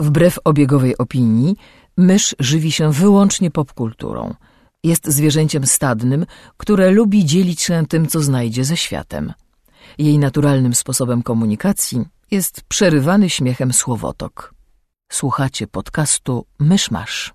[0.00, 1.56] Wbrew obiegowej opinii,
[1.96, 4.34] mysz żywi się wyłącznie popkulturą.
[4.84, 6.26] Jest zwierzęciem stadnym,
[6.56, 9.32] które lubi dzielić się tym, co znajdzie ze światem.
[9.98, 14.54] Jej naturalnym sposobem komunikacji jest przerywany śmiechem słowotok.
[15.12, 17.34] Słuchacie podcastu Myszmasz.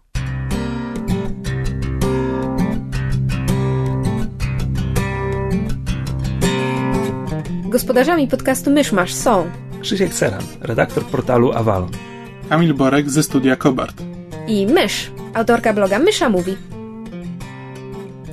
[7.70, 9.52] Gospodarzami podcastu Myszmasz są
[9.82, 12.15] Krzysiek Ceran, redaktor portalu Avalon.
[12.50, 14.02] Kamil Borek ze studia Kobart.
[14.48, 16.58] i Mysz, autorka bloga Mysza Mówi.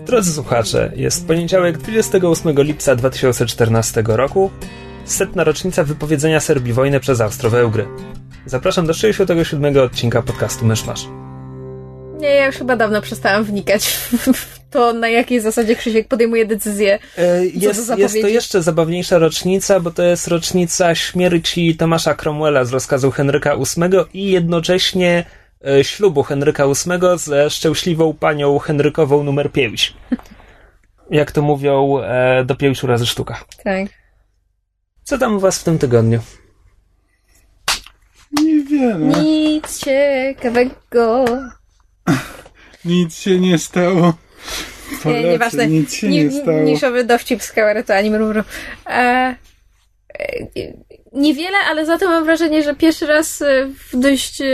[0.06, 4.50] Drodzy słuchacze, jest poniedziałek 28 lipca 2014 roku,
[5.04, 7.86] setna rocznica wypowiedzenia Serbii wojny przez Austro-Węgry.
[8.46, 11.21] Zapraszam do 67 odcinka podcastu Myszmasz.
[12.22, 13.86] Nie, ja już chyba dawno przestałam wnikać
[14.34, 16.98] w to, na jakiej zasadzie Krzysiek podejmuje decyzje.
[17.18, 22.72] E, Jest, jest to jeszcze zabawniejsza rocznica, bo to jest rocznica śmierci Tomasza Cromwella z
[22.72, 25.24] rozkazu Henryka VIII i jednocześnie
[25.66, 29.94] e, ślubu Henryka VIII ze szczęśliwą panią Henrykową numer 5.
[31.10, 33.44] Jak to mówią, e, do pięciu razy sztuka.
[33.64, 33.86] Tak.
[35.02, 36.20] Co tam u was w tym tygodniu?
[38.42, 39.22] Niewiele.
[39.22, 41.24] Nic ciekawego.
[42.84, 44.14] Nic się nie stało.
[44.92, 45.66] Nie, Polacy, nieważne.
[45.66, 46.60] Nic się Ni- nie stało.
[46.60, 48.42] Niszowy dowcip z kabaretu Ani Mrumru.
[48.86, 49.36] E, e,
[51.12, 54.44] niewiele, ale za to mam wrażenie, że pierwszy raz e, w dość, e,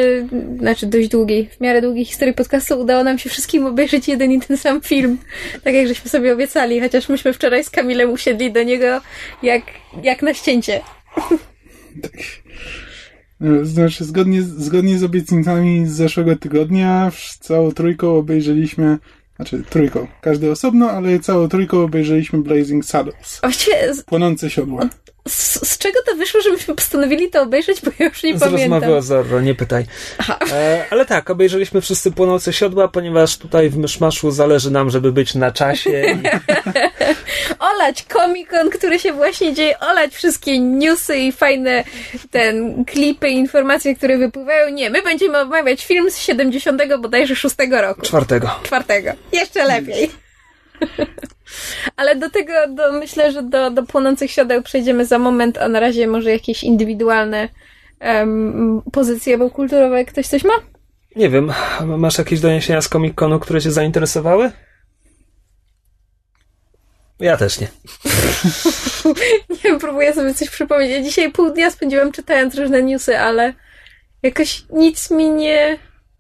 [0.59, 4.41] znaczy dość długiej, w miarę długiej historii podcastu udało nam się wszystkim obejrzeć jeden i
[4.41, 5.19] ten sam film.
[5.65, 9.01] Tak jak żeśmy sobie obiecali, chociaż myśmy wczoraj z Kamilem usiedli do niego
[9.43, 9.63] jak,
[10.03, 10.81] jak na ścięcie.
[11.17, 11.39] No,
[13.63, 18.99] Znaczy, zgodnie, zgodnie z obietnicami z zeszłego tygodnia, całą trójką obejrzeliśmy,
[19.37, 23.39] znaczy trójką, każdy osobno, ale całą trójką obejrzeliśmy Blazing Saddles.
[23.41, 24.89] Właściwie Płonące siodła.
[25.29, 28.41] Z, z czego to wyszło, że myśmy postanowili to obejrzeć, bo ja już nie Z
[28.41, 28.71] pamiętam.
[28.73, 29.87] rozmowy o Zorro, nie pytaj.
[30.53, 35.35] E, ale tak, obejrzeliśmy wszyscy płonące siodła, ponieważ tutaj w Myszmaszu zależy nam, żeby być
[35.35, 35.91] na czasie.
[37.75, 41.85] olać Comic-Con, który się właśnie dzieje, olać wszystkie newsy i fajne
[42.31, 44.69] ten klipy, informacje, które wypływają.
[44.71, 48.03] Nie, my będziemy omawiać film z 70 bodajże 6 roku.
[48.03, 48.51] Czwartego.
[48.63, 49.11] Czwartego.
[49.33, 50.28] Jeszcze lepiej.
[51.97, 55.81] Ale do tego, do, myślę, że do, do płonących siodeł przejdziemy za moment, a na
[55.81, 57.49] razie może jakieś indywidualne
[58.01, 60.05] em, pozycje kulturowe.
[60.05, 60.55] Ktoś coś ma?
[61.17, 61.53] Nie wiem,
[61.87, 64.51] masz jakieś doniesienia z Comic Conu, które cię zainteresowały?
[67.21, 67.69] Ja też nie.
[69.51, 70.91] Nie wiem, próbuję sobie coś przypomnieć.
[70.91, 73.55] Ja dzisiaj pół dnia spędziłam czytając różne newsy, ale
[74.23, 75.79] jakoś nic mi nie...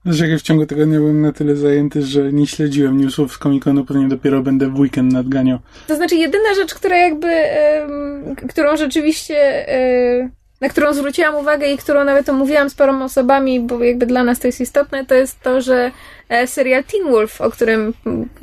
[0.08, 3.84] Że jak w ciągu tygodnia byłem na tyle zajęty, że nie śledziłem newsów z Comic-Conu,
[3.84, 5.58] pewnie dopiero będę w weekend nadganiał.
[5.86, 10.30] To znaczy, jedyna rzecz, która jakby, em, którą rzeczywiście, e,
[10.60, 14.38] na którą zwróciłam uwagę i którą nawet omówiłam z paroma osobami, bo jakby dla nas
[14.38, 15.90] to jest istotne, to jest to, że
[16.28, 17.94] e, serial Teen Wolf, o którym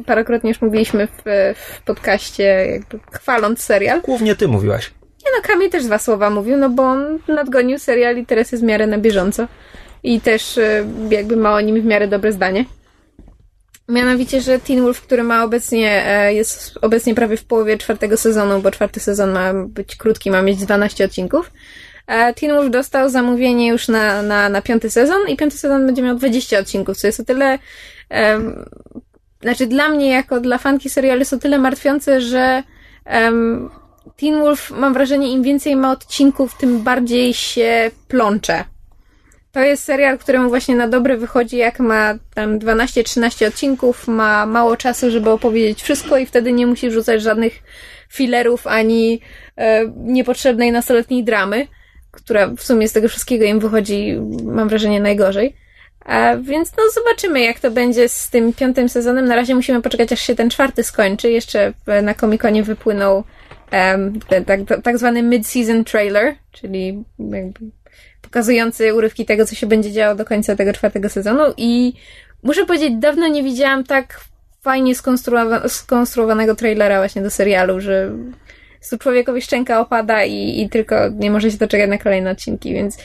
[0.06, 1.24] parokrotnie już mówiliśmy w,
[1.56, 4.02] w podcaście, jakby chwaląc serial.
[4.02, 4.92] Głównie ty mówiłaś.
[5.26, 8.64] Nie no, Kamil też dwa słowa mówił, no bo on nadgonił serial i teraz jest
[8.64, 9.48] w miarę na bieżąco.
[10.06, 12.66] I też e, jakby ma o nim w miarę dobre zdanie.
[13.90, 18.62] Mianowicie, że Teen Wolf, który ma obecnie, e, jest obecnie prawie w połowie czwartego sezonu,
[18.62, 21.52] bo czwarty sezon ma być krótki, ma mieć 12 odcinków.
[22.08, 26.02] E, Teen Wolf dostał zamówienie już na, na, na piąty sezon i piąty sezon będzie
[26.02, 27.60] miał 20 odcinków, co jest o tyle,
[28.10, 28.66] em,
[29.42, 32.64] znaczy dla mnie, jako dla fanki serialu, jest o tyle martwiące, że
[33.06, 33.70] em,
[34.18, 38.75] Teen Wolf, mam wrażenie, im więcej ma odcinków, tym bardziej się plącze.
[39.56, 44.78] To jest serial, któremu właśnie na dobre wychodzi, jak ma tam 12-13 odcinków, ma mało
[44.78, 47.64] czasu, żeby opowiedzieć wszystko i wtedy nie musi rzucać żadnych
[48.10, 49.22] filerów ani
[49.58, 51.68] e, niepotrzebnej nastoletniej dramy,
[52.12, 55.56] która w sumie z tego wszystkiego im wychodzi, mam wrażenie, najgorzej.
[56.06, 59.26] A więc no zobaczymy, jak to będzie z tym piątym sezonem.
[59.26, 61.32] Na razie musimy poczekać, aż się ten czwarty skończy.
[61.32, 61.74] Jeszcze
[62.04, 63.24] na Comic-Conie wypłynął
[63.72, 67.60] em, ten tak, tak zwany mid-season trailer, czyli jakby
[68.26, 71.94] pokazujący urywki tego, co się będzie działo do końca tego czwartego sezonu i
[72.44, 74.20] muszę powiedzieć, dawno nie widziałam tak
[74.62, 78.12] fajnie skonstruowa- skonstruowanego trailera właśnie do serialu, że
[78.90, 82.98] tu człowiekowi szczęka opada i, i tylko nie może się doczekać na kolejne odcinki, więc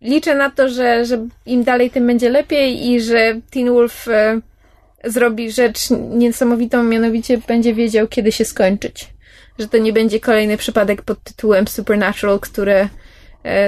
[0.00, 4.40] liczę na to, że, że im dalej, tym będzie lepiej i że Teen Wolf e,
[5.04, 5.78] zrobi rzecz
[6.10, 9.08] niesamowitą, mianowicie będzie wiedział, kiedy się skończyć.
[9.58, 12.88] Że to nie będzie kolejny przypadek pod tytułem Supernatural, które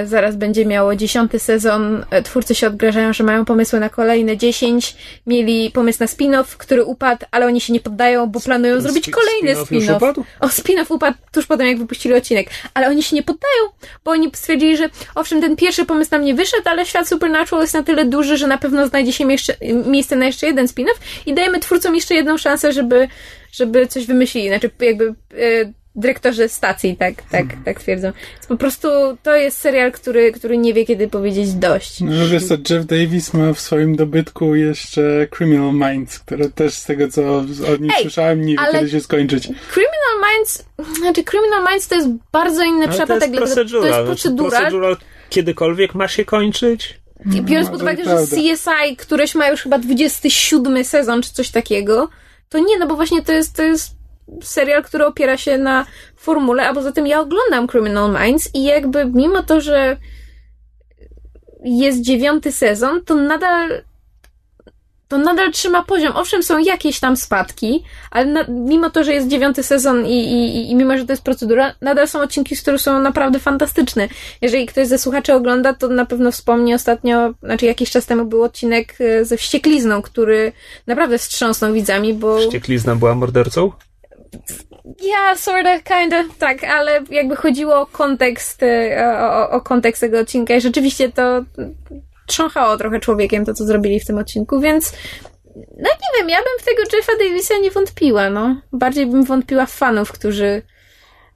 [0.05, 2.05] zaraz będzie miało dziesiąty sezon.
[2.09, 4.95] E, twórcy się odgrażają, że mają pomysły na kolejne dziesięć.
[5.27, 9.61] Mieli pomysł na spin-off, który upadł, ale oni się nie poddają, bo planują zrobić kolejny
[9.61, 10.23] spin-off upadł?
[10.39, 12.47] O, spin-off upadł tuż po tym, jak wypuścili odcinek.
[12.73, 13.63] Ale oni się nie poddają,
[14.03, 17.73] bo oni stwierdzili, że owszem, ten pierwszy pomysł nam nie wyszedł, ale świat Supernatural jest
[17.73, 19.53] na tyle duży, że na pewno znajdzie się jeszcze,
[19.85, 23.07] miejsce na jeszcze jeden spin-off i dajemy twórcom jeszcze jedną szansę, żeby,
[23.51, 24.47] żeby coś wymyślili.
[24.47, 28.11] Znaczy, jakby e, dyrektorzy stacji tak, tak, tak twierdzą.
[28.33, 28.87] Więc po prostu
[29.23, 32.01] to jest serial, który, który nie wie, kiedy powiedzieć dość.
[32.01, 36.85] No wiesz co, Jeff Davis ma w swoim dobytku jeszcze Criminal Minds, które też z
[36.85, 37.37] tego co
[37.73, 39.43] od nich Ej, słyszałem nie wie kiedy się skończyć.
[39.43, 40.65] Criminal Minds,
[40.99, 44.05] znaczy Criminal Minds to jest bardzo inny Ale to przypadek, jest dlatego to jest procedural.
[44.05, 44.49] procedura.
[44.59, 44.97] Procedural
[45.29, 46.99] kiedykolwiek ma się kończyć?
[47.35, 48.17] I biorąc No, pod to uwagę, że.
[48.27, 52.09] CSI, któreś ma już chyba 27 sezon czy coś takiego,
[52.49, 53.91] to nie, no bo właśnie to jest, to jest
[54.43, 55.85] serial, który opiera się na
[56.15, 59.97] formule, a poza tym ja oglądam Criminal Minds i jakby mimo to, że
[61.63, 63.81] jest dziewiąty sezon, to nadal
[65.07, 66.13] to nadal trzyma poziom.
[66.15, 70.71] Owszem, są jakieś tam spadki, ale na, mimo to, że jest dziewiąty sezon i, i,
[70.71, 74.07] i mimo, że to jest procedura, nadal są odcinki, które są naprawdę fantastyczne.
[74.41, 78.43] Jeżeli ktoś ze słuchaczy ogląda, to na pewno wspomni ostatnio, znaczy jakiś czas temu był
[78.43, 80.51] odcinek e, ze Wścieklizną, który
[80.87, 82.39] naprawdę wstrząsnął widzami, bo...
[82.39, 83.71] Wścieklizna była mordercą?
[85.01, 90.55] Ja, sorta, kinda, tak, ale jakby chodziło o kontekst, e, o, o, kontekst tego odcinka
[90.55, 91.43] i rzeczywiście to
[92.27, 94.93] trząchało trochę człowiekiem to, co zrobili w tym odcinku, więc
[95.55, 98.61] no nie wiem, ja bym w tego Jeffa Davisa nie wątpiła, no.
[98.73, 100.61] Bardziej bym wątpiła w fanów, którzy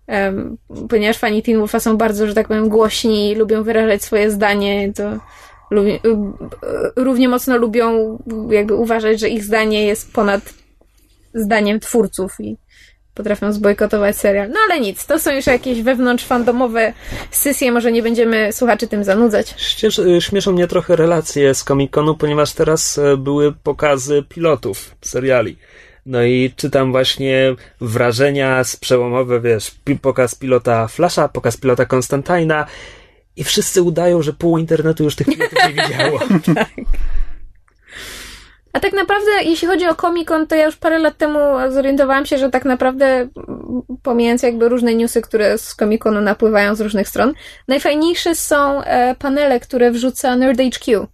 [0.07, 0.57] em,
[0.89, 4.93] ponieważ fani Teen Wolfa są bardzo, że tak powiem, głośni i lubią wyrażać swoje zdanie,
[4.95, 5.03] to
[5.71, 8.17] lubi, y, y, równie mocno lubią
[8.49, 10.41] jakby uważać, że ich zdanie jest ponad
[11.33, 12.57] zdaniem twórców i
[13.19, 14.49] potrafią zbojkotować serial.
[14.49, 16.93] No ale nic, to są już jakieś wewnątrz fandomowe
[17.31, 19.53] sesje, może nie będziemy słuchaczy tym zanudzać.
[19.57, 25.57] Ścież, y, śmieszą mnie trochę relacje z Comic-Conu, ponieważ teraz e, były pokazy pilotów seriali.
[26.05, 32.65] No i czytam właśnie wrażenia z przełomowe, wiesz, pokaz pilota Flasha, pokaz pilota Konstantina
[33.35, 36.19] i wszyscy udają, że pół internetu już tych pilotów nie widziało.
[38.73, 41.39] A tak naprawdę, jeśli chodzi o Comic-Con, to ja już parę lat temu
[41.69, 43.27] zorientowałam się, że tak naprawdę,
[44.03, 47.33] pomijając jakby różne newsy, które z Comic-Conu napływają z różnych stron,
[47.67, 51.07] najfajniejsze są e, panele, które wrzuca Nerd HQ.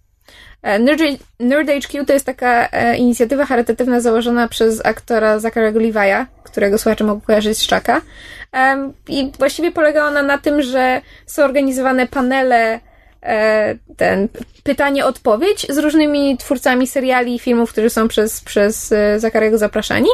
[0.62, 1.02] E, Nerd,
[1.40, 7.04] Nerd HQ to jest taka e, inicjatywa charytatywna założona przez aktora Zachara Levi'a, którego słuchacze
[7.04, 7.68] mogą kojarzyć z.
[8.52, 12.80] Em, I właściwie polega ona na tym, że są organizowane panele
[13.96, 14.28] ten
[14.62, 20.08] pytanie-odpowiedź z różnymi twórcami seriali i filmów, którzy są przez, przez e, Zakarego zapraszani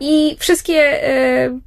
[0.00, 1.58] i wszystkie e,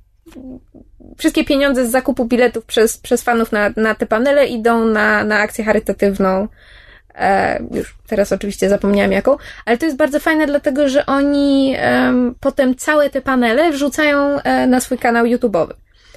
[1.17, 5.39] wszystkie pieniądze z zakupu biletów przez, przez fanów na, na te panele idą na, na
[5.39, 6.47] akcję charytatywną.
[7.15, 12.35] E, już teraz oczywiście zapomniałam jaką, ale to jest bardzo fajne, dlatego że oni em,
[12.39, 15.73] potem całe te panele wrzucają e, na swój kanał YouTube'owy.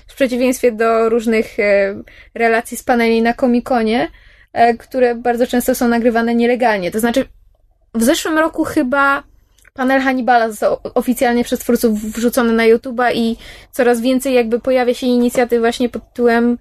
[0.07, 1.95] W przeciwieństwie do różnych e,
[2.35, 4.09] relacji z paneli na Comic-Conie, e,
[4.79, 6.91] które bardzo często są nagrywane nielegalnie.
[6.91, 7.25] To znaczy,
[7.95, 9.23] w zeszłym roku chyba
[9.75, 13.37] panel Hannibala został oficjalnie przez twórców wrzucony na YouTube'a i
[13.73, 16.59] coraz więcej jakby pojawia się inicjatyw właśnie pod tytułem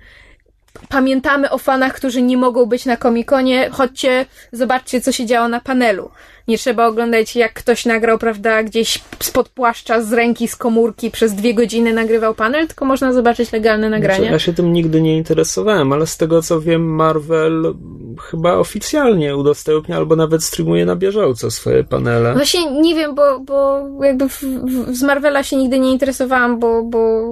[0.90, 5.60] pamiętamy o fanach, którzy nie mogą być na Comic-Conie, chodźcie, zobaczcie, co się działo na
[5.60, 6.12] panelu.
[6.48, 11.34] Nie trzeba oglądać, jak ktoś nagrał, prawda, gdzieś spod płaszcza, z ręki, z komórki, przez
[11.34, 14.20] dwie godziny nagrywał panel, tylko można zobaczyć legalne nagranie.
[14.20, 17.74] Znaczy, ja się tym nigdy nie interesowałem, ale z tego co wiem, Marvel
[18.22, 22.34] chyba oficjalnie udostępnia albo nawet streamuje na bieżąco swoje panele.
[22.34, 26.84] Właśnie nie wiem, bo, bo jakby w, w, z Marvela się nigdy nie interesowałam, bo,
[26.84, 27.24] bo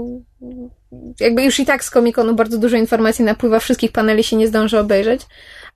[1.19, 4.79] jakby już i tak z Comic-Conu bardzo dużo informacji napływa, wszystkich paneli się nie zdąży
[4.79, 5.21] obejrzeć,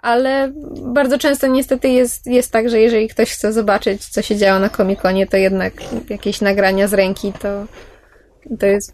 [0.01, 0.51] ale
[0.85, 4.69] bardzo często niestety jest, jest tak, że jeżeli ktoś chce zobaczyć, co się działo na
[4.69, 5.73] Comic-Conie, to jednak
[6.09, 7.65] jakieś nagrania z ręki to,
[8.59, 8.93] to jest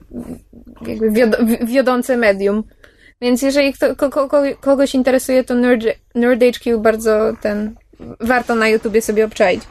[0.87, 2.63] jakby wiod- wi- wiodące medium.
[3.21, 5.83] Więc jeżeli kto, ko, ko, kogoś interesuje, to Nerd,
[6.15, 7.75] Nerd HQ bardzo ten
[8.19, 9.61] warto na YouTubie sobie obczaić.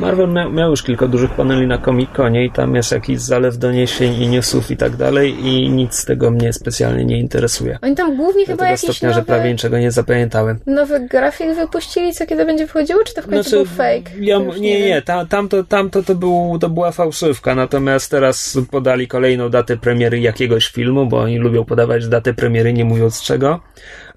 [0.00, 4.22] Marvel mia- miał już kilka dużych paneli na Comic-Conie i tam jest jakiś zalew doniesień
[4.22, 7.78] i newsów i tak dalej i nic z tego mnie specjalnie nie interesuje.
[7.82, 10.58] Oni tam głównie chyba tego jakieś stopnia, że prawie niczego nie zapamiętałem.
[10.66, 14.00] nowy grafik wypuścili, co kiedy będzie wchodziło, czy to w końcu był fake?
[14.00, 15.02] Znaczy, Ja, nie, nie, wiem.
[15.02, 20.66] ta, tamto, tamto to, był, to była fałszywka, natomiast teraz podali kolejną datę premiery jakiegoś
[20.68, 23.60] filmu, bo oni lubią podawać datę premiery, nie mówiąc czego.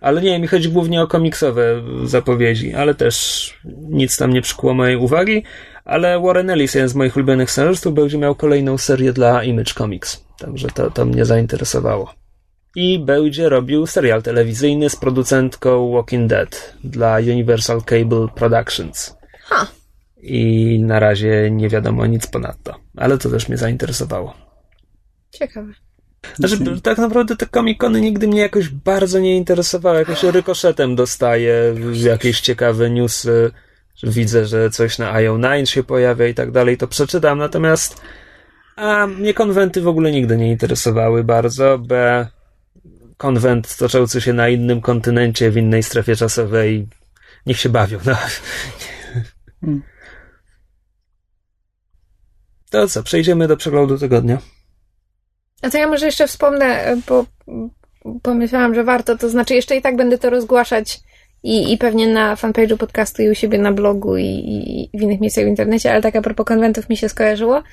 [0.02, 3.54] Ale nie, mi chodzi głównie o komiksowe zapowiedzi, ale też
[3.90, 5.44] nic tam nie przykuło mojej uwagi.
[5.86, 10.24] Ale Warren Ellis, jeden z moich ulubionych scenarzystów, będzie miał kolejną serię dla Image Comics.
[10.38, 12.14] Także to, to mnie zainteresowało.
[12.76, 19.18] i będzie robił serial telewizyjny z producentką Walking Dead dla Universal Cable Productions.
[19.44, 19.68] Ha.
[20.22, 24.34] I na razie nie wiadomo nic ponadto, ale to też mnie zainteresowało.
[25.32, 25.74] Ciekawe.
[26.36, 30.00] Znaczy, tak naprawdę te komikony nigdy mnie jakoś bardzo nie interesowały.
[30.00, 33.52] Jakoś rykoszetem dostaję jakieś ciekawe newsy,
[33.96, 37.38] że widzę, że coś na IO9 się pojawia i tak dalej, to przeczytam.
[37.38, 38.02] Natomiast
[38.80, 42.28] a mnie konwenty w ogóle nigdy nie interesowały bardzo, b
[43.18, 46.88] konwent toczący się na innym kontynencie, w innej strefie czasowej,
[47.46, 48.00] niech się bawią.
[48.06, 48.16] No.
[49.62, 49.82] Hmm.
[52.70, 54.38] To co, przejdziemy do przeglądu tygodnia.
[55.62, 57.26] A to ja może jeszcze wspomnę, bo
[58.22, 61.00] pomyślałam, że warto, to znaczy jeszcze i tak będę to rozgłaszać
[61.44, 65.20] i, i pewnie na fanpage'u podcastu i u siebie na blogu i, i w innych
[65.20, 67.64] miejscach w internecie, ale tak a propos konwentów mi się skojarzyło,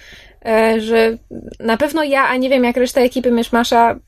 [0.44, 1.18] e, że
[1.60, 3.98] na pewno ja, a nie wiem jak reszta ekipy Myszmasza,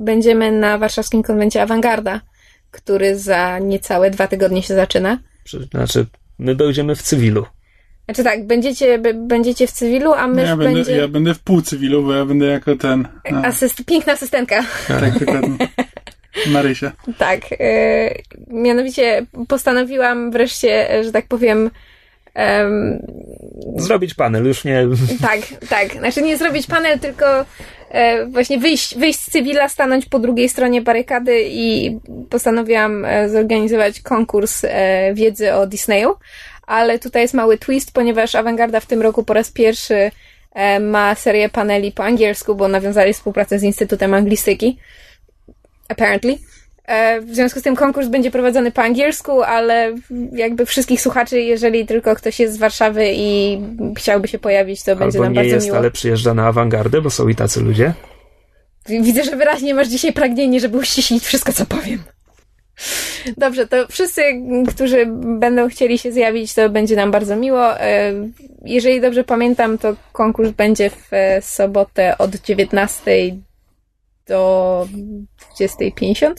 [0.00, 2.20] będziemy na warszawskim konwencie Awangarda,
[2.70, 5.18] który za niecałe dwa tygodnie się zaczyna.
[5.70, 6.06] Znaczy,
[6.38, 7.46] my będziemy w cywilu.
[8.04, 10.96] Znaczy tak, będziecie, będziecie w cywilu, a mysz ja, będę, będzie...
[10.96, 13.08] ja będę w pół cywilu, bo ja będę jako ten.
[13.32, 13.84] A, Asyst...
[13.84, 14.64] Piękna asystentka.
[14.88, 15.56] tak, dokładnie.
[16.46, 16.92] Marysia.
[17.18, 17.40] Tak.
[17.60, 18.14] E,
[18.48, 21.70] mianowicie postanowiłam wreszcie, że tak powiem,
[22.34, 22.98] em,
[23.76, 24.86] Zrobić panel, już nie.
[25.22, 25.92] tak, tak.
[25.92, 27.44] Znaczy nie zrobić panel, tylko
[27.90, 31.98] e, właśnie wyjść, wyjść z cywila, stanąć po drugiej stronie barykady i
[32.30, 36.14] postanowiłam e, zorganizować konkurs e, wiedzy o Disneyu.
[36.66, 40.10] Ale tutaj jest mały twist, ponieważ Awangarda w tym roku po raz pierwszy
[40.54, 44.78] e, ma serię paneli po angielsku, bo nawiązali współpracę z Instytutem Anglistyki.
[45.88, 46.38] Apparently.
[46.84, 49.94] E, W związku z tym konkurs będzie prowadzony po angielsku, ale
[50.32, 53.58] jakby wszystkich słuchaczy, jeżeli tylko ktoś jest z Warszawy i
[53.96, 55.78] chciałby się pojawić, to będzie Albo nam nie bardzo jest, miło.
[55.78, 57.92] ale przyjeżdża na awangardę, bo są i tacy ludzie.
[58.88, 62.02] Widzę, że wyraźnie masz dzisiaj pragnienie, żeby uściślić wszystko, co powiem.
[63.36, 64.22] Dobrze, to wszyscy,
[64.68, 65.06] którzy
[65.38, 67.80] będą chcieli się zjawić, to będzie nam bardzo miło.
[67.80, 68.12] E,
[68.64, 73.36] Jeżeli dobrze pamiętam, to konkurs będzie w e, sobotę od 19
[74.26, 74.88] do
[75.58, 76.34] 20.50.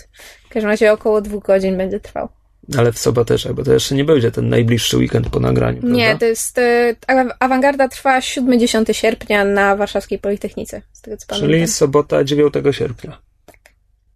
[0.46, 2.30] W każdym razie około dwóch godzin będzie trwał.
[2.77, 5.82] Ale w sobotę też, bo to jeszcze nie będzie ten najbliższy weekend po nagraniu.
[5.84, 6.20] Nie, prawda?
[6.20, 6.58] to jest.
[6.58, 10.82] e, awa- Awangarda trwa 7-10 sierpnia na Warszawskiej Politechnice.
[10.94, 11.50] Z tego co pamiętam.
[11.51, 13.18] Czyli sobota 9 sierpnia.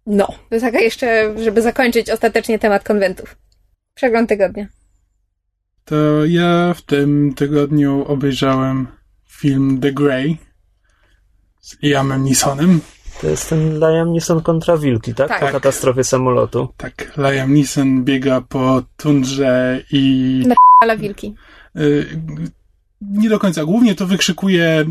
[0.06, 3.36] No, to jest taka jeszcze, żeby zakończyć ostatecznie temat konwentów.
[3.94, 4.66] Przegląd tygodnia.
[5.84, 8.86] To ja w tym tygodniu obejrzałem
[9.28, 10.36] film The Grey
[11.60, 12.80] z Liamem Neesonem.
[13.20, 15.28] To jest ten Liam Neeson kontra wilki, tak?
[15.28, 15.40] Tak.
[15.40, 16.68] Po katastrofie samolotu.
[16.76, 20.44] Tak, Liam Neeson biega po tundrze i
[20.80, 21.34] Ale wilki.
[21.76, 22.06] y,
[23.00, 23.64] nie do końca.
[23.64, 24.84] Głównie to wykrzykuje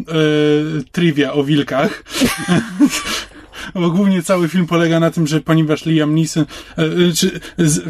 [0.80, 2.04] y, trivia o wilkach.
[3.76, 6.46] Bo głównie cały film polega na tym, że ponieważ Liam Neeson...
[6.80, 7.40] y, y, czy,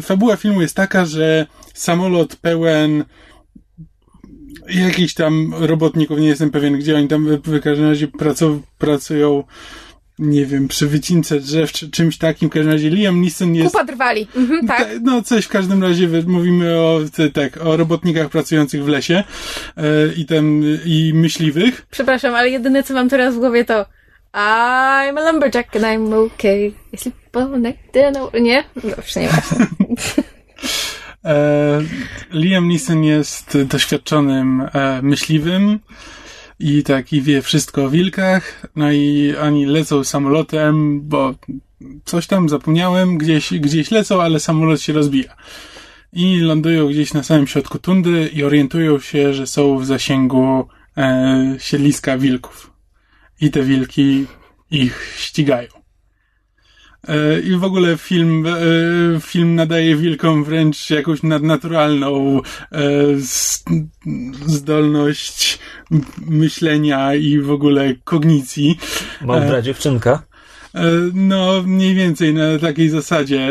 [0.02, 3.04] fabuła filmu jest taka, że samolot pełen
[4.68, 9.44] jakichś tam robotników, nie jestem pewien, gdzie oni tam w, każdym razie pracują, pracują
[10.20, 12.48] nie wiem, przy wycince drzew, czy czymś takim.
[12.48, 13.72] W każdym razie Liam Neeson jest...
[13.72, 14.26] Kupa drwali.
[14.36, 14.78] Mhm, tak.
[14.78, 17.00] Ta- No, coś w każdym razie mówimy o,
[17.32, 19.24] tak, o robotnikach pracujących w lesie
[19.76, 19.82] e,
[20.16, 21.86] i tam, i myśliwych.
[21.90, 23.86] Przepraszam, ale jedyne co mam teraz w głowie to
[24.32, 26.74] I'm a lumberjack and I'm okay.
[26.92, 28.30] I sleep all night and all...
[28.40, 28.64] Nie?
[28.84, 29.66] No, już nie ważne.
[31.24, 31.80] E,
[32.32, 35.78] Liam Neeson jest doświadczonym e, myśliwym
[36.58, 38.66] i tak, i wie wszystko o wilkach.
[38.76, 41.34] No i oni lecą samolotem, bo
[42.04, 45.36] coś tam zapomniałem, gdzieś, gdzieś lecą, ale samolot się rozbija.
[46.12, 51.56] I lądują gdzieś na samym środku tundry i orientują się, że są w zasięgu e,
[51.58, 52.70] siedliska wilków.
[53.40, 54.26] I te wilki
[54.70, 55.80] ich ścigają.
[57.08, 62.40] E, I w ogóle film, e, film nadaje wilkom wręcz jakąś nadnaturalną
[62.72, 62.80] e,
[64.46, 65.58] zdolność
[66.26, 68.78] myślenia i w ogóle kognicji.
[69.20, 70.22] Mądra dziewczynka.
[71.14, 73.50] No, mniej więcej na takiej zasadzie.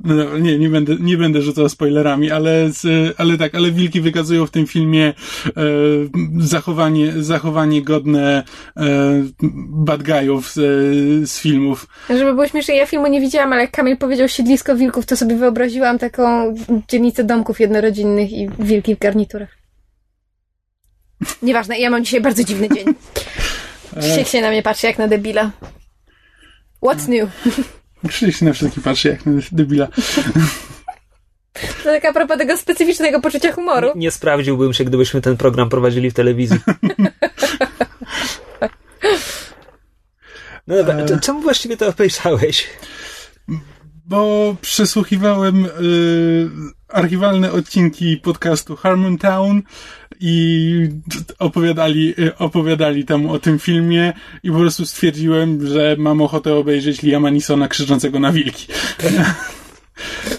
[0.00, 2.70] No, nie, nie będę, nie będę rzucał spoilerami, ale,
[3.16, 5.14] ale tak, ale wilki wykazują w tym filmie
[5.46, 5.52] e,
[6.38, 8.44] zachowanie, zachowanie godne
[8.76, 8.82] e,
[9.68, 10.54] bad guyów z,
[11.30, 11.86] z filmów.
[12.10, 15.36] Żeby było śmiesznie, ja filmu nie widziałam, ale jak Kamil powiedział siedlisko wilków, to sobie
[15.36, 16.54] wyobraziłam taką
[16.88, 19.56] dzielnicę domków jednorodzinnych i wilki w garniturach.
[21.42, 22.86] Nieważne, ja mam dzisiaj bardzo dziwny dzień.
[24.00, 25.50] Krzysiek się na mnie patrzy jak na debila.
[26.82, 27.28] What's new?
[28.08, 29.88] Krzyś na wszystkich patrzy jak na debila.
[31.56, 33.88] To tak a propos tego specyficznego poczucia humoru.
[33.96, 36.58] Nie sprawdziłbym się, gdybyśmy ten program prowadzili w telewizji.
[40.66, 41.20] No dobra, E.
[41.20, 42.68] czemu właściwie to obejrzałeś?
[44.06, 45.68] bo przesłuchiwałem y,
[46.88, 49.62] archiwalne odcinki podcastu Harmontown
[50.20, 50.88] i
[51.38, 57.30] opowiadali, opowiadali tam o tym filmie i po prostu stwierdziłem, że mam ochotę obejrzeć Liama
[57.30, 58.66] Nisona krzyczącego na wilki.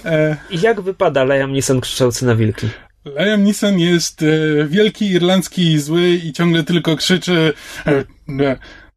[0.06, 2.68] e, I jak wypada Liam Neeson krzyczący na wilki?
[3.06, 4.26] Liam Neeson jest e,
[4.68, 7.54] wielki, irlandzki i zły i ciągle tylko krzyczy
[7.88, 8.06] e, e,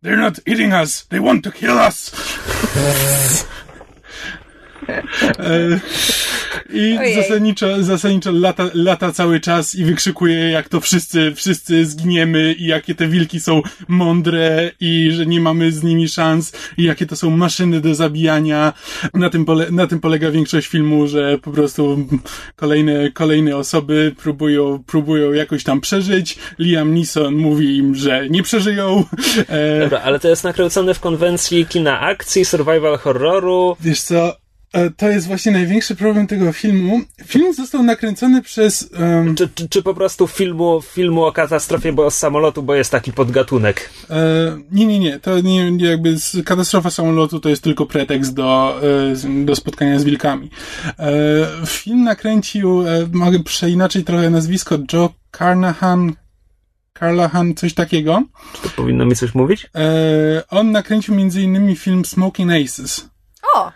[0.04, 2.10] They're not eating us, they want to kill us!
[6.72, 7.14] I Ojej.
[7.14, 12.94] zasadniczo, zasadniczo lata, lata cały czas i wykrzykuje, jak to wszyscy, wszyscy zginiemy i jakie
[12.94, 17.30] te wilki są mądre i że nie mamy z nimi szans i jakie to są
[17.30, 18.72] maszyny do zabijania.
[19.14, 22.06] Na tym, pole, na tym polega większość filmu, że po prostu
[22.56, 26.38] kolejne, kolejne osoby próbują, próbują jakoś tam przeżyć.
[26.58, 29.04] Liam Neeson mówi im, że nie przeżyją.
[29.48, 33.76] E, Dobra, ale to jest nakręcone w konwencji kina akcji, survival horroru.
[33.80, 34.36] Wiesz co,
[34.96, 37.00] to jest właśnie największy problem tego filmu.
[37.24, 38.90] Film został nakręcony przez...
[38.94, 42.90] em, Czy, czy, czy po prostu filmu, filmu o katastrofie bo z samolotu, bo jest
[42.90, 43.90] taki podgatunek?
[44.10, 44.14] e,
[44.72, 45.18] nie, nie, nie.
[45.20, 49.56] To nie, nie jakby z, katastrofa samolotu to jest tylko pretekst do, e, z- do
[49.56, 50.50] spotkania z wilkami.
[50.98, 51.12] E,
[51.66, 56.12] film nakręcił, e, mogę przeinaczyć trochę nazwisko, Joe Carnahan,
[56.98, 58.22] Carlahan, coś takiego.
[58.54, 59.66] Czy to powinno mi coś mówić?
[59.74, 63.08] E, on nakręcił między innymi film Smoking Aces.
[63.54, 63.72] O,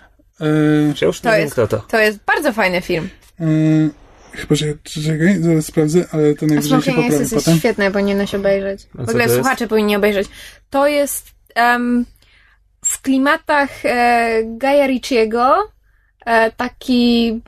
[1.01, 1.79] Ja już nie To wiem, jest- kto to.
[1.79, 3.09] to jest bardzo fajny film.
[3.41, 3.45] e,
[4.33, 7.59] chyba, że czekaj, zaraz sprawdzę, ale to najwyżej się poprawi jest potem.
[7.59, 8.81] świetne, powinieneś obejrzeć.
[8.99, 10.29] A W ogóle słuchacze powinni obejrzeć.
[10.71, 12.07] To jest em,
[12.85, 15.55] w klimatach e, Gaja Ricciego
[16.27, 17.41] e, taki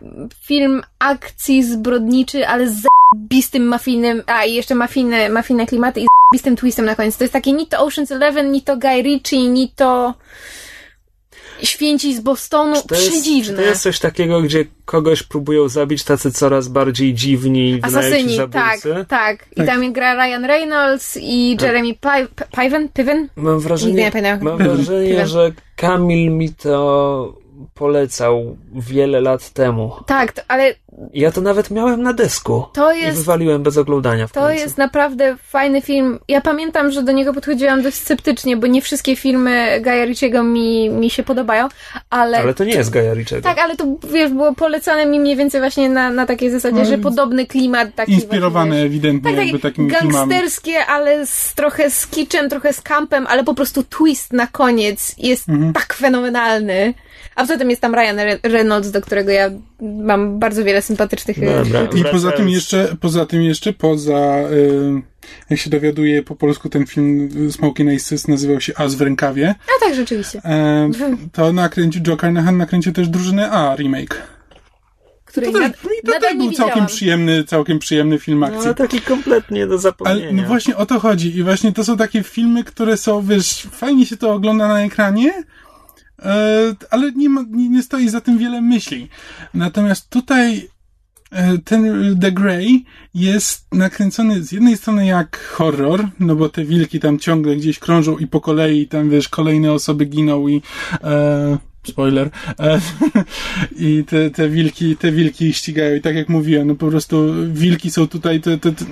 [0.44, 2.74] film akcji zbrodniczy, ale z
[3.14, 7.16] zajebistym mafijnym, a i jeszcze mafijne, mafijne klimaty i z zajebistym twistem na koniec.
[7.16, 10.14] To jest takie ni to Ocean's Eleven, ni to Guy Ritchie, ni to
[11.62, 12.74] Święci z Bostonu.
[12.82, 13.56] Czy to, jest, czy Przedziwne.
[13.56, 19.04] to jest coś takiego, gdzie kogoś próbują zabić tacy coraz bardziej dziwni, Asasyni, tak, zabójcy?
[19.08, 19.46] tak.
[19.52, 19.66] I Tak.
[19.66, 23.28] tam gra Ryan Reynolds i Jeremy Pi- P- Piven, Piven?
[23.36, 24.42] Mam Nigdy wrażenie, nie pamiętam.
[24.42, 27.38] mam wrażenie że Kamil mi to
[27.74, 29.92] polecał wiele lat temu.
[30.06, 30.74] Tak, to, ale
[31.14, 32.64] Ja to nawet miałem na desku.
[32.72, 34.60] to I jest wywaliłem bez oglądania w To końcu.
[34.62, 36.18] jest naprawdę fajny film.
[36.28, 40.90] Ja pamiętam, że do niego podchodziłam dość sceptycznie, bo nie wszystkie filmy Gaja Ricciego mi,
[40.90, 41.68] mi się podobają,
[42.10, 42.38] ale...
[42.38, 43.42] Ale to nie jest Gaja Ritchiego.
[43.42, 46.84] Tak, ale to wiesz, było polecane mi mniej więcej właśnie na, na takiej zasadzie, No,
[46.84, 50.28] że podobny klimat taki Inspirowane właśnie, ewidentnie jakby tak, takimi takie filmami.
[50.30, 55.14] gangsterskie, ale z, trochę z kiczem, trochę z kampem, ale po prostu twist na koniec
[55.18, 55.72] jest Mhm.
[55.72, 56.94] tak fenomenalny.
[57.36, 61.42] A poza tym jest tam Ryan Re- Reynolds, do którego ja mam bardzo wiele sympatycznych
[61.42, 61.88] e, Dobra.
[61.96, 65.02] I poza tym jeszcze, poza tym jeszcze, poza, y,
[65.50, 69.54] jak się dowiaduje po polsku ten film y, Smoking Aces nazywał się As w rękawie,
[69.76, 70.40] A tak, rzeczywiście.
[70.44, 70.90] e,
[71.32, 74.22] to nakręcił Joe Carnahan, nakręcił też Drużynę A remake.
[75.24, 78.46] Której To też, nad, i to też nie był całkiem przyjemny, całkiem przyjemny film No,
[78.46, 78.64] akcji.
[78.64, 80.32] ale taki kompletnie do Ale zapomnienia.
[80.32, 81.36] no właśnie o to chodzi.
[81.36, 85.32] I właśnie to są takie filmy, które są, wiesz, fajnie się to ogląda na ekranie,
[85.32, 85.44] e,
[86.90, 89.08] ale nie, ma, nie, nie stoi za tym wiele myśli.
[89.54, 90.68] Natomiast tutaj
[91.30, 91.84] e, ten
[92.20, 97.56] The Grey jest nakręcony z jednej strony jak horror, no bo te wilki tam ciągle
[97.56, 100.62] gdzieś krążą i po kolei tam, wiesz, kolejne osoby giną i
[101.04, 102.80] e, spoiler, e,
[103.88, 107.90] i te, te wilki, te wilki ścigają i tak jak mówiłem, no po prostu wilki
[107.90, 108.84] są tutaj, te, te, te,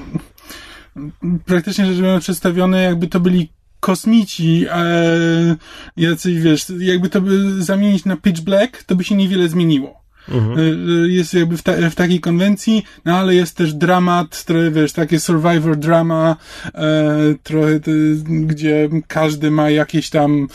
[1.45, 3.49] praktycznie rzecz biorąc przedstawione, jakby to byli
[3.85, 5.57] kosmici, e,
[5.97, 10.04] jacyś, wiesz, jakby to by zamienić na Pitch Black, to by się niewiele zmieniło.
[10.29, 10.59] Mhm.
[10.59, 14.71] E, e, Jest jakby w, ta, w takiej konwencji, no ale jest też dramat, trochę,
[14.71, 16.37] wiesz, takie survivor drama,
[16.75, 17.91] e, trochę, te,
[18.25, 20.49] gdzie każdy ma jakieś tam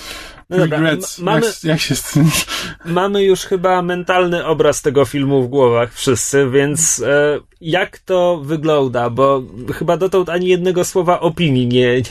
[0.49, 1.19] No dobra, regrets.
[1.19, 2.29] m- mamy- Jak, jak się z tym...
[2.85, 9.09] Mamy już chyba mentalny obraz tego filmu w głowach wszyscy, więc e, jak to wygląda?
[9.09, 12.01] Bo chyba dotąd ani jednego słowa opinii nie, nie,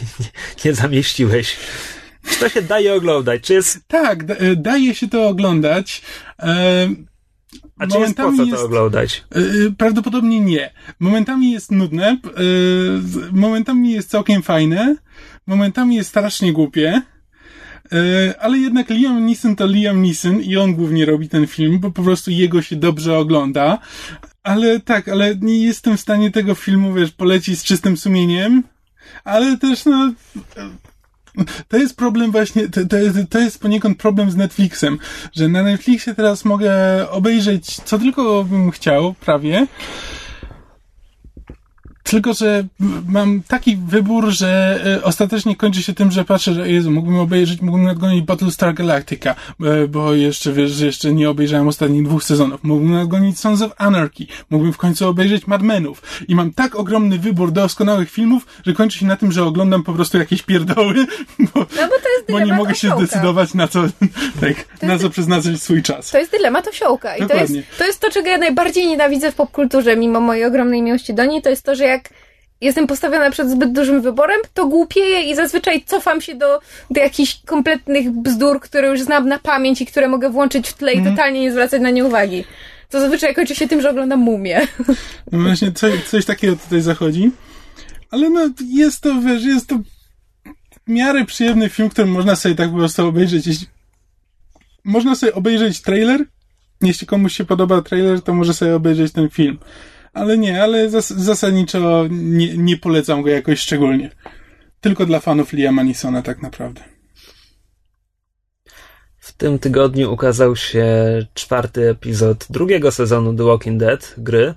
[0.64, 1.56] nie zamieściłeś.
[2.30, 3.42] Czy to się daje oglądać?
[3.42, 6.02] Czy jest, Tak, da, e, daje się to oglądać.
[6.42, 6.88] E,
[7.78, 9.24] a czy jest po co momentami to oglądać?
[9.30, 9.40] E,
[9.78, 10.70] Prawdopodobnie nie.
[11.00, 12.18] Momentami jest nudne,
[13.00, 14.96] z- momentami jest całkiem fajne,
[15.46, 17.02] momentami jest strasznie głupie,
[17.92, 21.90] e, ale jednak Liam Neeson to Liam Neeson i on głównie robi ten film, bo
[21.90, 23.78] po prostu jego się dobrze ogląda.
[24.42, 28.62] Ale tak, ale nie jestem w stanie tego filmu, wiesz, polecić z czystym sumieniem,
[29.24, 30.12] ale też, no,
[31.68, 34.98] to jest problem właśnie, to, to, jest- to jest poniekąd problem z Netflixem,
[35.32, 36.70] że na Netflixie teraz mogę
[37.10, 39.66] obejrzeć co tylko bym chciał, prawie.
[42.10, 42.64] Tylko, że
[43.08, 47.60] mam taki wybór, że e, ostatecznie kończy się tym, że patrzę, że Jezu, mógłbym obejrzeć,
[47.60, 52.64] mógłbym nadgonić Battlestar Galactica, e, bo jeszcze, wiesz, jeszcze nie obejrzałem ostatnich dwóch sezonów.
[52.64, 54.26] Mógłbym nadgonić Sons of Anarchy.
[54.50, 56.02] Mógłbym w końcu obejrzeć Mad Menów.
[56.28, 59.92] I mam tak ogromny wybór doskonałych filmów, że kończy się na tym, że oglądam po
[59.92, 60.94] prostu jakieś pierdoły,
[61.54, 63.06] bo, No bo bo nie mogę się osiołka.
[63.06, 63.82] zdecydować na co,
[64.40, 66.10] tak, na co przeznaczyć swój czas.
[66.10, 67.16] To jest dylemat osiołka.
[67.16, 70.82] I to jest, to jest to, czego ja najbardziej nienawidzę w popkulturze, mimo mojej ogromnej
[70.82, 72.10] miłości do niej, to jest to, że jak
[72.60, 77.40] jestem postawiona przed zbyt dużym wyborem, to głupieję i zazwyczaj cofam się do, do jakichś
[77.46, 81.08] kompletnych bzdur, które już znam na pamięć i które mogę włączyć w tle Mhm.
[81.08, 82.44] i totalnie nie zwracać na nie uwagi.
[82.90, 84.60] To zazwyczaj kończy się tym, że oglądam mumię.
[85.32, 87.30] No właśnie coś, coś takiego tutaj zachodzi.
[88.10, 89.78] Ale no, jest to, wiesz, jest to
[90.86, 93.46] w miarę przyjemny film, który można sobie tak po prostu obejrzeć.
[93.46, 93.66] Jeśli...
[94.84, 96.24] Można sobie obejrzeć trailer.
[96.82, 99.58] Jeśli komuś się podoba trailer, to może sobie obejrzeć ten film.
[100.18, 104.10] Ale nie, ale zas zasadniczo nie, nie polecam go jakoś szczególnie.
[104.80, 106.80] Tylko dla fanów Liama Neesona tak naprawdę.
[109.18, 110.86] W tym tygodniu ukazał się
[111.34, 114.54] czwarty epizod drugiego sezonu The Walking Dead gry.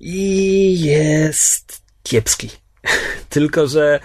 [0.00, 2.50] I jest kiepski.
[3.28, 4.00] Tylko, że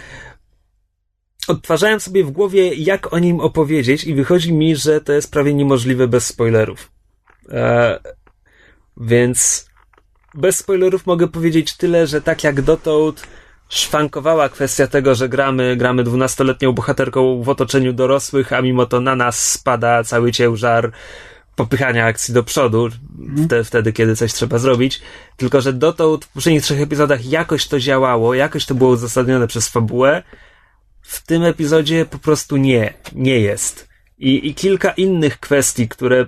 [1.48, 5.54] odtwarzałem sobie w głowie, jak o nim opowiedzieć, i wychodzi mi, że to jest prawie
[5.54, 6.92] niemożliwe bez spoilerów.
[7.50, 8.00] E,
[9.00, 9.70] więc
[10.34, 13.28] bez spoilerów mogę powiedzieć tyle, że tak jak dotąd
[13.70, 19.16] szwankowała kwestia tego, że gramy, gramy dwunastoletnią bohaterką w otoczeniu dorosłych, a mimo to na
[19.16, 20.92] nas spada cały ciężar
[21.56, 22.90] popychania akcji do przodu,
[23.46, 25.02] wte, wtedy, kiedy coś trzeba zrobić.
[25.38, 29.70] Tylko, że dotąd w poprzednich trzech epizodach jakoś to działało, jakoś to było uzasadnione przez
[29.70, 30.24] fabułę.
[31.02, 33.89] W tym epizodzie po prostu nie, nie jest.
[34.20, 36.26] I, I kilka innych kwestii, które,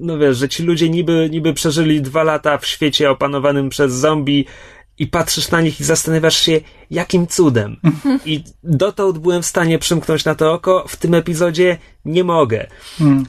[0.00, 4.46] no wiesz, że ci ludzie niby, niby przeżyli dwa lata w świecie opanowanym przez zombie
[4.98, 7.76] i patrzysz na nich i zastanawiasz się, jakim cudem.
[8.26, 12.66] I dotąd byłem w stanie przymknąć na to oko, w tym epizodzie nie mogę.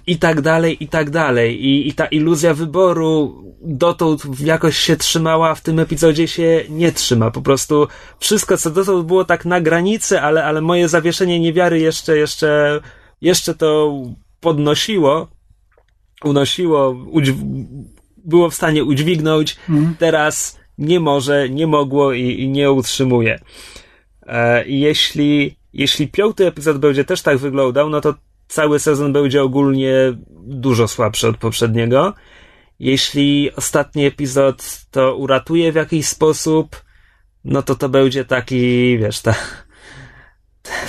[0.07, 1.65] I tak dalej, i tak dalej.
[1.65, 7.31] I, I ta iluzja wyboru dotąd jakoś się trzymała, w tym epizodzie się nie trzyma.
[7.31, 7.87] Po prostu
[8.19, 12.79] wszystko, co dotąd było tak na granicy, ale, ale moje zawieszenie niewiary jeszcze, jeszcze,
[13.21, 14.01] jeszcze to
[14.39, 15.27] podnosiło,
[16.23, 17.65] unosiło, udźw-
[18.17, 19.57] było w stanie udźwignąć.
[19.99, 23.39] Teraz nie może, nie mogło i, i nie utrzymuje.
[24.27, 28.15] E, jeśli, jeśli piąty epizod będzie też tak wyglądał, no to
[28.47, 29.93] cały sezon będzie ogólnie
[30.43, 32.13] dużo słabszy od poprzedniego.
[32.79, 36.83] Jeśli ostatni epizod to uratuje w jakiś sposób,
[37.45, 39.35] no to to będzie taki, wiesz, ta,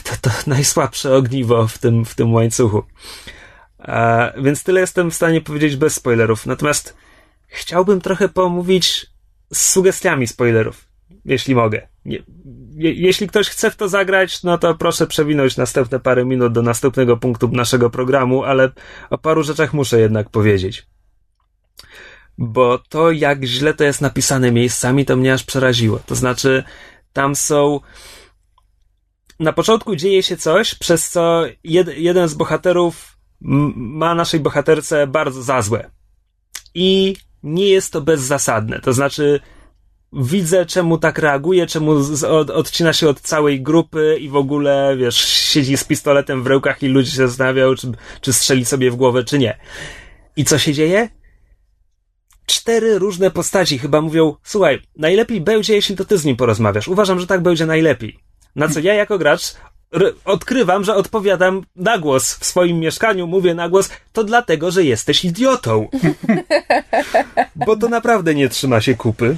[0.05, 2.83] to, to najsłabsze ogniwo w tym, w tym łańcuchu.
[3.79, 6.47] E, więc tyle jestem w stanie powiedzieć bez spoilerów.
[6.47, 6.97] Natomiast
[7.47, 9.07] chciałbym trochę pomówić
[9.53, 10.89] z sugestiami spoilerów,
[11.25, 11.89] jeśli mogę.
[12.05, 12.23] Je,
[12.93, 17.17] jeśli ktoś chce w to zagrać, no to proszę przewinąć następne parę minut do następnego
[17.17, 18.71] punktu naszego programu, ale
[19.11, 20.87] o paru rzeczach muszę jednak powiedzieć.
[22.39, 25.99] Bo to, jak źle to jest napisane miejscami, to mnie aż przeraziło.
[26.07, 26.65] To znaczy,
[27.13, 27.81] tam są.
[29.43, 35.43] Na początku dzieje się coś, przez co jed, jeden z bohaterów ma naszej bohaterce bardzo
[35.43, 35.91] za złe.
[36.75, 38.81] I nie jest to bezzasadne.
[38.81, 39.41] To znaczy,
[40.13, 44.97] widzę, czemu tak reaguje, czemu z, od, odcina się od całej grupy i w ogóle,
[44.99, 48.97] wiesz, siedzi z pistoletem w rękach i ludzie się zastanawiają, czy, czy strzeli sobie w
[48.97, 49.59] głowę, czy nie.
[50.37, 51.09] I co się dzieje?
[52.47, 56.89] Cztery różne postaci chyba mówią, słuchaj, najlepiej będzie, jeśli to ty z nim porozmawiasz.
[56.89, 58.32] Uważam, że tak będzie najlepiej.
[58.57, 59.55] Na co ja jako gracz
[60.25, 65.25] odkrywam, że odpowiadam na głos w swoim mieszkaniu, mówię na głos, to dlatego, że jesteś
[65.25, 65.89] idiotą.
[67.67, 69.37] Bo to naprawdę nie trzyma się kupy.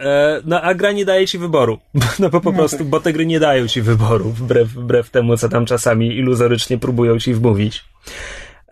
[0.00, 1.78] E, no a gra nie daje ci wyboru.
[2.18, 5.48] No bo po prostu, bo te gry nie dają ci wyboru, wbrew, wbrew temu, co
[5.48, 7.84] tam czasami iluzorycznie próbują ci wmówić.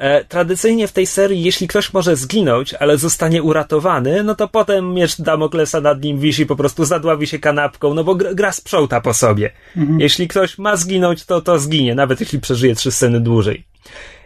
[0.01, 4.95] E, tradycyjnie w tej serii, jeśli ktoś może zginąć, ale zostanie uratowany, no to potem
[4.95, 9.15] miecz Damoklesa nad nim wisi, po prostu zadławi się kanapką, no bo gra, sprząta po
[9.15, 9.51] sobie.
[9.99, 13.65] Jeśli ktoś ma zginąć, to to zginie, nawet jeśli przeżyje trzy sceny dłużej.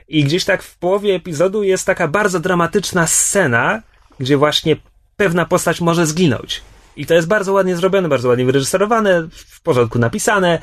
[0.09, 3.83] I gdzieś tak w połowie epizodu jest taka bardzo dramatyczna scena,
[4.21, 4.77] gdzie właśnie
[5.17, 6.63] pewna postać może zginąć.
[6.97, 10.59] I to jest bardzo ładnie zrobione, bardzo ładnie wyreżyserowane, w porządku napisane,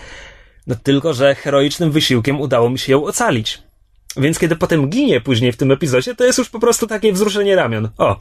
[0.67, 3.70] no tylko, że heroicznym wysiłkiem udało mi się ją ocalić.
[4.17, 7.56] Więc kiedy potem ginie później w tym epizodzie, to jest już po prostu takie wzruszenie
[7.56, 7.89] ramion.
[7.97, 8.19] O,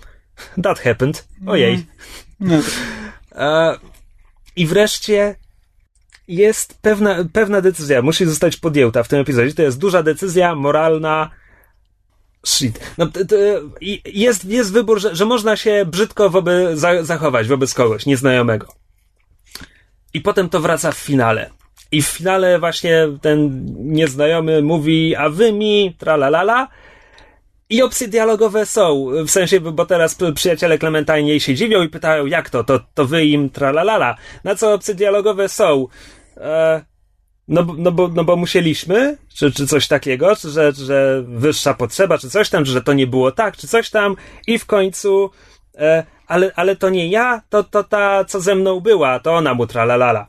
[0.62, 1.28] that happened.
[1.46, 1.86] Ojej.
[2.40, 2.56] No,
[3.32, 3.78] E,
[4.56, 5.36] I wreszcie
[6.28, 9.54] jest pewna, pewna decyzja, musi zostać podjęta w tym epizodzie.
[9.54, 11.30] To jest duża decyzja moralna,
[12.46, 12.80] Shit.
[12.98, 13.36] No, t, t,
[14.06, 18.66] jest, jest wybór, że, że można się brzydko wobec, za, zachować wobec kogoś nieznajomego.
[20.14, 21.50] I potem to wraca w finale.
[21.92, 26.68] I w finale właśnie ten nieznajomy mówi, a wy mi, tralalala.
[27.70, 32.26] I opcje dialogowe są, w sensie, bo teraz przyjaciele Clementine jej się dziwią i pytają,
[32.26, 34.16] jak to, to, to wy im tralalala.
[34.44, 35.86] Na co opcje dialogowe są,
[36.36, 36.84] e,
[37.48, 42.18] no, no, bo, no bo musieliśmy, czy, czy coś takiego, czy że, że wyższa potrzeba,
[42.18, 45.30] czy coś tam, że to nie było tak, czy coś tam i w końcu,
[45.78, 49.54] e, ale, ale to nie ja, to, to ta, co ze mną była, to ona
[49.54, 50.26] mu tralalala.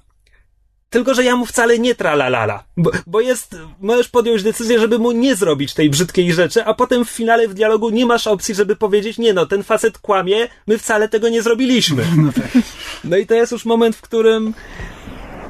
[0.91, 5.12] Tylko, że ja mu wcale nie tralalala, bo, bo jest, możesz podjąć decyzję, żeby mu
[5.12, 8.75] nie zrobić tej brzydkiej rzeczy, a potem w finale w dialogu nie masz opcji, żeby
[8.75, 12.04] powiedzieć, nie no, ten facet kłamie, my wcale tego nie zrobiliśmy.
[12.17, 12.63] No, tak.
[13.04, 14.54] no i to jest już moment, w którym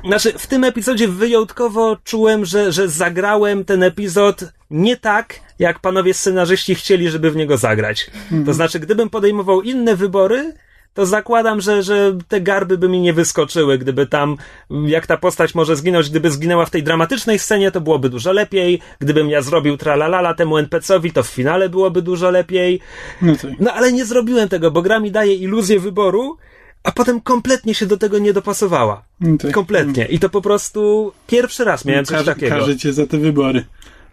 [0.05, 6.13] znaczy, w tym epizodzie wyjątkowo czułem, że, że zagrałem ten epizod nie tak, jak panowie
[6.13, 8.11] scenarzyści chcieli, żeby w niego zagrać.
[8.23, 8.45] Mhm.
[8.45, 10.53] To znaczy, gdybym podejmował inne wybory,
[10.93, 14.37] to zakładam, że, że te garby by mi nie wyskoczyły, gdyby tam,
[14.69, 18.79] jak ta postać może zginąć, gdyby zginęła w tej dramatycznej scenie, to byłoby dużo lepiej.
[18.99, 22.79] Gdybym ja zrobił tralalala temu NPC-owi, to w finale byłoby dużo lepiej.
[23.21, 23.51] No, tak.
[23.59, 26.37] no ale nie zrobiłem tego, bo gra mi daje iluzję wyboru,
[26.83, 29.03] a potem kompletnie się do tego nie dopasowała.
[29.19, 29.51] No tak.
[29.51, 30.05] Kompletnie.
[30.05, 32.55] I to po prostu pierwszy raz miałem coś takiego.
[32.55, 33.65] Każe cię za te wybory.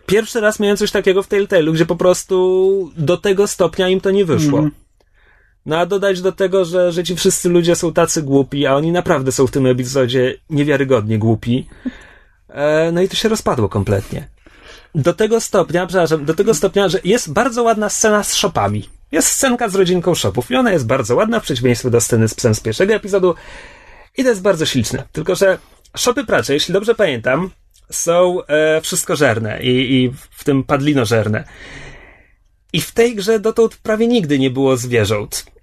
[0.07, 4.11] Pierwszy raz miałem coś takiego w Telltale'u, gdzie po prostu do tego stopnia im to
[4.11, 4.59] nie wyszło.
[4.59, 4.71] Mm.
[5.69, 8.93] No a dodać do tego, że, że ci wszyscy ludzie są tacy głupi, a oni
[8.93, 11.67] naprawdę są w tym epizodzie niewiarygodnie głupi.
[12.49, 14.29] E, no i to się rozpadło kompletnie.
[14.95, 18.89] Do tego stopnia, przepraszam, do tego stopnia, że jest bardzo ładna scena z shopami.
[19.13, 22.35] Jest scenka z rodzinką shopów i ona jest bardzo ładna w przeciwieństwie do sceny z
[22.35, 23.35] psem z pierwszego epizodu
[24.17, 25.05] i to jest bardzo śliczne.
[25.13, 25.59] Tylko, że
[25.97, 27.51] shopy pracze, jeśli dobrze pamiętam,
[27.91, 31.45] są e, wszystkożerne i, i w tym padlinożerne.
[32.73, 35.58] I w tej grze dotąd prawie nigdy nie było zwierząt.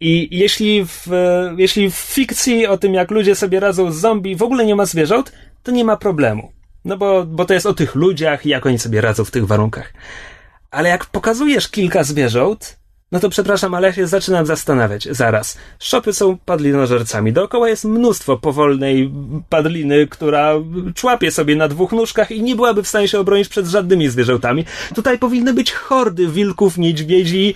[0.00, 1.08] I jeśli w,
[1.56, 4.86] jeśli w fikcji o tym, jak ludzie sobie radzą z zombie, w ogóle nie ma
[4.86, 6.52] zwierząt, to nie ma problemu.
[6.84, 9.46] No bo, bo to jest o tych ludziach i jak oni sobie radzą w tych
[9.46, 9.92] warunkach.
[10.70, 12.78] Ale jak pokazujesz kilka zwierząt,
[13.12, 15.08] no to przepraszam, ale ja się zaczynam zastanawiać.
[15.10, 15.58] Zaraz.
[15.78, 17.32] Szopy są padlinożercami.
[17.32, 19.12] Dookoła jest mnóstwo powolnej
[19.48, 20.52] padliny, która
[20.94, 24.64] człapie sobie na dwóch nóżkach i nie byłaby w stanie się obronić przed żadnymi zwierzętami.
[24.94, 27.54] Tutaj powinny być hordy wilków, niedźwiedzi.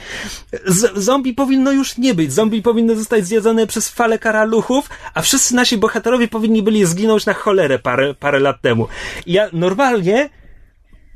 [0.67, 2.33] Z zombie powinno już nie być.
[2.33, 7.35] Zombie powinny zostać zjedzone przez falę karaluchów, a wszyscy nasi bohaterowie powinni byli zginąć na
[7.35, 8.89] cholerę parę, parę lat temu.
[9.27, 10.31] I ja normalnie,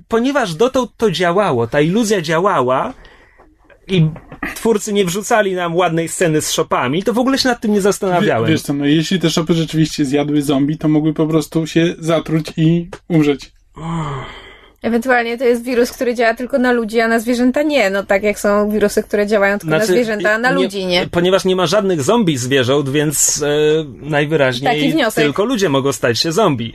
[0.08, 2.94] ponieważ dotąd to działało, ta iluzja działała,
[3.92, 4.10] i
[4.54, 7.80] twórcy nie wrzucali nam ładnej sceny z shopami, to w ogóle się nad tym nie
[7.80, 8.50] zastanawiałem.
[8.50, 12.52] Wiesz co, no jeśli te shopy rzeczywiście zjadły zombie, to mogły po prostu się zatruć
[12.56, 13.52] i umrzeć.
[14.82, 17.90] Ewentualnie to jest wirus, który działa tylko na ludzi, a na zwierzęta nie.
[17.90, 20.86] No tak jak są wirusy, które działają tylko znaczy, na zwierzęta, a na nie, ludzi
[20.86, 21.06] nie.
[21.10, 23.48] Ponieważ nie ma żadnych zombie zwierząt, więc e,
[24.02, 26.74] najwyraźniej tylko ludzie mogą stać się zombie.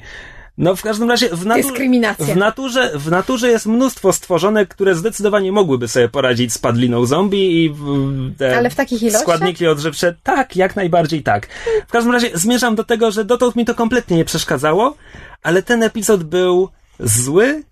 [0.57, 1.73] No w każdym razie w, natu-
[2.19, 7.65] w, naturze, w naturze jest mnóstwo stworzone, które zdecydowanie mogłyby sobie poradzić z padliną zombie
[7.65, 7.75] i
[8.37, 9.21] te Ale w takich ilościach?
[9.21, 10.15] składniki odżywcze.
[10.23, 11.47] Tak, jak najbardziej tak.
[11.87, 14.95] W każdym razie zmierzam do tego, że dotąd mi to kompletnie nie przeszkadzało,
[15.43, 17.63] ale ten epizod był zły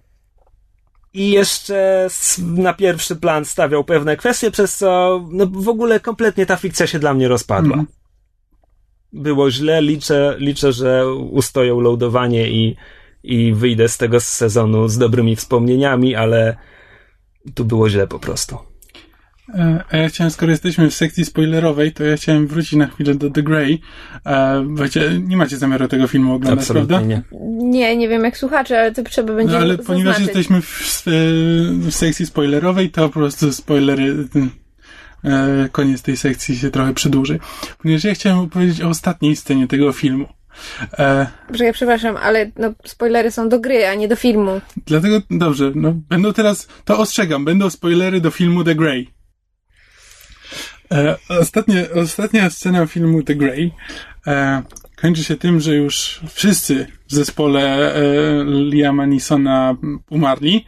[1.14, 2.08] i jeszcze
[2.40, 7.00] na pierwszy plan stawiał pewne kwestie, przez co no, w ogóle kompletnie ta fikcja się
[7.00, 7.74] dla mnie rozpadła.
[7.74, 7.86] Mm
[9.14, 9.82] było źle.
[9.82, 12.76] Liczę, liczę że ustoją loadowanie i,
[13.24, 16.56] i wyjdę z tego sezonu z dobrymi wspomnieniami, ale
[17.56, 18.58] tu było źle po prostu.
[19.54, 23.16] E, a ja chciałem, skoro jesteśmy w sekcji spoilerowej, to ja chciałem wrócić na chwilę
[23.16, 23.82] do The Grey.
[24.26, 27.08] E, wiecie, nie macie zamiaru tego filmu oglądać, Absolutnie prawda?
[27.08, 27.22] Nie.
[27.70, 29.54] nie, nie wiem jak słuchacze, ale to trzeba będzie.
[29.54, 29.88] No, ale zaznaczyć.
[29.88, 34.65] ponieważ jesteśmy w, w, sekcji spoilerowej, to po prostu spoilery E,
[35.72, 37.40] koniec tej sekcji się trochę przedłuży.
[37.82, 40.28] Ponieważ ja chciałem opowiedzieć o ostatniej scenie tego filmu.
[41.00, 41.28] E,
[41.60, 44.62] ja przepraszam, ale no, spoilery są do gry, a nie do filmu.
[44.86, 49.08] Dlatego, dobrze, no, będą teraz, to ostrzegam, będą spoilery do filmu The Grey.
[50.92, 53.72] E, ostatnie, ostatnia scena filmu The Grey
[54.28, 54.62] e,
[54.96, 58.02] kończy się tym, że już wszyscy w zespole e,
[58.46, 59.78] Liama Neesona
[60.10, 60.66] umarli.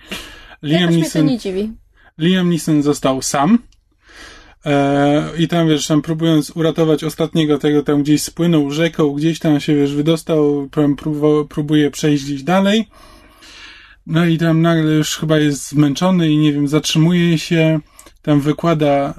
[0.63, 1.71] Liam ja Neeson, nie dziwi.
[2.17, 3.76] Liam Neeson został sam E,
[5.37, 9.75] I tam, wiesz, tam próbując uratować ostatniego tego, tam gdzieś spłynął rzeką, gdzieś tam się,
[9.75, 10.69] wiesz, wydostał,
[11.49, 12.87] próbuje przejść gdzieś dalej.
[14.07, 17.79] No i tam nagle już chyba jest zmęczony i nie wiem, zatrzymuje się,
[18.21, 19.13] tam wykłada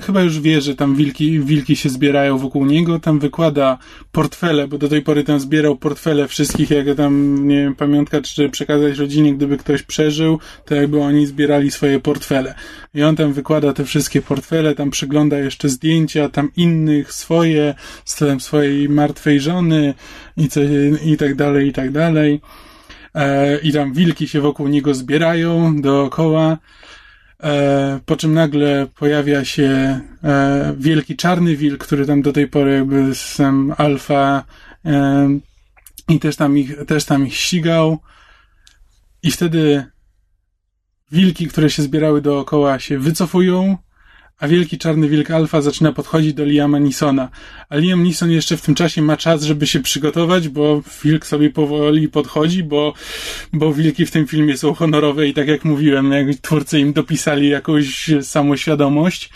[0.00, 3.78] chyba już wie, że tam wilki, wilki się zbierają wokół niego, tam wykłada
[4.12, 8.48] portfele, bo do tej pory tam zbierał portfele wszystkich, jak tam, nie wiem, pamiątka, czy
[8.48, 12.54] przekazać rodzinie, gdyby ktoś przeżył, to jakby oni zbierali swoje portfele.
[12.94, 18.16] I on tam wykłada te wszystkie portfele, tam przygląda jeszcze zdjęcia, tam innych, swoje, z
[18.16, 19.94] tam swojej martwej żony
[20.36, 20.60] i, co,
[21.04, 22.40] i tak dalej, i tak dalej.
[23.14, 26.58] E, I tam wilki się wokół niego zbierają dookoła.
[27.42, 32.72] E, po czym nagle pojawia się e, wielki czarny wilk, który tam do tej pory
[32.72, 34.44] jakby sam alfa
[34.84, 35.28] e,
[36.08, 37.98] i też tam ich, też tam ich ścigał.
[39.22, 39.84] I wtedy
[41.12, 43.78] wilki, które się zbierały dookoła się wycofują,
[44.38, 47.28] a wielki czarny wilk alfa zaczyna podchodzić do Liama Nisona.
[47.68, 51.50] A Liam Nison jeszcze w tym czasie ma czas, żeby się przygotować, bo wilk sobie
[51.50, 52.94] powoli podchodzi, bo,
[53.52, 57.48] bo wilki w tym filmie są honorowe i tak jak mówiłem, jak twórcy im dopisali
[57.48, 59.30] jakąś samoświadomość.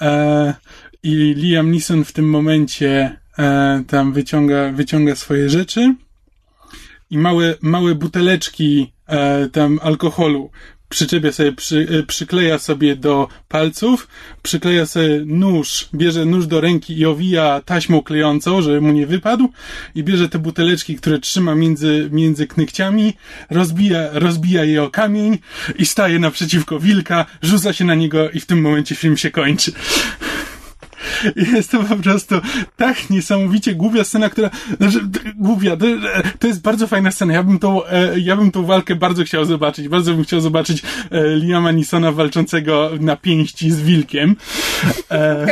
[0.00, 0.54] E,
[1.02, 5.94] I Liam Neeson w tym momencie e, tam wyciąga, wyciąga swoje rzeczy
[7.10, 10.50] i małe, małe buteleczki e, tam alkoholu
[10.88, 14.08] przyczepia sobie, przy, przykleja sobie do palców,
[14.42, 19.48] przykleja sobie nóż, bierze nóż do ręki i owija taśmą klejącą, żeby mu nie wypadł
[19.94, 23.14] i bierze te buteleczki, które trzyma między, między knykciami,
[23.50, 25.38] rozbija, rozbija je o kamień
[25.78, 29.72] i staje naprzeciwko wilka, rzuca się na niego i w tym momencie film się kończy.
[31.36, 32.34] Jest to po prostu
[32.76, 35.00] tak niesamowicie głupia scena, która, znaczy,
[35.36, 35.86] głupia, to,
[36.38, 37.32] to jest bardzo fajna scena.
[37.32, 39.88] Ja bym tą, e, ja bym tą walkę bardzo chciał zobaczyć.
[39.88, 44.36] Bardzo bym chciał zobaczyć e, Liama Nisona walczącego na pięści z wilkiem.
[45.10, 45.46] E,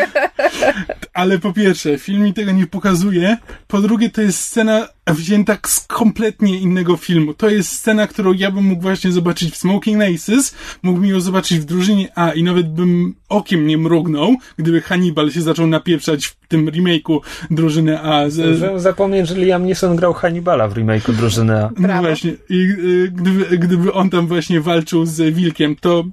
[1.14, 3.36] ale po pierwsze, film mi tego nie pokazuje.
[3.68, 7.34] Po drugie, to jest scena wzięta z kompletnie innego filmu.
[7.34, 11.58] To jest scena, którą ja bym mógł właśnie zobaczyć w Smoking Aces, mógłbym ją zobaczyć
[11.58, 16.36] w drużynie A i nawet bym okiem nie mrugnął, gdyby Hannibal się zaczął napieprzać w
[16.48, 18.30] tym remake'u drużyny A.
[18.30, 18.82] Z...
[18.82, 21.70] Zapomnieć, że Liam Neeson grał Hannibala w remake'u drużyny A.
[21.78, 22.32] No właśnie.
[22.48, 26.04] I y, gdyby, gdyby on tam właśnie walczył z Wilkiem, to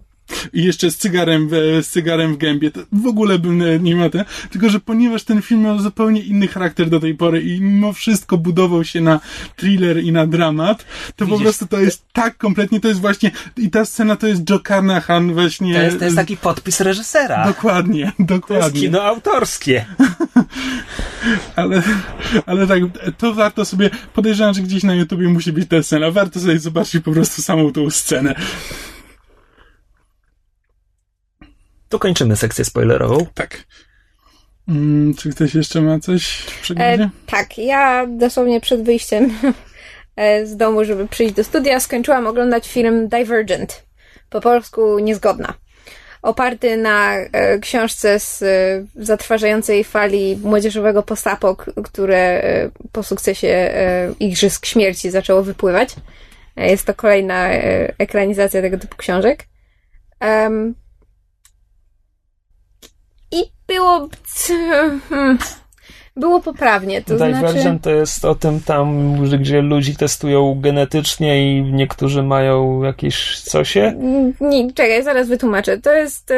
[0.54, 2.72] i jeszcze z cygarem, w, z cygarem w gębie.
[2.72, 6.48] To w ogóle bym nie miał ten, tylko że ponieważ ten film miał zupełnie inny
[6.48, 9.20] charakter do tej pory i mimo wszystko budował się na
[9.56, 13.32] thriller i na dramat, to Widzisz, po prostu to jest tak kompletnie, to jest właśnie,
[13.58, 15.74] i ta scena to jest Joe Carnahan właśnie.
[15.74, 17.48] To jest, to jest taki podpis reżysera.
[17.48, 18.70] Dokładnie, dokładnie.
[18.70, 19.86] To jest kino autorskie.
[21.56, 21.84] ale,
[22.46, 22.82] ale tak,
[23.18, 27.04] to warto sobie, podejrzewam, że gdzieś na YouTubie musi być ta scena, warto sobie zobaczyć
[27.04, 28.36] po prostu samą tą scenę.
[31.94, 33.26] To kończymy sekcję spoilerową.
[33.34, 33.64] Tak.
[34.66, 37.04] Hmm, czy ktoś jeszcze ma coś w przeglądzie?
[37.04, 39.34] E, tak, ja dosłownie przed wyjściem
[40.16, 43.84] e, z domu, żeby przyjść do studia, skończyłam oglądać film Divergent.
[44.30, 45.54] Po polsku Niezgodna.
[46.22, 48.46] Oparty na e, książce z e,
[48.96, 53.74] zatrważającej fali młodzieżowego postapok, które e, po sukcesie
[54.20, 55.96] Igrzysk Śmierci zaczęło wypływać.
[56.56, 57.50] Jest to kolejna
[57.98, 59.44] ekranizacja tego typu książek.
[60.22, 60.83] Um,
[63.34, 64.08] i było.
[66.16, 67.02] Było poprawnie.
[67.02, 67.80] To Divergent znaczy...
[67.82, 73.94] to jest o tym tam, gdzie ludzi testują genetycznie i niektórzy mają jakieś cosie?
[74.42, 75.78] Nie, czekaj, zaraz wytłumaczę.
[75.78, 76.36] To jest e,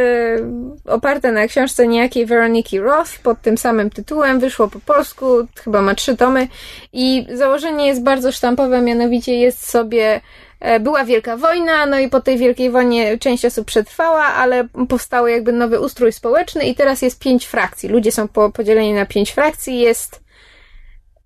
[0.86, 4.40] oparte na książce niejakiej Veroniki Roth pod tym samym tytułem.
[4.40, 5.26] Wyszło po polsku,
[5.64, 6.48] chyba ma trzy tomy
[6.94, 10.22] i założenie jest bardzo sztampowe, mianowicie jest sobie
[10.80, 15.52] była wielka wojna, no i po tej wielkiej wojnie część osób przetrwała, ale powstały jakby
[15.52, 17.90] nowy ustrój społeczny i teraz jest pięć frakcji.
[17.90, 19.80] Ludzie są podzieleni na pięć frakcji.
[19.80, 20.25] Jest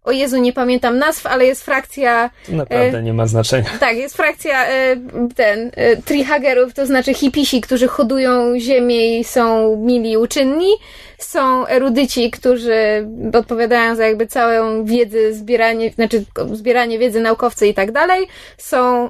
[0.04, 2.30] o Jezu, nie pamiętam nazw, ale jest frakcja...
[2.46, 3.70] To naprawdę e, nie ma znaczenia.
[3.80, 4.96] Tak, jest frakcja e,
[5.36, 10.70] ten, e, trihagerów, to znaczy hipisi, którzy hodują ziemię i są mili uczynni.
[11.18, 17.92] Są erudyci, którzy odpowiadają za jakby całą wiedzę, zbieranie, znaczy zbieranie wiedzy naukowcy i tak
[17.92, 18.28] dalej.
[18.58, 19.10] Są,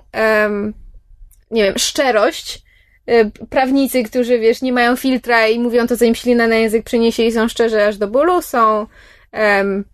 [1.52, 2.64] nie wiem, szczerość,
[3.06, 6.84] e, prawnicy, którzy, wiesz, nie mają filtra i mówią to, co im ślina na język
[6.84, 8.42] przyniesie i są szczerzy aż do bólu.
[8.42, 8.88] Są
[9.34, 9.86] um,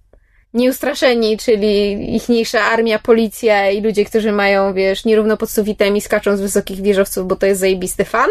[0.55, 6.37] nieustraszeni, czyli ichniejsza armia, policja i ludzie, którzy mają, wiesz, nierówno pod sufitem i skaczą
[6.37, 8.29] z wysokich wieżowców, bo to jest zajebisty fan.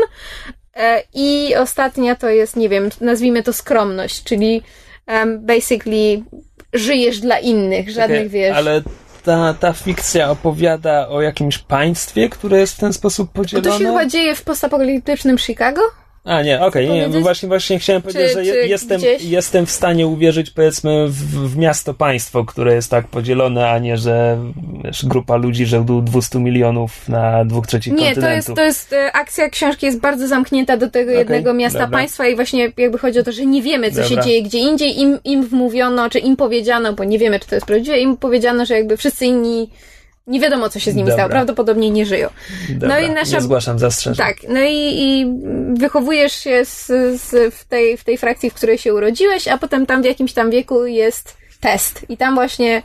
[0.76, 4.62] E, I ostatnia to jest, nie wiem, nazwijmy to skromność, czyli
[5.08, 6.22] um, basically
[6.72, 8.56] żyjesz dla innych, żadnych, okay, wiesz...
[8.56, 8.82] Ale
[9.24, 13.70] ta, ta fikcja opowiada o jakimś państwie, które jest w ten sposób podzielone?
[13.70, 15.80] To się chyba dzieje w postapokaliptycznym Chicago?
[16.24, 17.22] A nie, okej, nie, Powiedzieć?
[17.22, 19.22] właśnie, właśnie chciałem powiedzieć, że je, czy jestem, gdzieś?
[19.22, 24.38] jestem w stanie uwierzyć powiedzmy w, w miasto-państwo, które jest tak podzielone, a nie, że
[24.84, 28.37] wiesz, grupa ludzi rzędu 200 milionów na dwóch trzecich Nie, to kontynentu.
[28.37, 31.98] jest, to jest e, akcja książki jest bardzo zamknięta do tego Okej, jednego miasta dobra.
[31.98, 34.25] państwa i właśnie jakby chodzi o to, że nie wiemy, co się Dobra.
[34.25, 35.00] dzieje gdzie indziej.
[35.00, 38.66] Im, im wmówiono, czy im powiedziano, bo nie wiemy, czy to jest prawdziwe, im powiedziano,
[38.66, 39.70] że jakby wszyscy inni
[40.27, 41.14] nie wiadomo, co się z nimi Dobra.
[41.16, 41.31] stało.
[41.31, 42.29] Prawdopodobnie nie żyją.
[42.68, 44.27] Dobra, no i nasza- Nie zgłaszam zastrzeżeń.
[44.27, 45.27] Tak, no i, i
[45.79, 46.87] wychowujesz się z,
[47.20, 50.33] z, w, tej, w tej frakcji, w której się urodziłeś, a potem tam w jakimś
[50.33, 52.06] tam wieku jest test.
[52.08, 52.83] I tam właśnie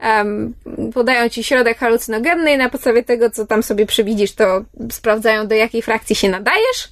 [0.00, 0.54] um,
[0.94, 5.54] podają ci środek halucynogenny i na podstawie tego, co tam sobie przewidzisz, to sprawdzają, do
[5.54, 6.88] jakiej frakcji się nadajesz.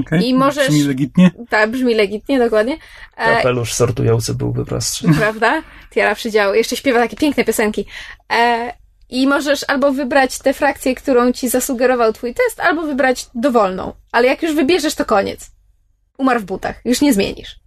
[0.00, 0.28] Okej.
[0.28, 1.30] I możesz- Brzmi legitnie.
[1.50, 2.76] Tak, brzmi legitnie, dokładnie.
[3.16, 5.06] E, Kapelusz sortujący byłby prostszy.
[5.18, 5.62] prawda?
[5.94, 6.54] Tiara Przydziału.
[6.54, 7.86] Jeszcze śpiewa takie piękne piosenki.
[8.32, 8.72] E,
[9.08, 13.92] I możesz albo wybrać tę frakcję, którą ci zasugerował twój test, albo wybrać dowolną.
[14.12, 15.50] Ale jak już wybierzesz, to koniec.
[16.18, 16.80] Umarł w butach.
[16.84, 17.57] Już nie zmienisz.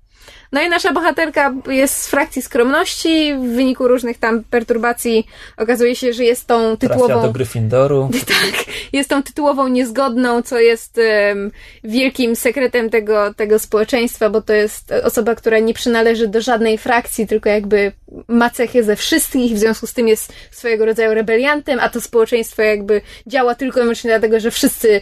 [0.51, 3.33] No i nasza bohaterka jest z frakcji skromności.
[3.35, 5.27] W wyniku różnych tam perturbacji
[5.57, 7.21] okazuje się, że jest tą Trafia tytułową...
[7.21, 8.09] do Gryffindoru.
[8.31, 11.51] Tak, jest tą tytułową niezgodną, co jest em,
[11.83, 17.27] wielkim sekretem tego, tego społeczeństwa, bo to jest osoba, która nie przynależy do żadnej frakcji,
[17.27, 17.91] tylko jakby
[18.27, 22.61] ma cechy ze wszystkich, w związku z tym jest swojego rodzaju rebeliantem, a to społeczeństwo
[22.61, 25.01] jakby działa tylko i wyłącznie dlatego, że wszyscy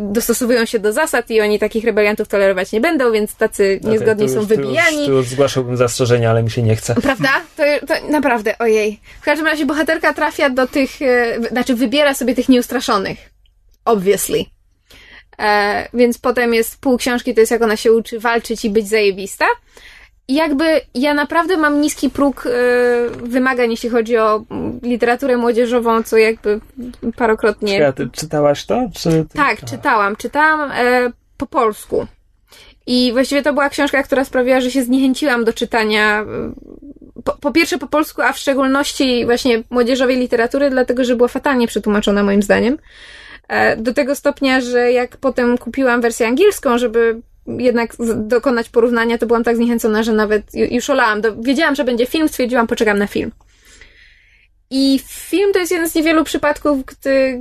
[0.00, 4.32] dostosowują się do zasad i oni takich rebeliantów tolerować nie będą, więc tacy niezgodni tu
[4.32, 4.96] są już- tu wybijani.
[4.98, 6.94] Już, tu już zgłaszałbym zastrzeżenia, ale mi się nie chce.
[6.94, 7.28] Prawda?
[7.56, 9.00] To, to naprawdę, ojej.
[9.20, 13.18] W każdym razie bohaterka trafia do tych, e, znaczy wybiera sobie tych nieustraszonych.
[13.84, 14.44] Obviously.
[15.38, 18.88] E, więc potem jest pół książki, to jest jak ona się uczy walczyć i być
[18.88, 19.46] zajebista.
[20.30, 22.50] Jakby ja naprawdę mam niski próg e,
[23.22, 24.44] wymagań, jeśli chodzi o
[24.82, 26.60] literaturę młodzieżową, co jakby
[27.16, 27.78] parokrotnie...
[27.78, 28.88] Czy, a ty czytałaś to?
[28.94, 29.26] Czy.
[29.34, 30.16] Tak, czytałam.
[30.16, 32.06] Czytałam e, po polsku.
[32.86, 36.20] I właściwie to była książka, która sprawiła, że się zniechęciłam do czytania.
[36.20, 36.24] e,
[37.24, 41.66] Po, po pierwsze po polsku, a w szczególności właśnie młodzieżowej literatury, dlatego że była fatalnie
[41.66, 42.78] przetłumaczona moim zdaniem.
[43.76, 47.20] Do tego stopnia, że jak potem kupiłam wersję angielską, żeby
[47.58, 51.22] jednak dokonać porównania, to byłam tak zniechęcona, że nawet ju- już olałam.
[51.40, 53.32] Wiedziałam, że będzie film, stwierdziłam, poczekam na film.
[54.70, 57.40] I film to jest jeden z niewielu przypadków, gdy,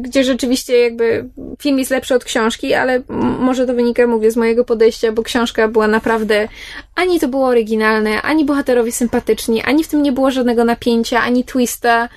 [0.00, 1.28] gdzie rzeczywiście jakby
[1.58, 3.02] film jest lepszy od książki, ale
[3.38, 6.48] może to wynika, mówię, z mojego podejścia, bo książka była naprawdę,
[6.94, 11.44] ani to było oryginalne, ani bohaterowie sympatyczni, ani w tym nie było żadnego napięcia, ani
[11.44, 12.08] twista.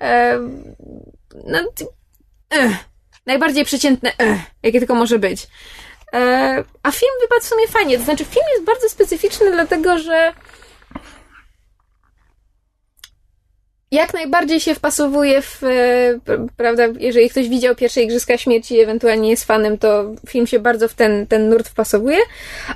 [0.00, 0.38] E,
[1.46, 1.58] no,
[2.50, 2.72] eh,
[3.26, 5.46] najbardziej przeciętne, eh, jakie tylko może być.
[6.12, 10.32] E, a film wypadł w sumie fajnie, to znaczy film jest bardzo specyficzny, dlatego że
[13.92, 19.30] jak najbardziej się wpasowuje w, e, prawda, jeżeli ktoś widział pierwsze Igrzyska Śmierci i ewentualnie
[19.30, 22.18] jest fanem, to film się bardzo w ten, ten nurt wpasowuje,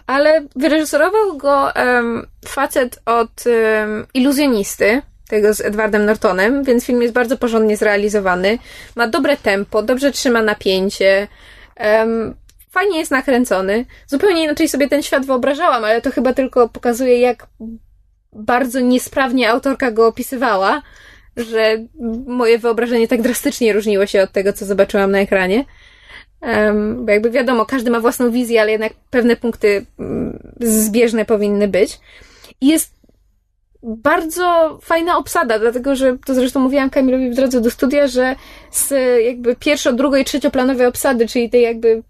[0.06, 7.14] ale wyreżyserował go em, facet od em, iluzjonisty, tego z Edwardem Nortonem, więc film jest
[7.14, 8.58] bardzo porządnie zrealizowany,
[8.96, 11.28] ma dobre tempo, dobrze trzyma napięcie,
[11.76, 12.34] em,
[12.76, 13.84] fajnie jest nakręcony.
[14.06, 17.46] Zupełnie inaczej sobie ten świat wyobrażałam, ale to chyba tylko pokazuje, jak
[18.32, 20.82] bardzo niesprawnie autorka go opisywała,
[21.36, 21.76] że
[22.26, 25.64] moje wyobrażenie tak drastycznie różniło się od tego, co zobaczyłam na ekranie.
[26.40, 31.68] Um, bo jakby wiadomo, każdy ma własną wizję, ale jednak pewne punkty mm, zbieżne powinny
[31.68, 31.98] być.
[32.60, 32.96] I jest
[33.82, 38.36] bardzo fajna obsada, dlatego że to zresztą mówiłam Kamilowi w drodze do studia, że
[38.70, 38.90] z
[39.24, 42.02] jakby pierwszo, drugo i trzecioplanowej obsady, czyli tej jakby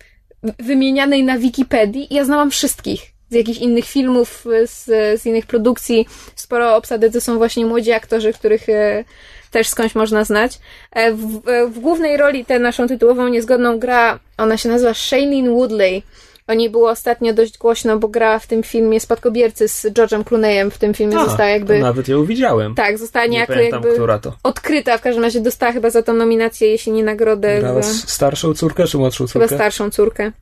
[0.43, 4.84] wymienianej na Wikipedii, ja znałam wszystkich z jakichś innych filmów, z,
[5.20, 6.07] z innych produkcji.
[6.34, 9.05] Sporo obsady to są właśnie młodzi aktorzy, których e,
[9.51, 10.59] też skądś można znać.
[10.93, 16.03] E, w, w głównej roli tę naszą tytułową niezgodną gra, ona się nazywa Shailene Woodley.
[16.49, 20.71] O niej było ostatnio dość głośno, bo grała w tym filmie Spadkobiercy z George'em Clooneyem.
[20.71, 21.79] W tym filmie A, została jakby...
[21.79, 22.75] nawet ją widziałem.
[22.75, 24.37] Tak, została nie niejako pamiętam, jakby która to.
[24.43, 24.99] odkryta.
[24.99, 27.61] W każdym razie dostała chyba za tą nominację, jeśli nie nagrodę.
[27.61, 27.93] Grała za...
[28.07, 29.55] starszą córkę czy młodszą Chyba córkę?
[29.55, 30.33] starszą córkę.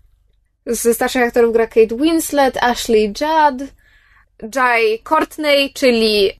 [0.67, 3.71] Ze starszych aktorów gra Kate Winslet, Ashley Judd,
[4.55, 6.31] Jai Courtney, czyli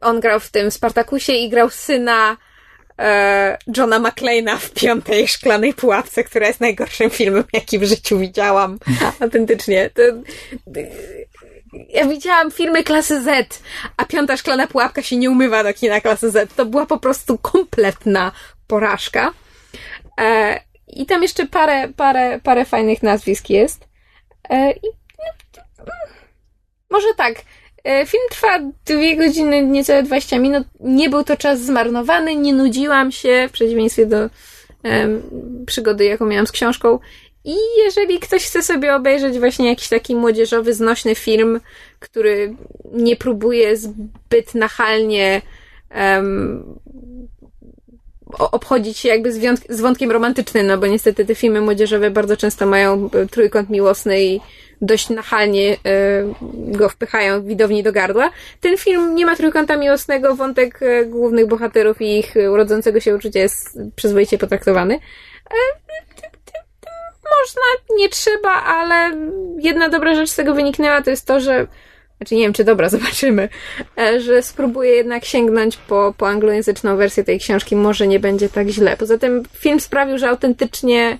[0.00, 2.36] on grał w tym Spartakusie i grał syna
[3.00, 8.78] e, Johna McClane'a w piątej szklanej pułapce, która jest najgorszym filmem, jaki w życiu widziałam.
[9.20, 9.90] Autentycznie.
[9.90, 10.02] To,
[11.88, 13.62] ja widziałam filmy klasy Z,
[13.96, 16.54] a piąta szklana pułapka się nie umywa do kina klasy Z.
[16.54, 18.32] To była po prostu kompletna
[18.66, 19.32] porażka.
[20.20, 23.88] E, I tam jeszcze parę, parę, parę fajnych nazwisk jest.
[24.50, 24.86] E, I
[25.78, 25.94] no,
[26.90, 27.34] może tak.
[27.84, 30.66] E, Film trwa dwie godziny, niecałe 20 minut.
[30.80, 34.30] Nie był to czas zmarnowany, nie nudziłam się, w przeciwieństwie do
[35.66, 36.98] przygody, jaką miałam z książką.
[37.44, 37.54] I
[37.84, 41.60] jeżeli ktoś chce sobie obejrzeć właśnie jakiś taki młodzieżowy, znośny film,
[41.98, 42.54] który
[42.92, 45.42] nie próbuje zbyt nachalnie
[45.96, 46.80] um,
[48.38, 52.66] obchodzić się jakby z, z wątkiem romantycznym, no bo niestety te filmy młodzieżowe bardzo często
[52.66, 54.40] mają e, trójkąt miłosny i
[54.80, 55.78] dość nachalnie y,
[56.52, 58.30] go wpychają widowni do gardła.
[58.60, 63.40] Ten film nie ma trójkąta miłosnego, wątek y, głównych bohaterów i ich urodzącego się uczucia
[63.40, 64.94] jest przyzwoicie potraktowany.
[64.94, 65.00] Y,
[67.40, 69.16] można, nie trzeba, ale
[69.58, 71.66] jedna dobra rzecz z tego wyniknęła, to jest to, że
[72.16, 73.48] znaczy nie wiem, czy dobra, zobaczymy,
[74.18, 78.96] że spróbuję jednak sięgnąć po, po anglojęzyczną wersję tej książki, może nie będzie tak źle.
[78.96, 81.18] Poza tym film sprawił, że autentycznie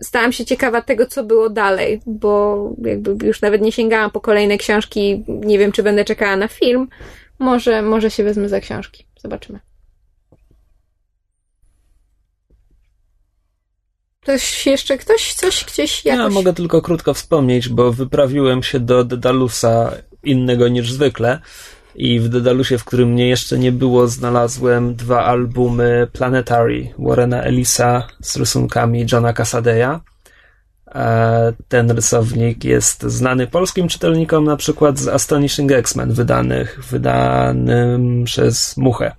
[0.00, 4.58] stałam się ciekawa tego, co było dalej, bo jakby już nawet nie sięgałam po kolejne
[4.58, 6.88] książki, nie wiem, czy będę czekała na film.
[7.38, 9.06] Może, może się wezmę za książki.
[9.20, 9.60] Zobaczymy.
[14.20, 16.22] Ktoś jeszcze, ktoś, coś gdzieś jakoś...
[16.22, 19.92] Ja mogę tylko krótko wspomnieć, bo wyprawiłem się do Dedalusa
[20.24, 21.40] innego niż zwykle
[21.94, 28.08] i w Dedalusie, w którym mnie jeszcze nie było, znalazłem dwa albumy Planetary Warrena Ellisa
[28.20, 30.00] z rysunkami Johna Casadeya.
[30.94, 38.76] E, ten rysownik jest znany polskim czytelnikom na przykład z Astonishing X-Men wydanych, wydanym przez
[38.76, 39.12] Muchę.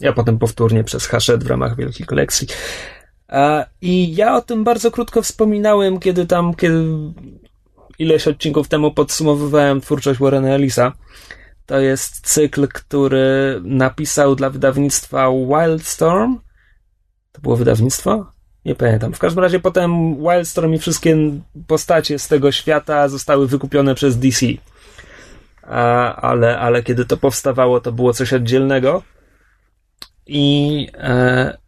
[0.00, 2.48] Ja potem powtórnie przez Hachette w ramach wielkiej kolekcji.
[3.28, 6.84] E, I ja o tym bardzo krótko wspominałem, kiedy tam, kiedy
[7.98, 10.92] ileś odcinków temu podsumowywałem twórczość Warrena Ellisa.
[11.66, 16.38] To jest cykl, który napisał dla wydawnictwa Wildstorm.
[17.32, 18.32] To było wydawnictwo?
[18.64, 19.12] Nie pamiętam.
[19.12, 21.16] W każdym razie potem Wildstorm i wszystkie
[21.66, 24.46] postacie z tego świata zostały wykupione przez DC.
[25.62, 29.02] A, ale, ale kiedy to powstawało, to było coś oddzielnego.
[30.26, 31.58] I e,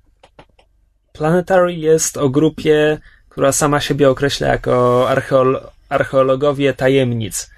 [1.13, 5.61] Planetary jest o grupie, która sama siebie określa jako archeolo
[5.91, 7.51] archeologowie tajemnic.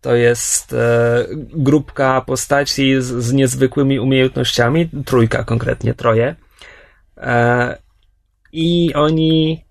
[0.00, 6.36] To jest e, grupka postaci z, z, niezwykłymi umiejętnościami, trójka konkretnie, troje.
[7.16, 7.78] E,
[8.52, 9.64] I oni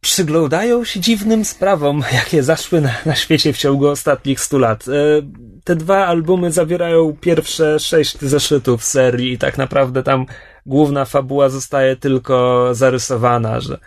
[0.00, 4.88] przyglądają się dziwnym sprawom, jakie zaszły na, na świecie w ciągu ostatnich stu lat.
[4.88, 4.92] E,
[5.64, 10.26] te dwa albumy zawierają pierwsze sześć zeszytów serii i tak naprawdę tam
[10.66, 13.78] główna fabuła zostaje tylko zarysowana, że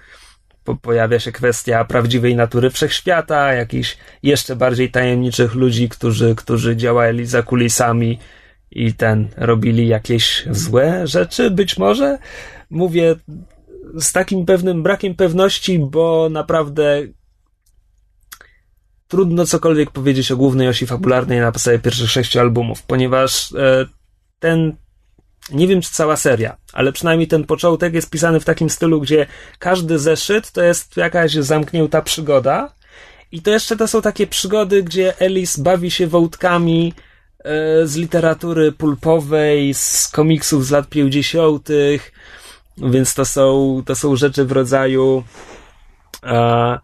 [0.67, 7.25] po, pojawia się kwestia prawdziwej natury wszechświata, jakichś jeszcze bardziej tajemniczych ludzi, którzy, którzy działali
[7.25, 8.19] za kulisami
[8.71, 12.17] i ten robili jakieś złe rzeczy, być może.
[12.69, 13.15] Mówię
[13.99, 17.01] z takim pewnym brakiem pewności, bo naprawdę
[19.07, 23.85] trudno cokolwiek powiedzieć o głównej osi fabularnej na podstawie pierwszych sześciu albumów, ponieważ e,
[24.39, 24.75] ten
[25.51, 29.25] nie wiem, czy cała seria, ale przynajmniej ten początek jest pisany w takim stylu, gdzie
[29.59, 32.73] każdy zeszyt to jest jakaś zamknięta przygoda.
[33.31, 36.93] I to jeszcze to są takie przygody, gdzie Ellis bawi się wątkami
[37.39, 41.69] e, z literatury pulpowej, z komiksów z lat 50.,
[42.77, 45.23] więc to są, to są rzeczy w rodzaju.
[46.23, 46.79] E,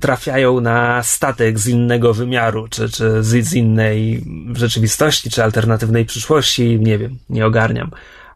[0.00, 6.80] trafiają na statek z innego wymiaru, czy, czy z, z innej rzeczywistości, czy alternatywnej przyszłości,
[6.80, 7.90] nie wiem, nie ogarniam.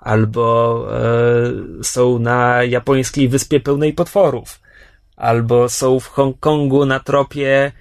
[0.06, 4.60] Albo e, są na japońskiej wyspie pełnej potworów,
[5.16, 7.72] albo są w Hongkongu na tropie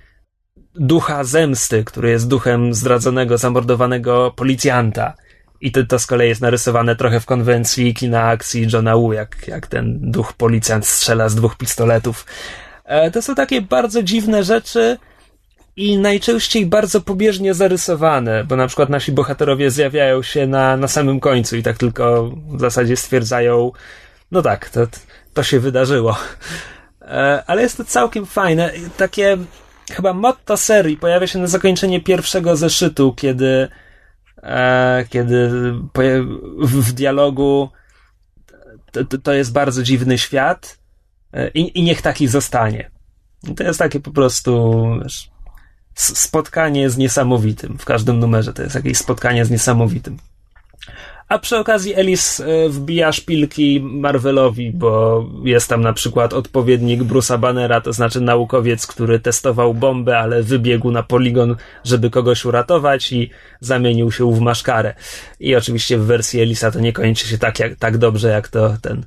[0.75, 5.13] ducha zemsty, który jest duchem zdradzonego, zamordowanego policjanta.
[5.61, 9.47] I to, to z kolei jest narysowane trochę w konwencji kina akcji Johna Woo, jak,
[9.47, 12.25] jak ten duch policjant strzela z dwóch pistoletów.
[12.85, 14.97] E, to są takie bardzo dziwne rzeczy
[15.75, 21.19] i najczęściej bardzo pobieżnie zarysowane, bo na przykład nasi bohaterowie zjawiają się na, na samym
[21.19, 23.71] końcu i tak tylko w zasadzie stwierdzają,
[24.31, 24.87] no tak, to,
[25.33, 26.17] to się wydarzyło.
[27.01, 28.71] E, ale jest to całkiem fajne.
[28.97, 29.37] Takie
[29.91, 33.67] chyba motto serii pojawia się na zakończenie pierwszego zeszytu, kiedy
[34.43, 35.49] e, kiedy
[36.59, 37.69] w, dialogu
[38.91, 40.79] to, to jest bardzo dziwny świat
[41.53, 42.91] i, i niech taki zostanie.
[43.55, 45.34] To jest takie po prostu wiesz,
[45.95, 47.77] spotkanie z niesamowitym.
[47.77, 50.17] W każdym numerze to jest jakieś spotkanie z niesamowitym.
[51.29, 57.39] A przy okazji Ellis e, wbija szpilki Marvelowi, bo jest tam na przykład odpowiednik Bruce'a
[57.39, 63.29] Bannera, to znaczy naukowiec, który testował bombę, ale wybiegł na poligon, żeby kogoś uratować i
[63.59, 64.93] zamienił się w maszkarę.
[65.39, 68.77] I oczywiście w wersji Ellisa to nie kończy się tak, jak, tak dobrze, jak to
[68.81, 69.05] ten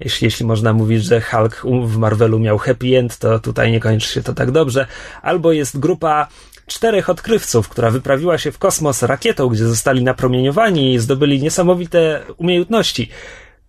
[0.00, 4.08] jeśli, jeśli można mówić, że Hulk w Marvelu miał happy end, to tutaj nie kończy
[4.12, 4.86] się to tak dobrze.
[5.22, 6.28] Albo jest grupa
[6.66, 13.08] czterech odkrywców, która wyprawiła się w kosmos rakietą, gdzie zostali napromieniowani i zdobyli niesamowite umiejętności.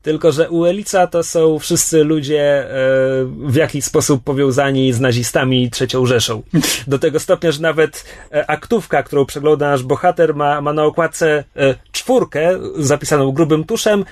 [0.02, 2.70] Tylko, że u Elica to są wszyscy ludzie e,
[3.26, 6.43] w jakiś sposób powiązani z nazistami i trzecią Rzeszą.
[6.88, 11.43] Do tego stopnia, że nawet e, aktówka, którą przegląda nasz bohater, ma, ma na okładce
[11.56, 14.06] e, czwórkę zapisaną grubym tuszem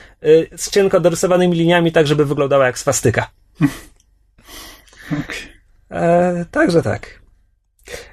[0.55, 3.29] z cienko dorysowanymi liniami, tak żeby wyglądała jak swastyka.
[5.91, 7.18] E, także tak.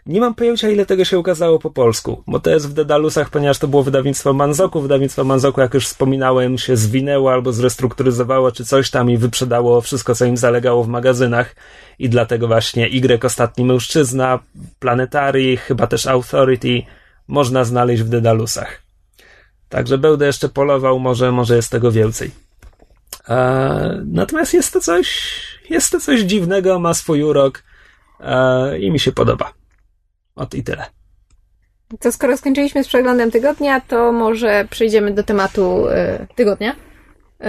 [0.07, 3.59] Nie mam pojęcia, ile tego się ukazało po polsku, bo to jest w Dedalusach, ponieważ
[3.59, 4.81] to było wydawnictwo Manzoku.
[4.81, 10.15] Wydawnictwo Manzoku, jak już wspominałem, się zwinęło albo zrestrukturyzowało, czy coś tam i wyprzedało wszystko,
[10.15, 11.57] co im zalegało w magazynach.
[11.99, 14.39] I dlatego właśnie Y Ostatni Mężczyzna,
[14.79, 16.83] Planetary, chyba też Authority
[17.29, 18.83] można znaleźć w Dedalusach.
[19.69, 22.31] Także będę jeszcze polował, może, może jest tego więcej.
[23.29, 27.63] E, natomiast jest to coś, jest to coś dziwnego, ma swój urok
[28.21, 29.53] e, i mi się podoba.
[30.37, 30.85] Ot i tyle.
[32.01, 36.77] To skoro skończyliśmy z przeglądem tygodnia, to może przejdziemy do tematu y, tygodnia,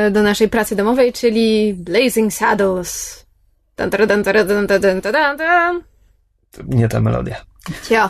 [0.08, 3.26] y, do naszej pracy domowej, czyli Blazing Saddles.
[3.78, 5.02] Dun, dun, dun, dun, dun, dun,
[5.38, 5.84] dun,
[6.68, 7.46] Nie ta melodia.
[7.90, 8.10] Ja.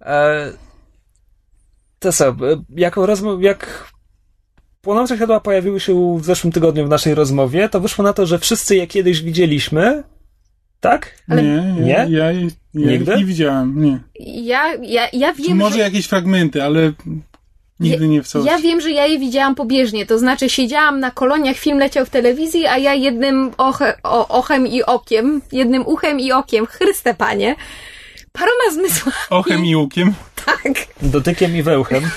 [0.00, 0.52] E,
[1.98, 2.34] to co, e,
[2.76, 3.92] jako rozmów, jak
[4.80, 8.38] płonące światła pojawiły się w zeszłym tygodniu w naszej rozmowie, to wyszło na to, że
[8.38, 10.02] wszyscy je kiedyś widzieliśmy,
[10.80, 11.14] tak?
[11.28, 11.42] Ale...
[11.42, 12.06] Nie, nie, nie?
[12.08, 12.32] Ja,
[12.74, 13.12] ja Nigdy?
[13.12, 14.00] ich nie widziałem, nie.
[14.20, 15.80] Ja, ja, ja wiem, Może że...
[15.80, 16.92] jakieś fragmenty, ale
[17.80, 18.52] nigdy nie w całości.
[18.52, 22.10] Ja wiem, że ja je widziałam pobieżnie, to znaczy siedziałam na koloniach, film leciał w
[22.10, 27.56] telewizji, a ja jednym oche, o, ochem i okiem, jednym uchem i okiem, chryste panie,
[28.32, 30.14] paroma zmysłami, Ochem i łukiem.
[30.46, 30.72] tak,
[31.02, 32.02] Dotykiem i wełchem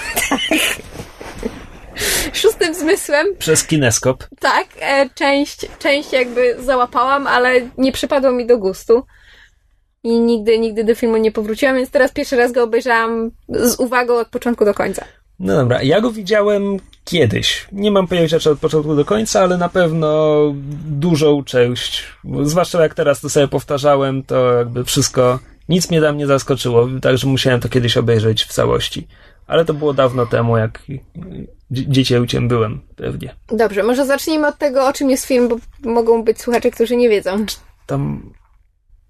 [2.33, 4.23] szóstym zmysłem, przez kineskop.
[4.39, 9.03] tak, e, część, część jakby załapałam, ale nie przypadło mi do gustu.
[10.07, 14.19] I nigdy, nigdy do filmu nie powróciłam, więc teraz pierwszy raz go obejrzałam z uwagą
[14.19, 15.05] od początku do końca.
[15.39, 17.67] No dobra, ja go widziałem kiedyś.
[17.71, 20.37] Nie mam pojęcia, czy od początku do końca, ale na pewno
[20.89, 22.03] dużą część.
[22.43, 25.39] Zwłaszcza jak teraz to sobie powtarzałem, to jakby wszystko,
[25.69, 29.07] nic mnie tam nie zaskoczyło, także musiałem to kiedyś obejrzeć w całości.
[29.47, 30.81] Ale to było dawno temu, jak
[31.71, 33.35] dzie- dziecięciem byłem, pewnie.
[33.47, 35.55] Dobrze, może zacznijmy od tego, o czym jest film, bo
[35.91, 37.45] mogą być słuchacze, którzy nie wiedzą.
[37.85, 38.33] Tam.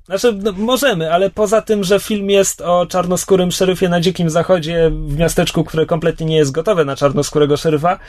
[0.08, 4.92] Znaczy, no, możemy, ale poza tym, że film jest o czarnoskórym szeryfie na dzikim zachodzie
[4.92, 8.00] w miasteczku, które kompletnie nie jest gotowe na czarnoskórego szeryfa,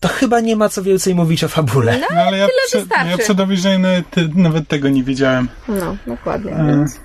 [0.00, 1.98] to chyba nie ma co więcej mówić o fabule.
[2.14, 3.10] No ale ja, tyle prze, wystarczy.
[3.10, 5.48] ja przed obejrzeniem nawet, nawet tego nie wiedziałem.
[5.68, 6.52] No, dokładnie.
[6.52, 7.00] E, Więc.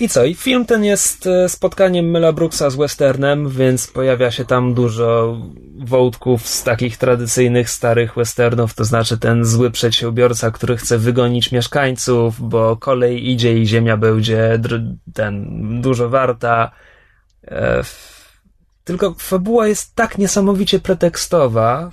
[0.00, 0.24] I co?
[0.24, 5.36] I film ten jest e, spotkaniem Mela Brooksa z westernem, więc pojawia się tam dużo
[5.78, 12.48] wątków z takich tradycyjnych starych westernów, to znaczy ten zły przedsiębiorca, który chce wygonić mieszkańców,
[12.48, 14.60] bo kolej idzie i ziemia będzie
[15.14, 15.46] ten
[15.82, 16.70] dużo warta.
[17.44, 17.82] E,
[18.84, 21.90] tylko fabuła jest tak niesamowicie pretekstowa.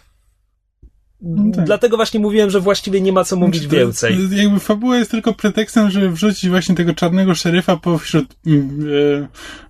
[1.56, 1.66] Tak.
[1.66, 4.18] Dlatego właśnie mówiłem, że właściwie nie ma co mówić Znaczy, więcej.
[4.32, 8.70] Jakby fabuła jest tylko pretekstem, żeby wrzucić właśnie tego czarnego szeryfa pośród mm,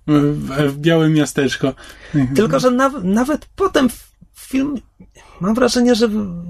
[0.06, 1.74] e, w, w białe miasteczko.
[2.34, 3.88] Tylko, że naw- nawet potem
[4.34, 4.80] film.
[5.40, 6.08] Mam wrażenie, że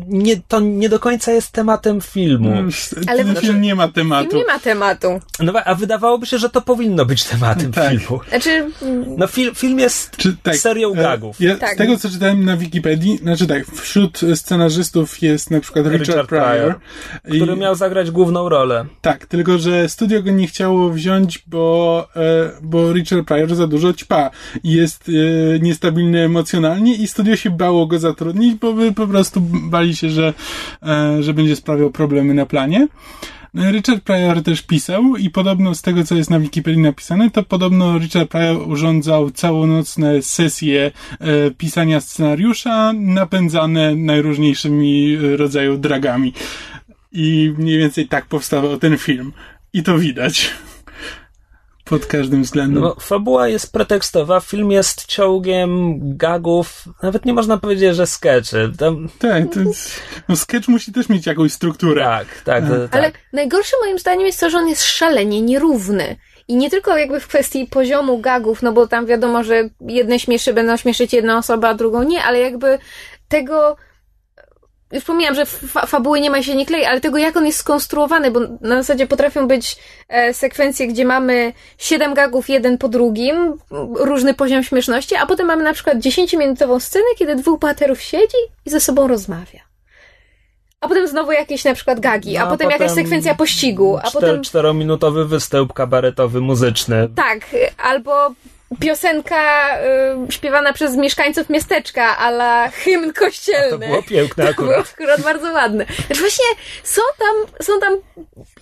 [0.09, 2.51] nie, to nie do końca jest tematem filmu.
[2.53, 2.71] Mm,
[3.07, 4.37] Ale Ten znaczy- film nie ma Film tematu.
[4.37, 5.21] nie ma tematu.
[5.41, 7.91] No, a wydawałoby się, że to powinno być tematem Tak.
[7.91, 8.21] filmu.
[8.29, 8.67] Znaczy,
[9.19, 11.41] No, fil, film jest Czy, tak, serią e, gagów.
[11.41, 11.75] Ja, Tak.
[11.75, 16.29] Z tego, co czytałem na Wikipedii, znaczy tak, wśród scenarzystów jest na przykład Richard, Richard
[16.29, 16.45] Pryor.
[16.45, 16.75] Pryor,
[17.37, 18.87] I- który miał zagrać główną rolę.
[19.01, 23.93] Tak, tylko że studio go nie chciało wziąć, bo, e, bo Richard Pryor za dużo
[23.93, 24.31] ćpa
[24.65, 25.13] i jest e,
[25.61, 30.35] niestabilny emocjonalnie i studio się bało go zatrudnić, bo by po prostu bali się, że,
[30.83, 32.89] e, że będzie sprawiał problemy na planie.
[33.73, 37.99] Richard Pryor też pisał i podobno z tego, co jest na Wikipedii napisane, to podobno
[37.99, 46.33] Richard Pryor urządzał całonocne sesje e, pisania scenariusza napędzane najróżniejszymi e, rodzaju dragami.
[47.13, 49.33] I mniej więcej tak powstawał ten film.
[49.73, 50.51] I to widać.
[51.91, 52.83] Pod każdym względem.
[52.83, 58.73] No, fabuła jest pretekstowa, film jest ciągiem gagów, nawet nie można powiedzieć, że skeczy.
[58.79, 59.91] Tam, Tak, to jest,
[60.29, 62.03] no sketch musi też mieć jakąś strukturę.
[62.05, 62.89] tak, tak, Mhm.
[62.89, 63.01] tak.
[63.01, 66.17] ale najgorsze moim zdaniem jest to, że on jest szalenie nierówny.
[66.49, 70.53] I nie tylko jakby w kwestii poziomu gagów, no bo tam wiadomo, że jedne śmieszy
[70.55, 72.79] będą śmieszyć jedną osobę, a drugą nie, ale jakby
[73.29, 73.77] tego
[74.93, 77.59] już pomijam, że fa- fabuły nie ma się nie klei, ale tego jak on jest
[77.59, 79.77] skonstruowany, bo na zasadzie potrafią być
[80.09, 83.55] e, sekwencje, gdzie mamy siedem gagów jeden po drugim,
[83.95, 88.71] różny poziom śmieszności, a potem mamy na przykład 10-minutową scenę, kiedy dwóch bohaterów siedzi i
[88.71, 89.61] ze sobą rozmawia.
[90.81, 94.13] A potem znowu jakieś na przykład gagi, No, a, potem jakaś sekwencja pościgu, a czter,
[94.13, 94.43] potem...
[94.43, 97.09] Czterominutowy występ kabaretowy, muzyczny.
[97.17, 97.39] Tak,
[97.79, 98.31] albo
[98.81, 99.69] piosenka
[100.29, 103.71] y, śpiewana przez mieszkańców miasteczka, ala hymn kościelny.
[103.71, 104.95] To było piękne To było akurat.
[104.95, 105.87] akurat bardzo ładne.
[106.07, 106.45] Znaczy właśnie
[106.83, 107.97] są tam, są tam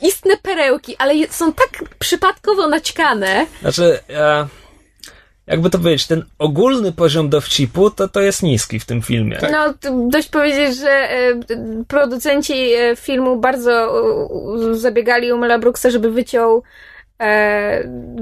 [0.03, 3.47] istne perełki, ale są tak przypadkowo naćkane.
[3.61, 4.47] Znaczy, e,
[5.47, 9.39] jakby to powiedzieć, ten ogólny poziom dowcipu, to to jest niski w tym filmie.
[9.53, 11.41] No, to dość powiedzieć, że e,
[11.89, 14.03] producenci e, filmu bardzo
[14.73, 16.63] zabiegali u Mela Brooksa, żeby wyciął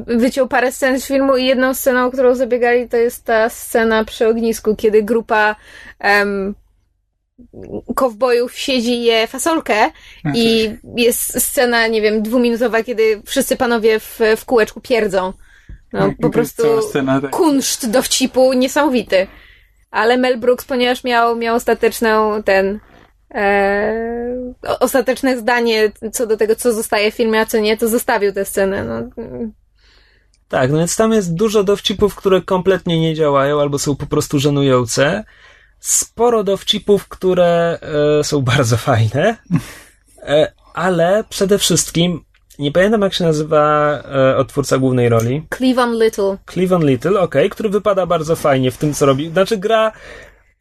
[0.07, 4.05] wyciął parę scen z filmu i jedną sceną, o którą zabiegali, to jest ta scena
[4.05, 5.57] przy ognisku, kiedy grupa
[7.95, 9.91] kowbojów siedzi je fasolkę
[10.35, 15.33] i jest scena, nie wiem, dwuminutowa, kiedy wszyscy panowie w, w kółeczku pierdzą.
[15.93, 17.31] No, Tak, po prostu scena, tak.
[17.31, 19.27] kunszt dowcipu niesamowity.
[19.91, 22.81] Ale Mel Brooks, ponieważ miał, miał ostateczną ten
[23.35, 24.22] e,
[24.81, 28.45] ostateczne zdanie co do tego, co zostaje w filmie, a co nie, to zostawił tę
[28.45, 28.85] scenę.
[28.85, 29.25] No,
[30.49, 34.39] Tak, no więc tam jest dużo dowcipów, które kompletnie nie działają albo są po prostu
[34.39, 35.25] żenujące.
[35.81, 37.79] Sporo dowcipów, które
[38.21, 39.37] e, są bardzo fajne,
[40.23, 42.25] e, ale przede wszystkim
[42.59, 45.47] nie pamiętam jak się nazywa e, odtwórca głównej roli.
[45.57, 46.39] Cleavon Little.
[46.47, 49.31] Cleavon Little, okej, który wypada bardzo fajnie w tym, co robi.
[49.31, 49.93] Znaczy gra.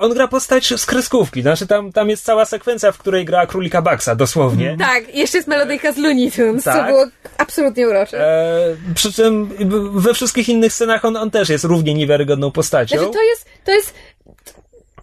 [0.02, 1.42] On gra postać z kreskówki.
[1.42, 4.76] Znaczy tam, tam jest cała sekwencja, w której gra królika Baxa, dosłownie.
[4.80, 6.88] Tak, jeszcze jest melodyjka z Looney Tunes, co Tak.
[6.88, 7.06] było
[7.38, 8.20] absolutnie urocze.
[8.20, 9.50] E, przy czym
[9.94, 12.98] we wszystkich innych scenach on, on też jest równie niewiarygodną postacią.
[12.98, 13.94] Znaczy, to jest, to jest,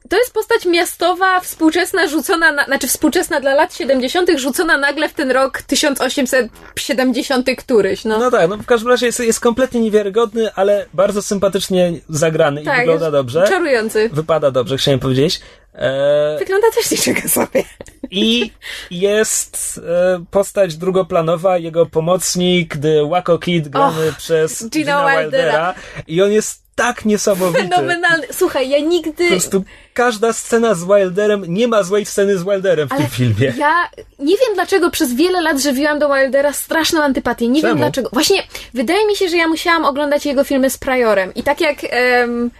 [0.08, 5.14] to jest postać miastowa, współczesna, rzucona, na, znaczy współczesna dla lat 70., rzucona nagle w
[5.14, 8.18] ten rok 1870 któryś, no.
[8.18, 12.64] No tak, no w każdym razie jest, jest kompletnie niewiarygodny, ale bardzo sympatycznie zagrany i
[12.64, 13.48] tak, wygląda jest dobrze.
[13.48, 14.10] Czarujący.
[14.12, 15.40] Wypada dobrze, chciałem powiedzieć.
[15.74, 17.64] E, Wygląda też niczego sobie.
[18.10, 18.50] I
[18.90, 25.22] jest e, postać drugoplanowa, jego pomocnik, The Waco Kid, grany Och, przez Gina Gina Wildera.
[25.22, 25.74] Wildera.
[26.06, 27.68] I on jest tak niesamowity.
[27.68, 28.26] Fenomenalny.
[28.32, 29.24] Słuchaj, ja nigdy...
[29.24, 29.64] Po prostu
[29.94, 33.52] każda scena z Wilderem, nie ma złej sceny z Wilderem w Ale tym filmie.
[33.56, 37.48] Ja nie wiem dlaczego przez wiele lat żywiłam do Wildera straszną antypatię.
[37.48, 37.70] Nie Czemu?
[37.74, 38.08] wiem dlaczego.
[38.12, 38.42] Właśnie
[38.74, 41.34] wydaje mi się, że ja musiałam oglądać jego filmy z Priorem.
[41.34, 42.50] I tak jak em,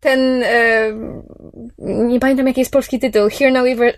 [0.00, 1.22] ten em,
[1.78, 3.92] nie pamiętam jaki jest polski tytuł Hear no, evil,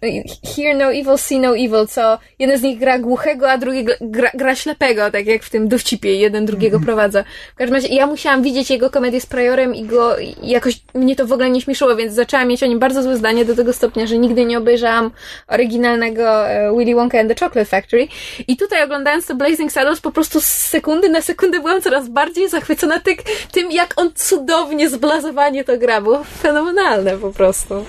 [0.57, 4.31] Hear no Evil, See no Evil, co jeden z nich gra głuchego, a drugi gra,
[4.35, 7.25] gra ślepego, tak jak w tym dowcipie, jeden drugiego prowadza.
[7.55, 11.17] W każdym razie ja musiałam widzieć jego komedię z Priorem i go i jakoś mnie
[11.17, 13.73] to w ogóle nie śmieszyło, więc zaczęłam mieć o nim bardzo złe zdanie do tego
[13.73, 15.11] stopnia, że nigdy nie obejrzałam
[15.49, 18.09] oryginalnego e, Willy Wonka and the Chocolate Factory.
[18.49, 22.49] I tutaj oglądając to Blazing Saddles po prostu z sekundy na sekundę byłam coraz bardziej
[22.49, 23.17] zachwycona ty,
[23.53, 25.88] tym, jak on cudownie zblazowanie to gra.
[25.89, 27.85] Było fenomenalne po prostu.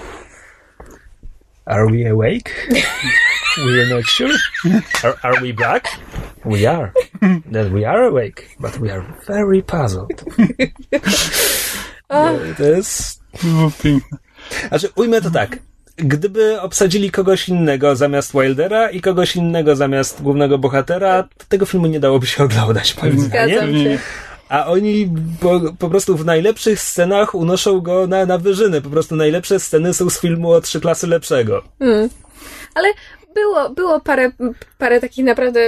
[1.65, 2.67] Are we awake?
[3.65, 4.33] we are not sure.
[5.03, 5.87] Are, are we black?
[6.45, 6.91] We are.
[7.51, 10.23] Then we are awake, but we are very puzzled.
[12.09, 13.19] No, to jest...
[14.67, 15.57] Znaczy, ujmę to tak.
[15.97, 21.87] Gdyby obsadzili kogoś innego zamiast Wildera i kogoś innego zamiast głównego bohatera, to tego filmu
[21.87, 23.57] nie dałoby się oglądać, moim zdaniem.
[23.57, 23.99] Zgadzam się.
[24.49, 25.09] A oni
[25.41, 28.81] po, po prostu w najlepszych scenach unoszą go na, na wyżyny.
[28.81, 31.63] Po prostu najlepsze sceny są z filmu o trzy klasy lepszego.
[32.75, 32.87] Ale
[33.35, 34.31] było, było parę,
[34.77, 35.59] parę takich naprawdę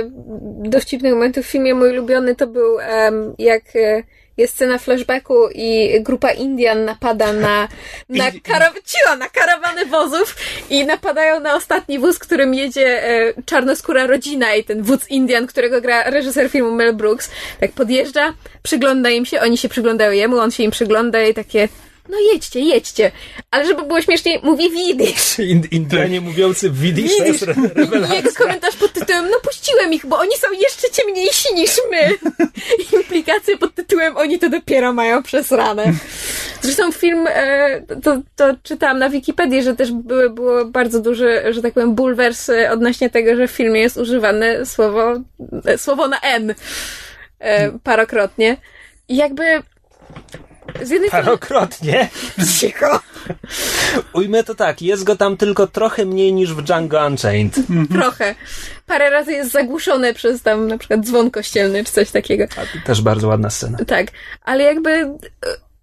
[0.64, 1.76] dowcipnych momentów w filmie.
[1.76, 4.04] Mój ulubiony to był em, jak e,
[4.38, 7.68] jest scena flashbacku i grupa Indian napada na,
[8.10, 10.36] na, I- kara, cicho, na karawany wozów
[10.70, 15.82] i napadają na ostatni wóz, którym jedzie e, czarnoskóra rodzina i ten wódz Indian, którego
[15.82, 20.52] gra reżyser filmu Mel Brooks, tak podjeżdża, przygląda im się, oni się przyglądają jemu, on
[20.52, 21.68] się im przygląda i takie
[22.10, 23.12] no jedźcie, jedźcie.
[23.52, 25.38] Ale żeby było śmieszniej, mówi widzisz.
[25.54, 27.58] Ind- Indianie mówiący widzisz, to jest Widzisz?
[27.58, 28.32] re- I jego rewelacja.
[28.38, 32.10] komentarz pod tytułem, no puściłem ich, bo oni są jeszcze ciemniejsi niż my.
[32.99, 35.93] Implikacje pod tytułem, oni to dopiero mają przesrane.
[36.62, 41.62] Zresztą film, e, to, to czytałam na Wikipedii, że też były, było bardzo duży, że
[41.62, 45.14] tak powiem, bulwers e, odnośnie tego, że w filmie jest używane słowo,
[45.66, 46.56] e, słowo na N
[47.84, 48.58] parokrotnie.
[49.10, 49.43] I jakby
[50.82, 51.09] z jednej.
[51.09, 52.09] Parokrotnie.
[52.59, 52.99] Cicho!
[54.14, 57.55] Ujmę to tak, jest go tam tylko trochę mniej niż w Django Unchained.
[57.91, 58.36] Trochę.
[58.88, 62.45] Parę razy jest zagłuszone przez tam na przykład dzwon kościelny czy coś takiego.
[62.57, 63.78] A, też bardzo ładna scena.
[63.88, 64.07] Tak,
[64.41, 65.18] ale jakby e,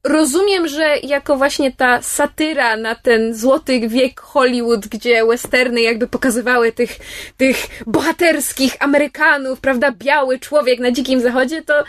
[0.05, 6.73] rozumiem, że jako właśnie ta satyra na ten złoty wiek Hollywood, gdzie westerny jakby pokazywały
[6.73, 6.99] tych,
[7.37, 7.57] tych
[7.87, 11.85] bohaterskich Amerykanów, prawda, biały człowiek na dzikim zachodzie, to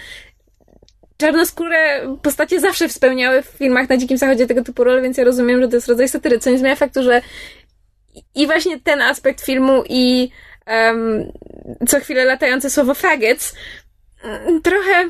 [1.20, 5.62] czarnoskóre postacie zawsze spełniały w filmach na dzikim zachodzie tego typu role, więc ja rozumiem,
[5.62, 7.22] że to jest rodzaj satyry, co nie zmienia faktu, że
[8.36, 10.32] i właśnie ten aspekt filmu i
[10.66, 11.32] em,
[11.88, 13.56] co chwilę latające słowo faggots
[14.24, 15.10] mm, trochę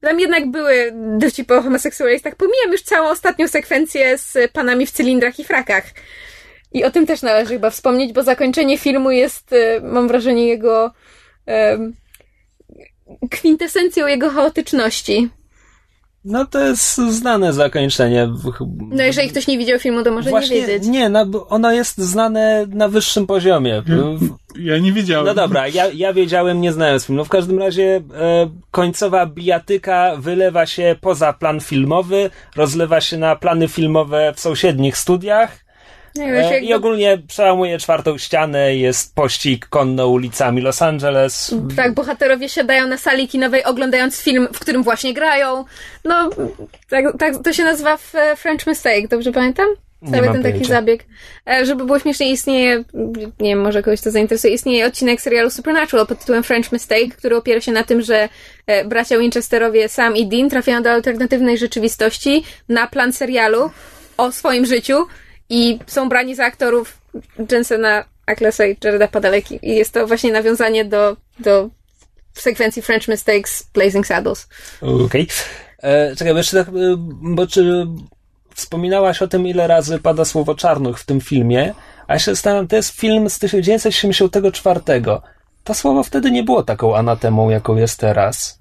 [0.00, 2.34] tam jednak były dowcipy o homoseksualistach.
[2.34, 5.84] Pomijam już całą ostatnią sekwencję z panami w cylindrach i frakach.
[6.72, 10.92] I o tym też należy chyba wspomnieć, bo zakończenie filmu jest, e, mam wrażenie, jego
[11.46, 11.94] um,
[13.30, 15.30] kwintesencją jego chaotyczności.
[16.24, 18.28] No to jest znane zakończenie.
[18.90, 20.88] No jeżeli ktoś nie widział filmu, to może Właśnie, nie wiedzieć.
[20.88, 23.82] Nie, no, ono jest znane na wyższym poziomie.
[24.58, 25.26] Ja nie wiedziałem.
[25.26, 27.16] No dobra, ja, ja wiedziałem, nie znając filmu.
[27.16, 33.36] No w każdym razie e, końcowa bijatyka wylewa się poza plan filmowy, rozlewa się na
[33.36, 35.69] plany filmowe w sąsiednich studiach.
[36.18, 41.54] E, I ogólnie przełamuje czwartą ścianę, jest pościg konno ulicami Los Angeles.
[41.76, 45.64] Tak, bohaterowie siadają na sali kinowej oglądając film, w którym właśnie grają.
[46.04, 46.30] No,
[46.88, 47.98] tak, tak to się nazywa
[48.36, 49.68] French Mistake, dobrze pamiętam?
[50.10, 50.74] Cały ten taki pojęcia.
[50.74, 51.04] zabieg.
[51.50, 52.84] E, żeby było śmiesznie, istnieje,
[53.40, 57.36] nie wiem, może kogoś to zainteresuje, istnieje odcinek serialu Supernatural pod tytułem French Mistake, który
[57.36, 58.28] opiera się na tym, że
[58.66, 63.70] e, bracia Winchesterowie, Sam i Dean trafiają do alternatywnej rzeczywistości na plan serialu
[64.16, 65.06] o swoim życiu
[65.50, 66.98] i są brani za aktorów
[67.52, 69.58] Jensena Aklesa i Jareda Padaleki.
[69.62, 71.70] I jest to właśnie nawiązanie do, do
[72.32, 74.48] sekwencji French Mistakes Blazing Saddles.
[74.80, 75.04] Okej.
[75.04, 75.26] Okay.
[75.82, 77.86] E, czekaj, bo jeszcze tak, e, bo czy
[78.54, 81.74] wspominałaś o tym, ile razy pada słowo czarnuch w tym filmie,
[82.06, 84.80] a ja się zastanawiam, to jest film z 1974
[85.70, 88.60] to słowo wtedy nie było taką anatemą, jaką jest teraz.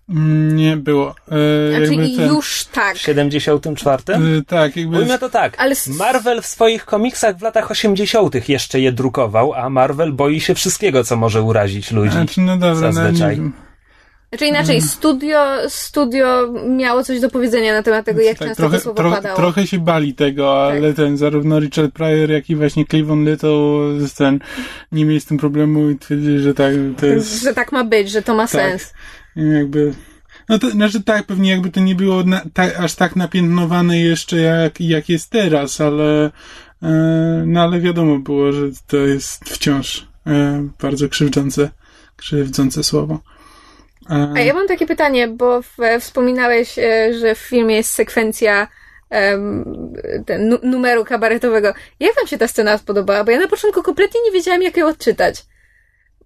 [0.53, 1.15] Nie było.
[1.31, 2.95] E, znaczy ten, już tak.
[2.95, 4.03] W 74?
[4.07, 4.97] E, tak, jakby...
[4.97, 5.55] Ujmę to tak.
[5.57, 5.75] Ale...
[5.87, 11.03] Marvel w swoich komiksach w latach 80 jeszcze je drukował, a Marvel boi się wszystkiego,
[11.03, 12.11] co może urazić ludzi.
[12.11, 13.37] Znaczy, no dobra, no zazwyczaj.
[13.37, 13.51] No,
[14.29, 14.87] znaczy inaczej, mm.
[14.87, 19.11] studio, studio miało coś do powiedzenia na temat tego, jak tak, często trochę, to słowo
[19.11, 19.35] padało.
[19.35, 20.77] Trochę się bali tego, tak.
[20.77, 24.39] ale ten, zarówno Richard Pryor, jak i właśnie Cleveland Little, ten,
[24.91, 27.43] nie mieli z tym problemu i twierdzili, że tak, to jest...
[27.43, 28.51] Że tak ma być, że to ma tak.
[28.51, 28.93] sens.
[29.35, 29.93] I jakby...
[30.49, 34.37] No to, znaczy tak, pewnie jakby to nie było na, ta, aż tak napiętnowane jeszcze
[34.37, 36.31] jak, jak jest teraz, ale,
[36.83, 41.69] e, no ale wiadomo było, że to jest wciąż e, bardzo krzywdzące,
[42.15, 43.19] krzywdzące słowo.
[44.09, 48.67] A ja mam takie pytanie, bo w, wspominałeś, e, że w filmie jest sekwencja
[49.11, 49.93] um,
[50.25, 51.73] ten, numeru kabaretowego.
[51.99, 53.23] Jak wam się ta scena spodobała?
[53.23, 55.45] Bo ja na początku kompletnie nie wiedziałam, jak ją odczytać.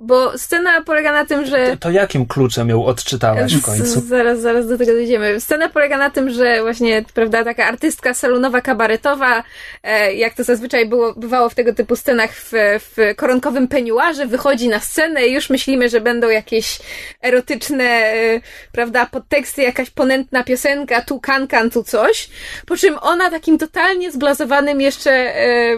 [0.05, 1.67] Bo scena polega na tym, że.
[1.67, 3.85] To, to jakim kluczem ją odczytałaś w końcu?
[3.85, 5.39] Z, zaraz, zaraz do tego dojdziemy.
[5.41, 9.43] Scena polega na tym, że właśnie, prawda, taka artystka salonowa, kabaretowa,
[9.83, 14.67] e, jak to zazwyczaj było, bywało w tego typu scenach w, w koronkowym peniuarze, wychodzi
[14.67, 16.79] na scenę i już myślimy, że będą jakieś
[17.21, 18.41] erotyczne, e,
[18.71, 22.29] prawda, podteksty, jakaś ponętna piosenka, tu kankan, tu coś.
[22.65, 25.77] Po czym ona takim totalnie zblazowanym jeszcze e,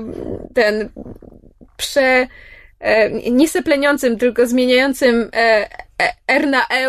[0.54, 0.90] ten
[1.78, 2.28] prze
[2.86, 5.68] e, nie sepleniącym, tylko zmieniającym e,
[6.28, 6.86] R na E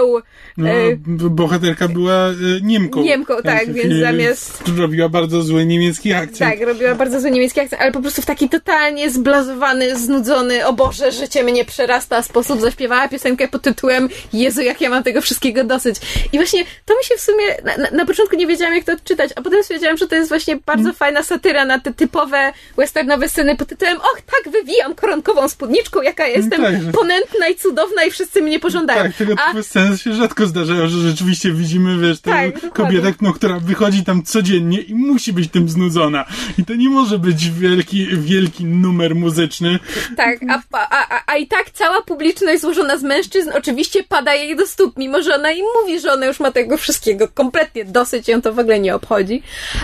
[0.56, 0.96] no, e,
[1.30, 3.02] bohaterka była e, Niemką.
[3.02, 4.62] Niemką, tak, więc zamiast...
[4.78, 6.38] Robiła bardzo zły niemiecki akcent.
[6.38, 10.72] Tak, robiła bardzo zły niemiecki akcent, ale po prostu w taki totalnie zblazowany, znudzony, o
[10.72, 15.64] Boże, życie mnie przerasta sposób zaśpiewała piosenkę pod tytułem Jezu, jak ja mam tego wszystkiego
[15.64, 15.96] dosyć.
[16.32, 19.30] I właśnie to mi się w sumie, na, na, początku nie wiedziałam, jak to odczytać,
[19.36, 20.96] a potem stwierdziłam, że to jest właśnie bardzo hmm.
[20.96, 26.26] fajna satyra na te typowe westernowe sceny pod tytułem Och, tak, wywijam koronkową spódniczką, jaka
[26.26, 28.95] jestem tak, ponętna i cudowna i wszyscy mnie pożądają.
[29.02, 29.62] Tak, tego a...
[29.62, 34.22] sceny się rzadko zdarzają, że rzeczywiście widzimy, wiesz, tę tak, kobietę, no, która wychodzi tam
[34.22, 36.24] codziennie i musi być tym znudzona.
[36.58, 39.78] I to nie może być wielki, wielki numer muzyczny.
[40.16, 44.56] Tak, a, a, a, a i tak cała publiczność złożona z mężczyzn oczywiście pada jej
[44.56, 48.28] do stóp, mimo że ona im mówi, że ona już ma tego wszystkiego kompletnie dosyć,
[48.28, 49.42] ją to w ogóle nie obchodzi.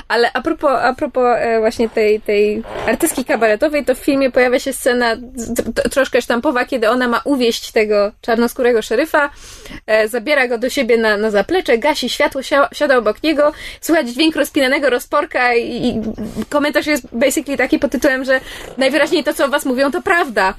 [0.08, 4.58] Ale a propos, a propos e, właśnie tej, tej artystki kabaretowej, to w filmie pojawia
[4.58, 5.16] się scena
[5.90, 9.01] troszkę sztampowa, kiedy ona ma uwieść tego czarnoskórego szeryfa,
[9.86, 12.42] e, zabiera go do siebie na, na zaplecze, gasi światło,
[12.72, 16.00] siada obok niego, słychać dźwięk rozpinanego rozporka i, i
[16.48, 18.40] komentarz jest basically taki pod tytułem, że
[18.78, 20.54] najwyraźniej to, co o was mówią, to prawda.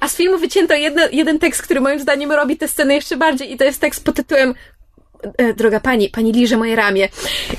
[0.00, 3.52] A z filmu wycięto jedno, jeden tekst, który moim zdaniem robi tę scenę jeszcze bardziej
[3.52, 4.54] i to jest tekst pod tytułem
[5.38, 7.08] e, droga pani, pani liże moje ramię.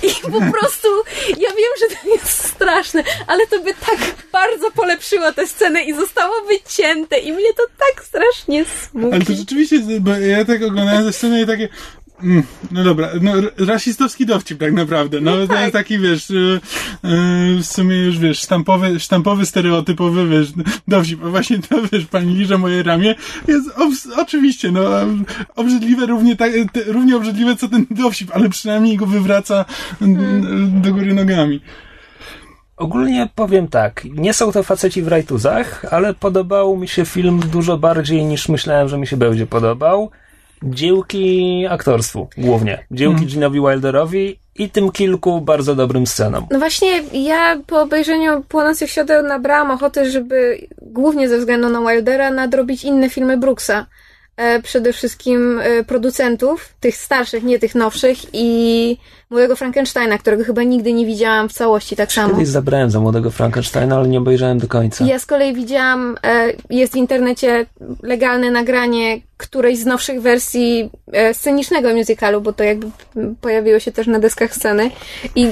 [0.04, 0.88] I po prostu,
[1.28, 4.00] ja wiem, że to jest straszne, ale to by tak
[4.32, 9.16] bardzo polepszyło tę scenę i zostało wycięte i mnie to tak strasznie smutno.
[9.16, 11.70] Ale to rzeczywiście, bo ja tak oglądałem tę scenę i takie,
[12.24, 15.22] Mm, no dobra, no rasistowski dowcip tak naprawdę.
[15.22, 15.72] No, no tak.
[15.72, 16.60] taki wiesz, yy,
[17.04, 20.54] yy, w sumie już wiesz, sztampowy, sztampowy, stereotypowy, wiesz,
[20.88, 21.26] dowcip.
[21.26, 23.16] A właśnie to, wiesz, pani liże moje ramię
[23.48, 23.70] jest
[24.18, 24.82] oczywiście, no,
[25.56, 29.66] obrzydliwe równie tak, te, równie obrzydliwe co ten dowcip, ale przynajmniej go wywraca
[30.00, 30.82] hmm.
[30.82, 31.62] do góry nogami.
[32.78, 37.78] Ogólnie powiem tak, nie są to faceci w rajtuzach, ale podobał mi się film dużo
[37.78, 40.12] bardziej niż myślałem, że mi się będzie podobał.
[40.64, 42.86] Dziełki aktorstwu głównie.
[42.92, 43.30] Dziełki Mhm.
[43.30, 46.48] Ginowi Wilderowi i tym kilku bardzo dobrym scenom.
[46.52, 52.32] No właśnie, ja po obejrzeniu Płonących Siodeł nabrałam ochoty, żeby głównie ze względu na Wildera
[52.32, 53.86] nadrobić inne filmy Brooksa.
[54.38, 58.98] E, przede wszystkim e, producentów, tych starszych, nie tych nowszych i
[59.30, 62.34] Młodego Frankensteina, którego chyba nigdy nie widziałam w całości tak samo.
[62.34, 65.06] Kiedyś zabrałem za młodego Frankensteina, ale nie obejrzałem do końca.
[65.06, 67.66] Ja z kolei widziałam, e, jest w internecie
[68.04, 70.90] legalne nagranie którejś z nowszych wersji
[71.34, 72.88] scenicznego musicalu, bo to jakby
[73.42, 74.92] pojawiło się też na deskach sceny
[75.36, 75.52] i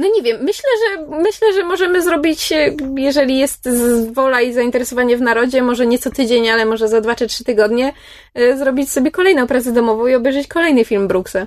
[0.00, 3.68] no nie wiem, myślę, że myślę, że możemy zrobić, e, jeżeli jest
[4.12, 7.44] wola i zainteresowanie w narodzie, może nie co tydzień, ale może za dwa czy trzy
[7.44, 7.92] tygodnie,
[8.34, 11.46] e, zrobić sobie kolejną pracę domową i obejrzeć kolejny film Brooksa.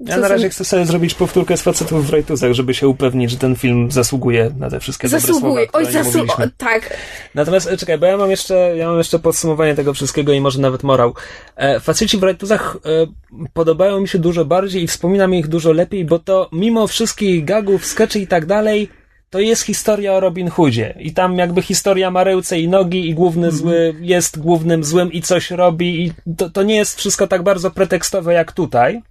[0.00, 3.36] Ja na razie chcę sobie zrobić powtórkę z facetów w rajtuzach, żeby się upewnić, że
[3.36, 5.66] ten film zasługuje na te wszystkie dobre słowa, Zasługuje.
[5.72, 6.50] Oj, zasługuje.
[6.56, 6.96] Tak.
[7.34, 10.60] Natomiast e, czekaj, bo ja mam jeszcze, ja mam jeszcze podsumowanie tego wszystkiego i może
[10.60, 11.14] nawet morał.
[11.56, 13.06] E, faceci w rajtuzach e,
[13.52, 17.86] podobają mi się dużo bardziej i wspominam ich dużo lepiej, bo to mimo wszystkich gagów,
[17.86, 18.88] skeczy i tak dalej,
[19.30, 20.94] to jest historia o Robin Hoodzie.
[21.00, 25.22] I tam jakby historia ma ręce i nogi i główny zły jest głównym złym i
[25.22, 29.02] coś robi i to, to nie jest wszystko tak bardzo pretekstowe jak tutaj.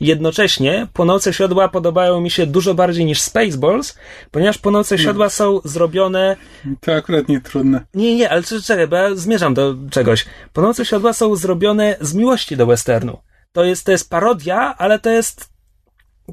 [0.00, 3.98] Jednocześnie Płonące Siodła podobają mi się dużo bardziej niż Spaceballs,
[4.30, 6.36] ponieważ Płonące Siodła są zrobione
[6.80, 7.86] To akurat nie trudne.
[7.94, 10.26] nie, nie, ale czekaj, bo ja zmierzam do czegoś.
[10.52, 13.18] Płonące siodła są zrobione z miłości do westernu.
[13.52, 15.48] To jest, to jest parodia, ale to jest,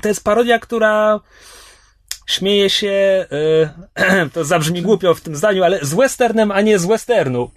[0.02, 1.20] to jest parodia, która
[2.28, 3.26] śmieje się,
[4.02, 7.52] y, to zabrzmi głupio w tym zdaniu, ale z westernem, a nie z westernu.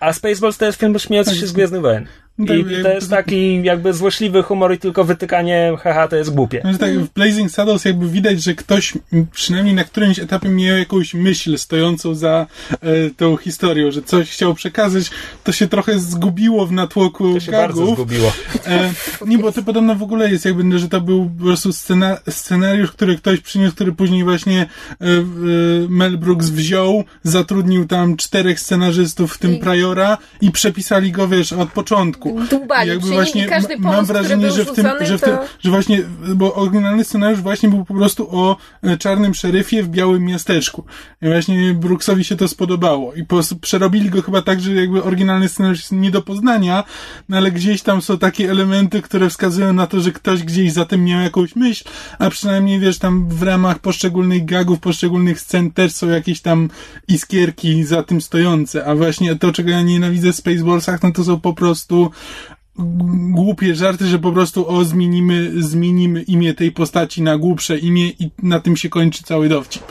[0.00, 2.06] A Spaceballs to jest film śmiejący się z Gwiezdnych Wojen.
[2.44, 6.34] I, Tak, I to jest taki jakby złośliwy humor i tylko wytykanie, haha, to jest
[6.34, 6.60] głupie.
[6.64, 8.92] No, że tak, w Blazing Saddles jakby widać, że ktoś
[9.32, 12.76] przynajmniej na którymś etapie miał jakąś myśl stojącą za e,
[13.16, 15.10] tą historią, że coś chciał przekazać,
[15.44, 17.96] to się trochę zgubiło w natłoku To się bardzo gagów.
[17.96, 18.32] zgubiło.
[18.66, 18.90] E,
[19.26, 22.92] nie, bo to podobno w ogóle jest jakby, że to był po prostu scena, scenariusz,
[22.92, 24.66] który ktoś przyniósł, który później właśnie e,
[25.06, 25.22] e,
[25.88, 31.52] Mel Brooks wziął, zatrudnił tam czterech scenarzystów, w tym I- Priora i przepisali go, wiesz,
[31.52, 32.31] od początku.
[32.50, 35.26] Dłubali Jakby nim właśnie każdy pomysł, mam wrażenie, że w tym, że w to...
[35.26, 36.02] tym, że właśnie,
[36.34, 40.84] bo oryginalny scenariusz właśnie był po prostu o e, czarnym szeryfie w białym miasteczku.
[41.22, 43.14] I właśnie Brooksowi się to spodobało.
[43.14, 46.84] I po przerobili go chyba tak, że jakby oryginalny scenariusz jest nie do poznania,
[47.28, 50.84] no ale gdzieś tam są takie elementy, które wskazują na to, że ktoś gdzieś za
[50.84, 51.84] tym miał jakąś myśl,
[52.18, 56.68] a przynajmniej wiesz, tam w ramach poszczególnych gagów, poszczególnych scen też są jakieś tam
[57.08, 58.84] iskierki za tym stojące.
[58.86, 62.10] A właśnie to, czego ja nienawidzę w Spaceballsach, no to są po prostu
[63.30, 68.30] głupie żarty, że po prostu o zmienimy, zmienimy imię tej postaci na głupsze imię i
[68.42, 69.82] na tym się kończy cały dowcip.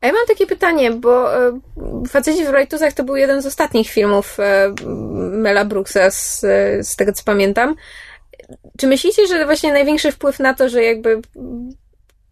[0.00, 1.60] A ja mam takie pytanie, bo e,
[2.08, 4.74] Faceci w Rajtuzach to był jeden z ostatnich filmów e,
[5.30, 6.40] Mela Brooksa, z,
[6.82, 7.74] z tego co pamiętam.
[8.78, 11.20] Czy myślicie, że właśnie największy wpływ na to, że jakby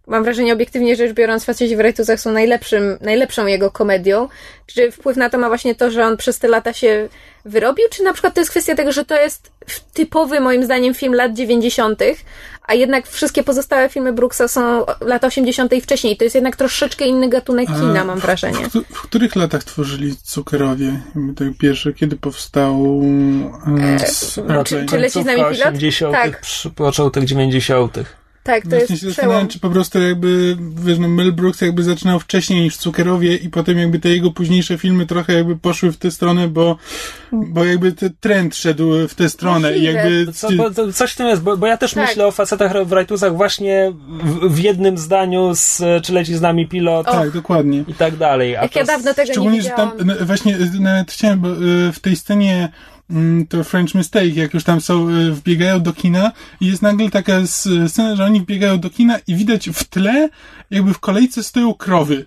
[0.07, 4.29] mam wrażenie obiektywnie rzecz biorąc Faceci w Rajtuzach są najlepszym, najlepszą jego komedią,
[4.67, 7.09] czy wpływ na to ma właśnie to, że on przez te lata się
[7.45, 9.51] wyrobił, czy na przykład to jest kwestia tego, że to jest
[9.95, 12.01] typowy moim zdaniem film lat 90.,
[12.67, 15.73] a jednak wszystkie pozostałe filmy Brooksa są lata 80.
[15.73, 16.17] i wcześniej.
[16.17, 18.69] To jest jednak troszeczkę inny gatunek A kina, mam wrażenie.
[18.69, 21.01] W, w, w których latach tworzyli Cukerowie?
[21.37, 23.03] Tak pierwsze, kiedy powstał
[23.81, 24.87] e, s- raczej?
[24.87, 25.67] czy leci z nami pilot?
[25.67, 26.41] 80., Tak.
[26.41, 27.99] przy początek 90.
[28.45, 29.49] Tak, to Właśnie się jest zastanawiam, przełom.
[29.49, 33.79] czy po prostu jakby, wiesz, no Mel Brooks jakby zaczynał wcześniej niż Cukerowie i potem
[33.79, 36.77] jakby te jego późniejsze filmy trochę jakby poszły w tę stronę, bo,
[37.33, 39.93] bo jakby ten trend szedł w tę stronę i Możliwe.
[40.11, 40.33] jakby...
[40.33, 42.09] Co, bo, to coś w tym jest, bo, bo ja też Tak.
[42.09, 43.93] myślę o facetach w rajtuzach właśnie
[44.23, 47.85] w, w jednym zdaniu z Czy leci z nami pilot Tak, dokładnie.
[47.89, 48.57] i tak dalej.
[48.57, 50.17] A Jak to ja dawno tego nie Szczególnie, że tam widziałam.
[50.21, 52.69] no, właśnie y, nawet chciałem, bo y, w tej scenie
[53.49, 57.47] to French Mistake, jak już tam są, y, wbiegają do kina i jest nagle taka
[57.87, 60.29] scena, że oni wbiegają do kina i widać w tle,
[60.71, 62.25] jakby w kolejce stoją krowy.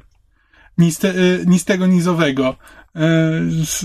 [0.78, 2.56] Ni, z te, y, ni z tego nizowego.
[2.96, 3.02] E,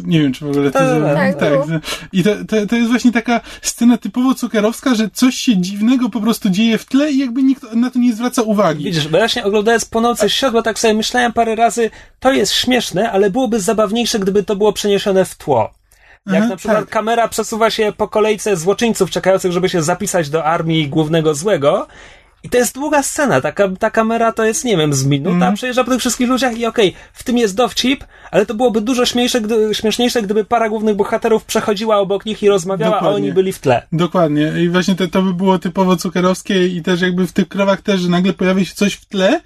[0.05, 0.79] Nie wiem, czy w ogóle to...
[0.79, 1.81] Tak, tak, tak, że-
[2.13, 6.21] I to, to, to jest właśnie taka scena typowo cukerowska, że coś się dziwnego po
[6.21, 8.85] prostu dzieje w tle i jakby nikt na to nie zwraca uwagi.
[8.85, 11.91] Widzisz, bo właśnie oglądając Płonące Siodła, tak sobie myślałem parę razy,
[12.21, 15.75] to jest śmieszne, ale byłoby zabawniejsze, gdyby to było przeniesione w tło.
[16.27, 16.89] Jak Aha, na przykład tak.
[16.89, 21.87] kamera przesuwa się po kolejce złoczyńców czekających, żeby się zapisać do armii głównego złego.
[22.45, 23.41] I to jest długa scena.
[23.41, 25.55] Taka, ta kamera to jest, nie wiem, z minuta, Mhm.
[25.55, 29.07] przejeżdża po tych wszystkich ludziach i okej, w tym jest dowcip, ale to byłoby dużo
[29.07, 33.17] śmiejsze, gdy, śmieszniejsze, gdyby para głównych bohaterów przechodziła obok nich i rozmawiała, a Dokładnie.
[33.25, 33.83] oni byli w tle.
[33.93, 34.53] Dokładnie.
[34.63, 38.01] I właśnie to, to by było typowo cukerowskie i też jakby w tych krowach też,
[38.01, 39.41] że nagle pojawia się coś w tle,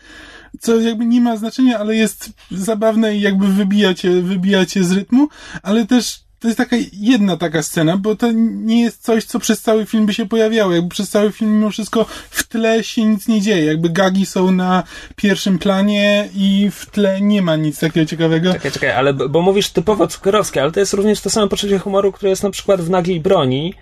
[0.61, 4.93] co jakby nie ma znaczenia, ale jest zabawne i jakby wybija cię, wybija cię z
[4.93, 5.29] rytmu,
[5.63, 9.61] ale też to jest taka jedna taka scena, bo to nie jest coś, co przez
[9.61, 10.73] cały film by się pojawiało.
[10.73, 13.65] Jakby przez cały film mimo wszystko w tle się nic nie dzieje.
[13.65, 14.83] Jakby gagi są na
[15.17, 18.53] pierwszym planie i w tle nie ma nic takiego ciekawego.
[18.53, 22.13] Czekaj, czekaj, ale bo mówisz typowo cukrowskie, ale to jest również to samo poczucie humoru,
[22.13, 23.75] które jest na przykład w nagiej broni,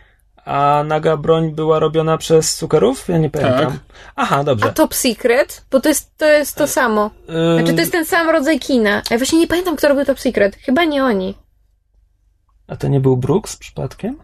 [0.45, 3.09] a naga broń była robiona przez cukerów?
[3.09, 3.67] Ja nie pamiętam.
[3.67, 3.81] Tak.
[4.17, 4.73] Aha, A dobrze.
[4.73, 5.65] Top Secret?
[5.71, 7.11] Bo to jest to, jest to samo.
[7.29, 9.03] Ym, Znaczy to jest ten sam rodzaj kina.
[9.11, 10.57] Ja właśnie nie pamiętam, kto robił Top Secret.
[10.57, 11.35] Chyba nie oni.
[12.69, 14.17] A to nie był Brooks przypadkiem?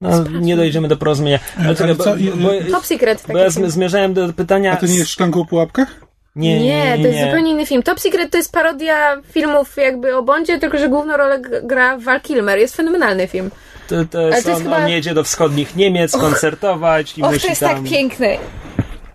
[0.00, 0.40] No, Sprawdźmy.
[0.40, 1.38] nie dojdziemy do porozumienia.
[1.58, 3.24] Ale czekaj, bo, co, bo, Top Secret.
[3.32, 3.66] bo ja film.
[3.66, 4.72] zm- zmierzałem do pytania...
[4.72, 6.00] A to nie jest szklanką o pułapkach?
[6.36, 6.66] Nie, nie,
[6.98, 7.82] nie, to jest zupełnie inny film.
[7.82, 12.20] Top Secret to jest parodia filmów jakby o Bondzie, tylko że główną rolę gra Val
[12.20, 12.58] Kilmer.
[12.58, 13.50] Jest fenomenalny film.
[13.88, 17.28] To, to jest, to jest on, chyba- on jedzie do wschodnich Niemiec koncertować i Och,
[17.32, 17.82] musi to jest tam...
[17.82, 18.36] tak piękne.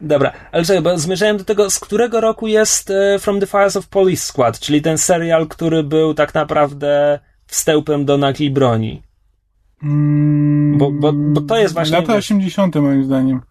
[0.01, 3.75] Dobra, ale czekaj, bo zmierzałem do tego, z którego roku jest e, From the Files
[3.75, 9.01] of Police Squad, czyli ten serial, który był tak naprawdę wstępem do nagiej broni.
[9.83, 12.75] Mm, Bo- bo- bo to jest właśnie- Lata 80.
[12.75, 13.41] moim zdaniem.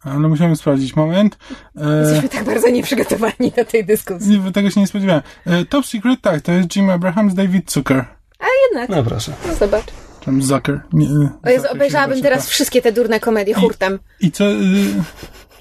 [0.00, 0.96] Ale musimy sprawdzić.
[0.96, 1.38] Moment.
[1.76, 4.40] E, Jesteśmy tak bardzo nieprzygotowani do tej dyskusji.
[4.40, 5.22] nie, tego się nie spodziewałem.
[5.46, 8.04] E, Top Secret, tak, to jest Jim Abrahams, David Zucker.
[8.38, 9.32] A jednak, No proszę.
[9.48, 9.84] no zobacz.
[10.24, 10.80] Tam Zucker.
[10.92, 11.08] Nie,
[11.42, 13.98] O Jezu, obejrzałabym teraz wszystkie te durne komedie hurtem.
[14.20, 14.44] I co?
[14.52, 14.54] Y,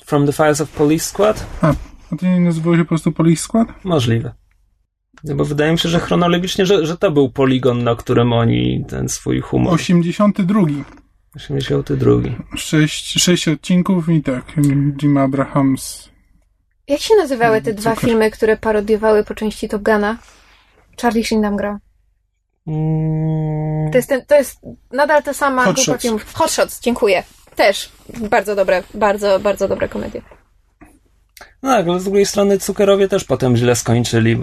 [0.05, 1.45] From the Files of Police Squad?
[1.61, 1.73] a,
[2.11, 3.67] a to nie nazywało się po prostu Police Squad?
[3.83, 4.33] Możliwe.
[5.23, 8.85] No bo wydaje mi się, że chronologicznie, że, że to był poligon, na którym oni
[8.89, 9.73] ten swój humor.
[9.73, 10.61] 82.
[11.35, 12.11] 82.
[12.55, 14.43] Sześć, sześć odcinków i tak.
[15.01, 16.09] Jim Abrahams.
[16.87, 18.09] Jak się nazywały te dwa Cukier.
[18.09, 20.17] filmy, które parodiowały po części Top Guna?
[21.01, 21.77] Charlie Sheen tam grał.
[22.67, 24.59] Mm, To jest, ten, to jest
[24.91, 26.01] nadal ta sama Hot grupa Shots.
[26.01, 26.33] filmów.
[26.33, 27.23] Hot Shots, dziękuję.
[27.55, 27.89] Też
[28.29, 30.21] bardzo dobre, bardzo, bardzo dobre komedie.
[31.63, 34.37] No tak, ale z drugiej strony Cukerowie też potem źle skończyli.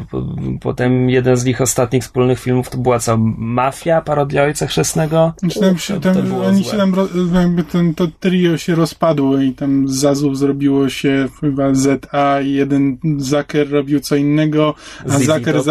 [0.61, 3.17] Potem jeden z ich ostatnich wspólnych filmów to była co?
[3.39, 5.33] Mafia, parodia Ojca Chrzestnego?
[5.39, 6.95] Znaczy tam się, to tam, oni się tam,
[7.35, 12.53] jakby ten, to trio się rozpadło i tam z Azów zrobiło się chyba ZA i
[12.53, 14.75] jeden Zaker robił co innego,
[15.09, 15.65] a Zaker Top.
[15.65, 15.69] z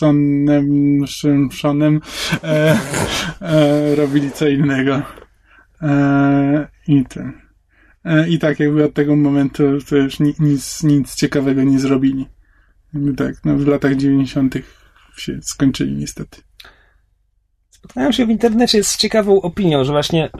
[0.00, 2.00] Abrahamsonem, Simpsonem
[2.44, 2.78] e,
[3.40, 5.02] e, robili co innego.
[5.82, 7.32] E, I ten.
[8.28, 12.26] I tak jakby od tego momentu to już ni, nic, nic ciekawego nie zrobili.
[12.94, 14.54] Jakby tak, no w latach 90.
[15.16, 16.40] się skończyli niestety.
[17.70, 20.30] Spotkałem się w internecie z ciekawą opinią, że właśnie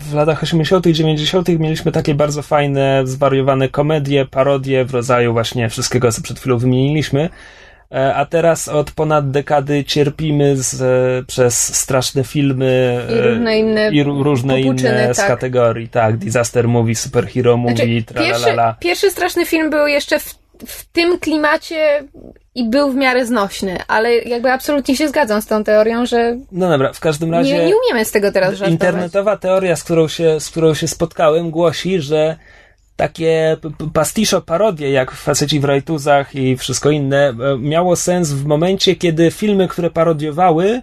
[0.00, 1.48] w latach 80., 90.
[1.48, 7.30] mieliśmy takie bardzo fajne, zwariowane komedie, parodie w rodzaju właśnie wszystkiego, co przed chwilą wymieniliśmy.
[7.94, 13.90] E, A teraz od ponad dekady cierpimy z, e, przez straszne filmy I różne inne
[13.90, 15.26] i ró- różne inne z tak.
[15.28, 18.76] kategorii, tak, disaster movie, superhero movie, Znaczy, pierwszy, tralalala.
[18.80, 20.34] pierwszy straszny film był jeszcze w,
[20.66, 22.04] w tym klimacie
[22.54, 26.68] i był w miarę znośny, ale jakby absolutnie się zgadzam z tą teorią, że No
[26.70, 27.52] dobra, w każdym razie...
[27.58, 28.72] nie, nie umiemy z tego teraz żartować.
[28.72, 32.36] Internetowa teoria, z którą się, z którą się spotkałem, głosi, że
[32.96, 33.56] takie
[33.92, 39.30] pastiszo parodie, jak faceci w rajtuzach i wszystko inne, e, miało sens w momencie, kiedy
[39.30, 40.82] filmy, które parodiowały,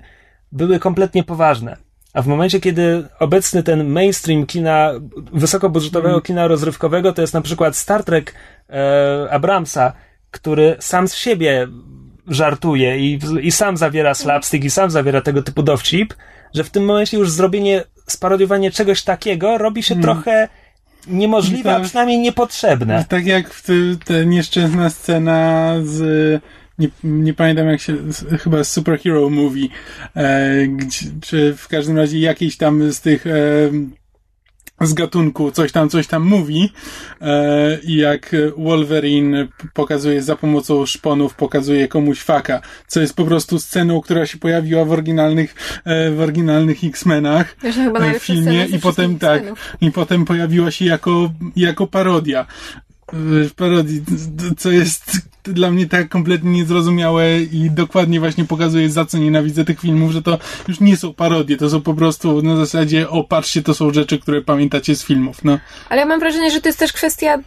[0.51, 1.78] były kompletnie poważne.
[2.14, 4.91] A w momencie, kiedy obecny ten mainstream kina,
[5.34, 8.34] wysokobudżetowego kina rozrywkowego, to jest na przykład Star Trek
[8.70, 9.93] e, Abramsa,
[10.32, 11.68] który sam z siebie
[12.28, 16.14] żartuje i, i sam zawiera slapstick i sam zawiera tego typu dowcip,
[16.53, 20.49] że w tym momencie już zrobienie, sparodiowanie czegoś takiego robi się trochę
[21.08, 23.06] niemożliwe, a przynajmniej niepotrzebne.
[23.10, 23.74] Tak jak w te,
[24.06, 26.41] te nieszczęsna scena z.
[26.80, 27.95] Nie, nie pamiętam jak się.
[28.14, 29.68] z- Chyba Superhero Movie.
[30.16, 33.28] E, gdzie, czy w każdym razie jakiś tam z tych.
[33.28, 33.32] E,
[34.82, 36.74] z gatunku coś tam, coś tam mówi
[37.21, 43.59] e, i jak Wolverine pokazuje za pomocą szponów, pokazuje komuś faka, co jest po prostu
[43.59, 45.55] sceną, która się pojawiła w oryginalnych,
[45.86, 49.43] e, w oryginalnych X-Menach chyba w filmie i potem tak,
[49.82, 52.45] i potem pojawiła się jako, jako parodia.
[53.14, 54.04] W parodii,
[54.58, 55.12] co jest
[55.43, 60.22] dla mnie tak kompletnie niezrozumiałe i dokładnie właśnie pokazuje, za co nienawidzę tych filmów, że
[60.22, 63.93] to już nie są parodie, to są po prostu na zasadzie, o patrzcie, to są
[63.93, 65.60] rzeczy, które pamiętacie z filmów, no.
[65.89, 67.39] Ale ja mam wrażenie, że to jest też kwestia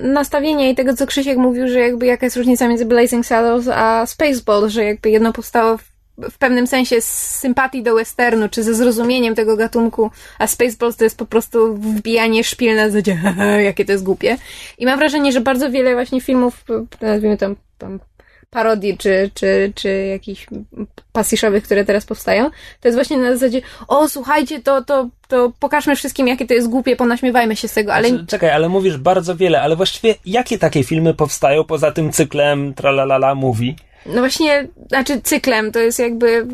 [0.00, 4.06] nastawienia i tego, co Krzysiek mówił, że jakby jaka jest różnica między Blazing Saddles a
[4.06, 5.87] Spaceball, że jakby jedno powstało w,
[6.30, 11.04] w pewnym sensie z sympatii do westernu, czy ze zrozumieniem tego gatunku, a Spaceballs to
[11.04, 13.20] jest po prostu wbijanie szpil na zasadzie
[13.68, 14.36] jakie to jest głupie.
[14.78, 16.64] I mam wrażenie, że bardzo wiele właśnie filmów,
[17.00, 17.98] nazwijmy tam, tam
[18.50, 20.46] parodii, czy, czy, czy jakichś
[21.12, 22.50] pasiszowych, które teraz powstają,
[22.80, 26.68] to jest właśnie na zasadzie, o słuchajcie, to, to, to pokażmy wszystkim, jakie to jest
[26.68, 30.58] głupie, ponaśmiewajmy się z tego, ale Znaczy, Czekaj, ale mówisz bardzo wiele, ale właściwie jakie
[30.58, 33.74] takie filmy powstają poza tym cyklem Tralalala Movie?
[34.06, 36.46] No właśnie, znaczy cyklem, to jest jakby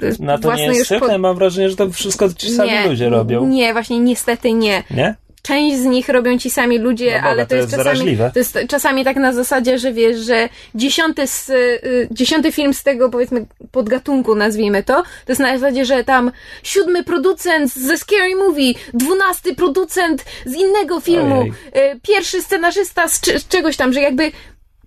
[0.00, 2.88] to jest No to nie jest cyklem, mam wrażenie, że to wszystko ci sami nie,
[2.88, 3.46] ludzie robią.
[3.46, 4.82] Nie, właśnie niestety nie.
[4.90, 5.14] Nie?
[5.42, 7.96] Część z nich robią ci sami ludzie, No Boga, ale to, to jest, jest czasami,
[7.98, 8.30] zaraźliwe.
[8.34, 12.82] to jest czasami tak na zasadzie, że wiesz, że dziesiąty, z, y, dziesiąty film z
[12.82, 16.32] tego powiedzmy podgatunku nazwijmy to, to jest na zasadzie, że tam
[16.62, 23.38] siódmy producent ze Scary Movie, dwunasty producent z innego filmu, y, pierwszy scenarzysta z, czy-
[23.38, 24.32] z czegoś tam, że jakby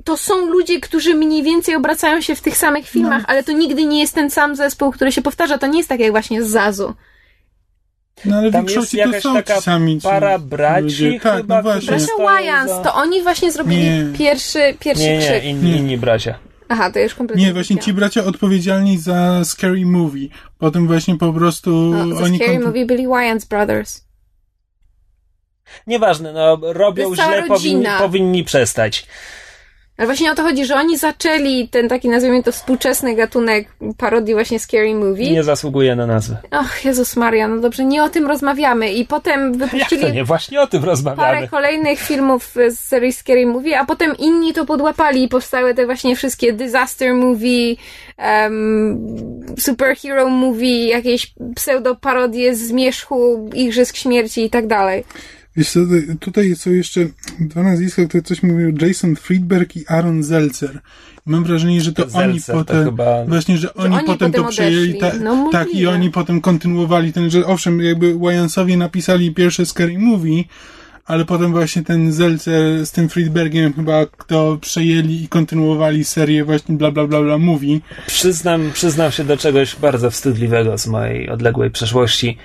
[0.03, 3.86] to są ludzie, którzy mniej więcej obracają się w tych samych filmach, ale to nigdy
[3.86, 5.57] nie jest ten sam zespół, który się powtarza.
[5.57, 6.94] To nie jest tak jak właśnie z Zazu.
[8.26, 11.19] No ale Tam jest większości to jakaś są taka sami ci para braci ludzie.
[11.19, 11.88] Tak, chyba, no właśnie.
[11.88, 14.06] Bracia Wyans, to oni właśnie zrobili Nie.
[14.18, 15.44] pierwszy, pierwszy Nie, nie, krzyk.
[15.44, 16.40] inni, inni bracia.
[16.69, 17.45] Aha, to już kompletnie.
[17.45, 20.28] Nie, właśnie ci bracia odpowiedzialni za Scary Movie.
[20.57, 22.38] Potem właśnie po prostu No, za oni...
[22.38, 24.02] Scary konty- Movie byli Wyans Brothers.
[25.88, 29.06] Nieważne, no To robią źle, powinni, powinni przestać.
[30.02, 33.68] Ale właśnie o to chodzi, że oni zaczęli ten taki, nazwijmy to, współczesny gatunek
[33.98, 35.32] parodii właśnie Scary Movie.
[35.32, 36.38] Nie zasługuje na nazwę.
[36.52, 38.94] Och, Jezus Maria, no dobrze, nie o tym rozmawiamy.
[38.94, 40.23] I potem Jak to wypuścili nie?
[40.23, 41.48] Właśnie o tym parę rozmawiamy.
[41.48, 46.15] kolejnych filmów z serii Scary Movie, a potem inni to podłapali i powstały te właśnie
[46.15, 47.76] wszystkie Disaster Movie,
[48.18, 55.03] um, Superhero Movie, jakieś pseudoparodie z zmierzchu, Igrzysk Śmierci i tak dalej.
[55.56, 55.80] Wiesz co,
[56.19, 57.02] tutaj- są jeszcze
[57.40, 60.80] dwa nazwiska, które coś mówią, Jason Friedberg i Aaron Zeltzer.
[61.28, 64.44] I mam wrażenie, że to oni to potem, chyba- właśnie, że oni, oni potem, potem
[64.44, 65.91] to przejęli, ta, No, tak, i możliwe.
[65.91, 70.44] oni potem kontynuowali ten, że owszem, jakby Wyansowie napisali pierwsze Scary Movie,
[71.06, 76.76] ale potem właśnie ten Zeltzer z tym Friedbergiem chyba to przejęli i kontynuowali serię właśnie
[76.76, 77.80] bla bla bla bla movie.
[78.07, 82.38] Przyznam, przyznam się do czegoś bardzo wstydliwego z mojej odległej przeszłości.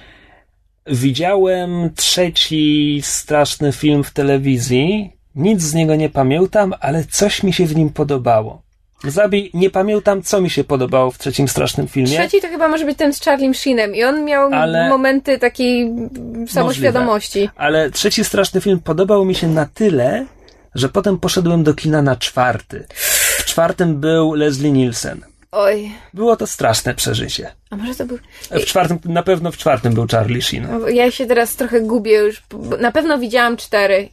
[0.86, 5.12] Widziałem trzeci straszny film w telewizji.
[5.34, 8.62] Nic z niego nie pamiętam, ale coś mi się w nim podobało.
[9.04, 12.18] Zabi, nie pamiętam, co mi się podobało w trzecim strasznym filmie.
[12.18, 15.92] Trzeci to chyba może być ten z Charlie Sheenem i on miał Ale- momenty takiej
[16.48, 17.48] samoświadomości.
[17.56, 20.26] Ale trzeci straszny film podobał mi się na tyle,
[20.74, 22.86] że potem poszedłem do kina na czwarty.
[23.38, 25.20] W czwartym był Leslie Nielsen.
[25.52, 27.50] Oj, Było to straszne przeżycie.
[27.70, 28.18] a może to był...
[28.50, 30.68] W czwartym, na pewno w czwartym był Charlie Sheen.
[30.80, 32.42] No, Ja się teraz trochę gubię już.
[32.80, 34.08] Na pewno widziałam cztery,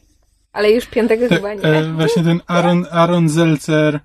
[0.52, 1.62] ale już piątego Te, chyba nie.
[1.62, 4.00] e, właśnie ten Aaron, Aaron Zeltzer,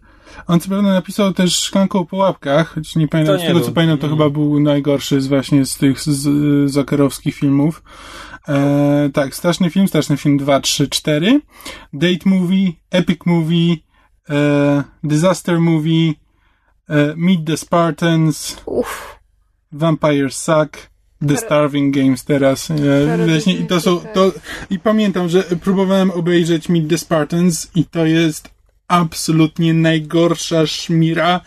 [0.48, 3.60] on co prawda napisał też Szklanką po łapkach, choć nie pamiętam, To z nie tego
[3.60, 3.68] był.
[3.68, 4.18] co pamiętam, to Mm.
[4.20, 7.84] chyba był najgorszy z właśnie z tych z, zakerowskich filmów.
[8.48, 11.42] E, tak, straszny film, straszny film 2, 3, 4.
[11.94, 13.76] Date movie, epic movie,
[14.30, 16.14] e, disaster movie, e,
[17.16, 19.20] Meet the Spartans, Uff,
[19.72, 20.90] Vampire Suck,
[21.22, 22.72] The Par- Starving Games teraz.
[22.72, 24.14] E, właśnie, I to są, tak.
[24.14, 24.32] to,
[24.70, 28.50] i pamiętam, że próbowałem obejrzeć Meet the Spartans i to jest
[28.88, 31.42] absolutnie najgorsza szmira,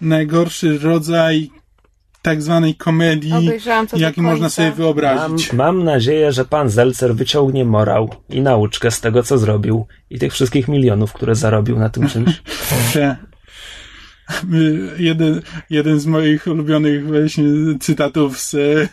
[0.00, 1.50] najgorszy rodzaj
[2.22, 3.50] tak zwanej komedii,
[3.96, 5.52] jaki można sobie Mam, wyobrazić.
[5.52, 10.32] mam nadzieję, że pan Zelcer wyciągnie morał i nauczkę z tego, co zrobił i tych
[10.32, 12.42] wszystkich milionów, które zarobił na tym czymś.
[14.98, 17.44] Jeden, jeden z moich ulubionych właśnie
[17.80, 18.88] cytatów z, e,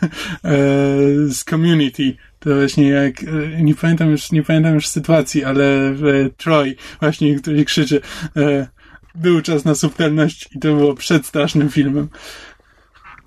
[1.28, 2.16] z Community.
[2.38, 5.94] To właśnie jak, e, nie pamiętam już, nie pamiętam już sytuacji, ale
[6.36, 8.00] Troy właśnie, który krzyczy,
[8.36, 8.68] e,
[9.14, 12.08] był czas na subtelność i to było przed strasznym filmem.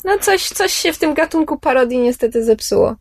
[0.03, 2.95] No coś, coś się w tym gatunku parodii niestety zepsuło.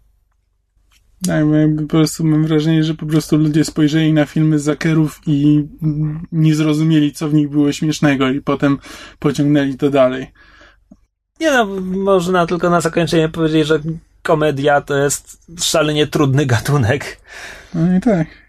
[1.27, 1.45] Tak,
[1.77, 5.67] po prostu mam wrażenie, że po prostu ludzie spojrzeli na filmy Zakerów i
[6.33, 8.79] nie zrozumieli, co w nich było śmiesznego i potem
[9.19, 10.33] pociągnęli to dalej.
[11.41, 13.81] Nie no, można tylko na zakończenie powiedzieć, że
[14.23, 17.21] komedia to jest szalenie trudny gatunek.
[17.75, 18.44] No i tak.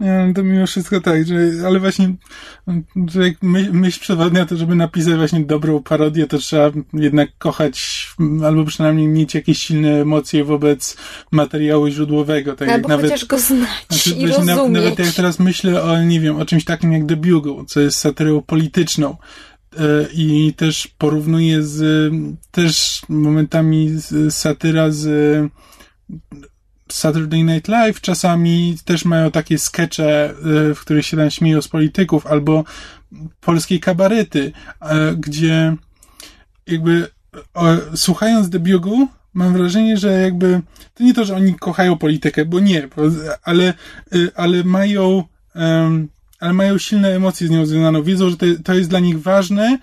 [0.00, 2.14] Nie, no to mimo wszystko tak, że, ale właśnie,
[3.08, 8.08] że jak my, myśl przewodnia to, żeby napisać właśnie dobrą parodię, to trzeba jednak kochać,
[8.44, 10.96] albo przynajmniej mieć jakieś silne emocje wobec
[11.32, 12.56] materiału źródłowego.
[12.56, 14.70] Tak Albo jak nawet, go znać znaczy, i rozumieć.
[14.70, 17.98] nawet jak teraz myślę o, nie wiem, o czymś takim jak The Bugle, co jest
[17.98, 19.16] satyrą polityczną,
[19.76, 22.12] e, i też porównuję z
[22.50, 23.90] też momentami
[24.30, 25.08] satyra z
[26.92, 31.68] Saturday Night Live czasami też mają takie skecze, e, w których się tam śmieją z
[31.68, 32.64] polityków, albo
[33.40, 35.76] polskie kabarety, e, gdzie
[36.66, 37.08] jakby
[37.94, 40.60] słuchając The Bugle mam wrażenie, że jakby
[40.94, 42.88] to nie to, że oni kochają politykę, bo nie,
[43.42, 43.74] ale,
[44.14, 45.24] y, ale mają
[45.54, 46.08] em,
[46.40, 48.02] ale mają silne emocje z nią związane.
[48.02, 49.78] Wiedzą, że to, to jest dla nich ważne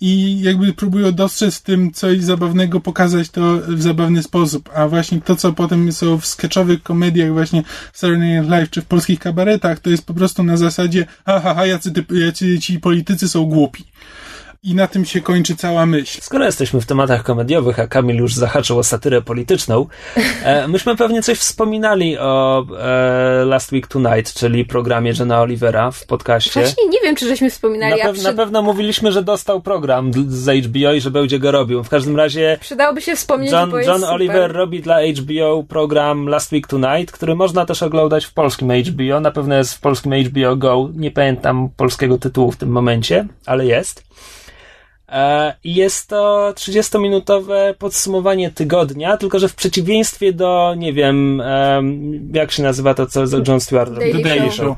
[0.00, 4.70] i jakby próbują dostrzec w tym coś zabawnego, pokazać to w zabawny sposób.
[4.74, 7.62] A właśnie to, co potem są w sketchowych komediach, właśnie
[7.92, 11.40] w Saturday Night Live czy w polskich kabaretach, to jest po prostu na zasadzie, ha,
[11.40, 13.84] ha, ha jacy, ty, jacy ci politycy są głupi
[14.66, 16.18] i na tym się kończy cała myśl.
[16.22, 19.86] Skoro jesteśmy w tematach komediowych, a Kamil już zahaczył o satyrę polityczną,
[20.42, 26.06] e, myśmy pewnie coś wspominali o e, Last Week Tonight, czyli programie Jena Olivera w
[26.06, 26.60] podcaście.
[26.60, 28.02] Właśnie nie wiem, czy żeśmy wspominali.
[28.02, 28.22] Na, pew- przy...
[28.22, 31.84] na pewno mówiliśmy, że dostał program z HBO i że będzie go robił.
[31.84, 34.14] W każdym razie Przydałoby się wspomnieć, John, bo jest John super.
[34.14, 39.20] Oliver robi dla HBO program Last Week Tonight, który można też oglądać w polskim HBO.
[39.20, 40.88] Na pewno jest w polskim HBO Go.
[40.94, 44.06] Nie pamiętam polskiego tytułu w tym momencie, ale jest.
[45.08, 52.30] E, I jest to 30-minutowe podsumowanie tygodnia, tylko że w przeciwieństwie do, nie wiem, em,
[52.34, 54.12] jak się nazywa to, co z John Stewart robi?
[54.12, 54.54] The Daily Show.
[54.54, 54.76] Show.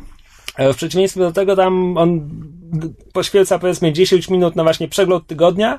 [0.57, 2.31] E, W przeciwieństwie do tego tam on
[3.13, 5.79] poświęca powiedzmy 10 minut na właśnie przegląd tygodnia,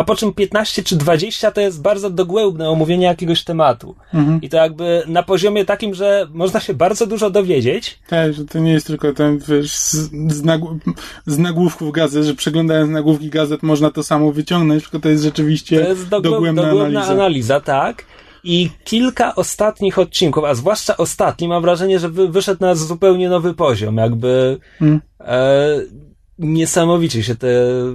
[0.00, 3.94] a po czym 15 czy 20 to jest bardzo dogłębne omówienie jakiegoś tematu.
[4.14, 4.40] Mhm.
[4.42, 7.98] I to jakby na poziomie takim, że można się bardzo dużo dowiedzieć.
[8.08, 9.92] Tak, że to nie jest tylko ten, wiesz, z,
[10.32, 10.78] z, nagł-
[11.26, 15.80] z nagłówków gazet, że przeglądając nagłówki gazet można to samo wyciągnąć, tylko to jest rzeczywiście
[15.80, 17.12] To jest dogłębna, dogłębna, dogłębna analiza.
[17.22, 18.04] analiza, tak.
[18.44, 23.54] I kilka ostatnich odcinków, a zwłaszcza ostatni, mam wrażenie, że wy, wyszedł na zupełnie nowy
[23.54, 23.96] poziom.
[23.96, 25.00] Jakby Mm.
[25.20, 25.68] e,
[26.40, 27.48] niesamowicie, się te,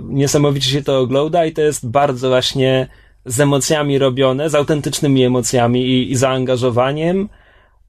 [0.03, 2.87] niesamowicie się to ogląda i to jest bardzo właśnie
[3.25, 7.29] z emocjami robione, z autentycznymi emocjami i, i zaangażowaniem.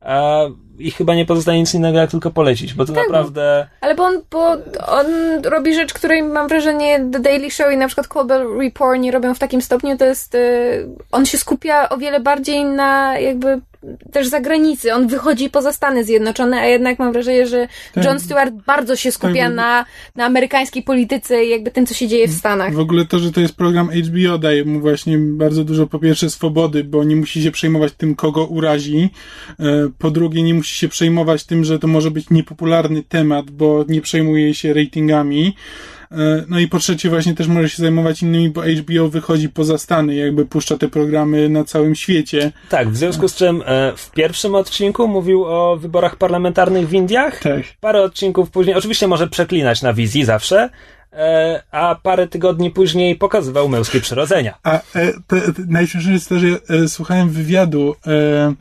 [0.01, 0.41] A,
[0.79, 3.07] I chyba nie pozostaje nic innego, jak tylko polecić, bo to Tak.
[3.07, 3.67] naprawdę.
[3.81, 4.51] Ale bo on, bo
[4.87, 5.07] on
[5.45, 9.35] robi rzecz, której mam wrażenie The Daily Show i na przykład Colbert Report nie robią
[9.35, 13.61] w takim stopniu, to jest y, on się skupia o wiele bardziej na jakby
[14.13, 14.95] też zagranicy.
[14.95, 18.05] On wychodzi poza Stany Zjednoczone, a jednak mam wrażenie, że Tak.
[18.05, 19.85] John Stewart bardzo się skupia Tak, na,
[20.17, 22.75] na amerykańskiej polityce i jakby tym, co się dzieje w Stanach.
[22.75, 26.31] W ogóle to, że to jest program HBO daje mu właśnie bardzo dużo po pierwsze
[26.31, 29.11] swobody, bo nie musi się przejmować tym, kogo urazi.
[29.61, 29.65] E,
[29.99, 34.01] Po drugie, nie musi się przejmować tym, że to może być niepopularny temat, bo nie
[34.01, 35.55] przejmuje się ratingami.
[36.13, 36.17] E,
[36.49, 40.15] No i po trzecie właśnie też może się zajmować innymi, bo HBO wychodzi poza Stany,
[40.15, 42.53] jakby puszcza te programy na całym świecie.
[42.69, 47.41] Tak, w związku z czym e, w pierwszym odcinku mówił o wyborach parlamentarnych w Indiach.
[47.41, 47.63] Tak.
[47.81, 50.71] Parę odcinków później, oczywiście może przeklinać na wizji zawsze,
[51.13, 54.55] e, a parę tygodni później pokazywał męskie przyrodzenia.
[54.63, 54.81] A e,
[55.69, 56.47] najśmieszniejsze jest to, że
[56.85, 58.55] e, słuchałem wywiadu e,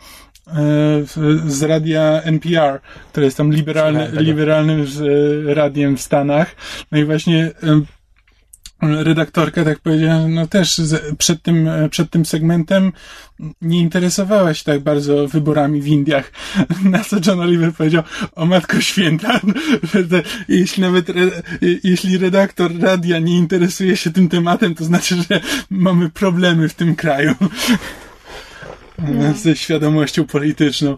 [1.45, 2.79] z radia NPR,
[3.11, 4.21] które jest tam tego.
[4.21, 6.55] liberalnym e, radiem w Stanach.
[6.91, 7.51] No i właśnie
[8.81, 10.81] redaktorka tak powiedziała, no też
[11.17, 12.91] przed, tym, e, przed tym segmentem
[13.61, 16.31] nie interesowała się tak bardzo wyborami w Indiach.
[16.83, 18.03] Na co John Oliver powiedział,
[18.35, 19.39] o Matko Święta,
[20.47, 21.07] jeśli nawet,
[21.83, 25.39] jeśli redaktor radia nie interesuje się tym tematem, to znaczy, że
[25.69, 27.35] mamy problemy w tym kraju.
[29.35, 30.97] Ze świadomością polityczną.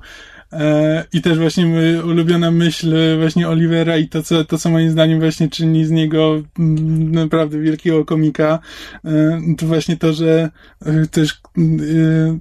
[0.54, 4.70] E, I też właśnie moja ulubiona myśl e, właśnie Olivera i to co, to, co
[4.70, 8.60] moim zdaniem właśnie czyni z niego mm, naprawdę wielkiego komika,
[9.06, 10.50] e, to właśnie to, że
[11.12, 11.42] też,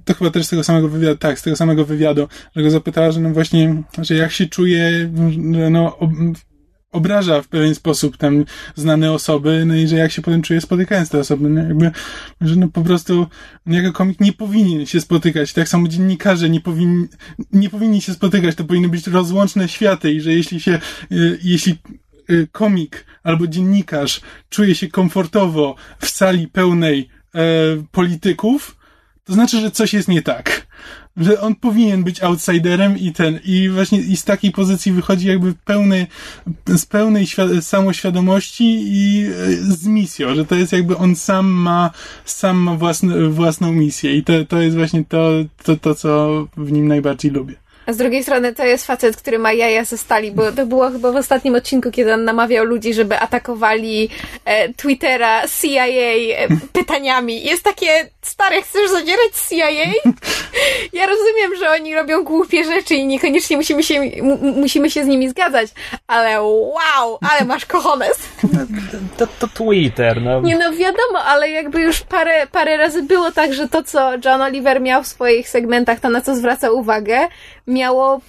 [0.05, 3.11] to chyba też z tego samego wywiadu, tak, z tego samego wywiadu, że go zapytała,
[3.11, 5.09] że no właśnie, że jak się czuje,
[5.71, 5.97] no,
[6.91, 8.45] obraża w pewien sposób tam
[8.75, 11.91] znane osoby, no i że jak się potem czuje spotykając te osoby, no jakby,
[12.41, 13.27] że no po prostu
[13.65, 17.07] jako komik nie powinien się spotykać, tak samo dziennikarze nie powinni,
[17.51, 20.79] nie powinni się spotykać, to powinny być rozłączne światy i że jeśli się,
[21.11, 21.77] y, jeśli
[22.29, 27.41] y, komik albo dziennikarz czuje się komfortowo w sali pełnej e,
[27.91, 28.77] polityków,
[29.23, 30.66] to znaczy, że coś jest nie tak.
[31.17, 35.53] Że on powinien być outsiderem i ten, i właśnie i z takiej pozycji wychodzi jakby
[35.65, 36.07] pełny,
[36.67, 41.91] z pełnej świa- samoświadomości i e, z misją, że to jest jakby on sam ma,
[42.25, 45.29] sam ma własny, własną misję i to, to jest właśnie to,
[45.63, 47.55] to, to, co w nim najbardziej lubię.
[47.87, 50.89] A z drugiej strony to jest facet, który ma jaja ze stali, bo to było
[50.89, 54.09] chyba w ostatnim odcinku, kiedy on namawiał ludzi, żeby atakowali
[54.45, 57.43] e, Twittera, CIA e, pytaniami.
[57.43, 60.11] Jest takie, stary, chcesz zadzierać CIA?
[60.93, 65.07] Ja rozumiem, że oni robią głupie rzeczy i niekoniecznie musimy się, mu, musimy się z
[65.07, 65.69] nimi zgadzać,
[66.07, 68.19] ale wow, ale masz kochones.
[69.17, 70.41] To, to Twitter, no.
[70.41, 74.41] Nie no, wiadomo, ale jakby już parę, parę razy było tak, że to, co John
[74.41, 77.27] Oliver miał w swoich segmentach, to na co zwracał uwagę,
[77.67, 78.21] miało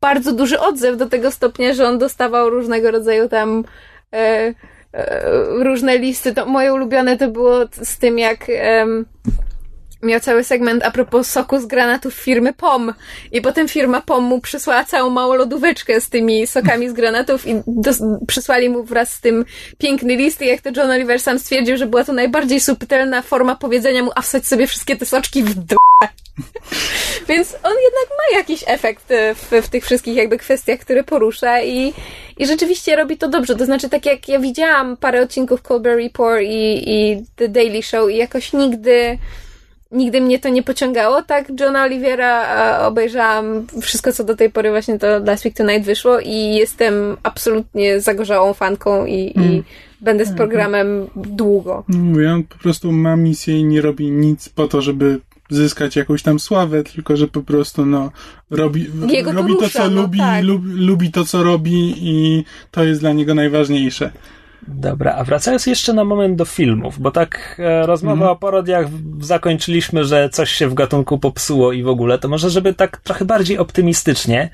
[0.00, 3.64] bardzo duży odzew do tego stopnia, że on dostawał różnego rodzaju tam
[4.12, 4.54] e,
[4.92, 6.34] e, różne listy.
[6.34, 8.46] To moje ulubione to było z tym, jak
[10.02, 12.94] miał cały segment a propos soku z granatów firmy POM.
[13.32, 17.62] I potem firma POM mu przysłała całą małą lodóweczkę z tymi sokami z granatów i
[18.26, 19.44] przysłali mu wraz z tym
[19.78, 23.56] piękny list i jak to John Oliver sam stwierdził, że była to najbardziej subtelna forma
[23.56, 25.76] powiedzenia mu, a wsadź sobie wszystkie te soczki w d***.
[27.28, 31.62] Więc on jednak ma jakiś efekt e, w, w tych wszystkich jakby kwestiach, które porusza
[31.62, 31.92] i,
[32.36, 33.56] i rzeczywiście robi to dobrze.
[33.56, 38.10] To znaczy, tak jak ja widziałam parę odcinków Colbert Report i, i The Daily Show
[38.10, 39.18] i jakoś nigdy
[39.92, 44.70] nigdy mnie to nie pociągało, tak Johna Olivera e, obejrzałam wszystko, co do tej pory
[44.70, 49.52] właśnie to Last Week Tonight wyszło i jestem absolutnie zagorzałą fanką i, Mm.
[49.52, 49.62] i
[50.00, 51.84] będę z programem długo.
[51.88, 56.22] Mówię, on po prostu ma misję i nie robi nic po to, żeby zyskać jakąś
[56.22, 58.10] tam sławę, tylko że po prostu no
[58.50, 60.44] robi, Jego to robi to, rusza, co no lubi, tak.
[60.44, 64.10] lubi, lubi to, co robi i to jest dla niego najważniejsze.
[64.68, 68.30] Dobra, a wracając jeszcze na moment do filmów, bo tak e, rozmowa Mhm.
[68.30, 68.86] o parodiach
[69.20, 73.24] zakończyliśmy, że coś się w gatunku popsuło i w ogóle, to może żeby tak trochę
[73.24, 74.50] bardziej optymistycznie,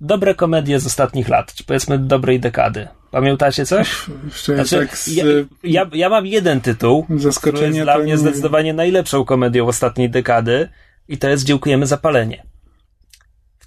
[0.00, 2.88] dobre komedie z ostatnich lat, czy powiedzmy dobrej dekady.
[3.10, 4.06] Pamiętacie coś?
[4.44, 5.24] Znaczy, tak z ja,
[5.64, 7.06] ja, ja mam jeden tytuł,
[7.36, 10.68] który jest dla mnie nie- zdecydowanie najlepszą komedią ostatniej dekady
[11.08, 12.42] i to jest Dziękujemy za palenie.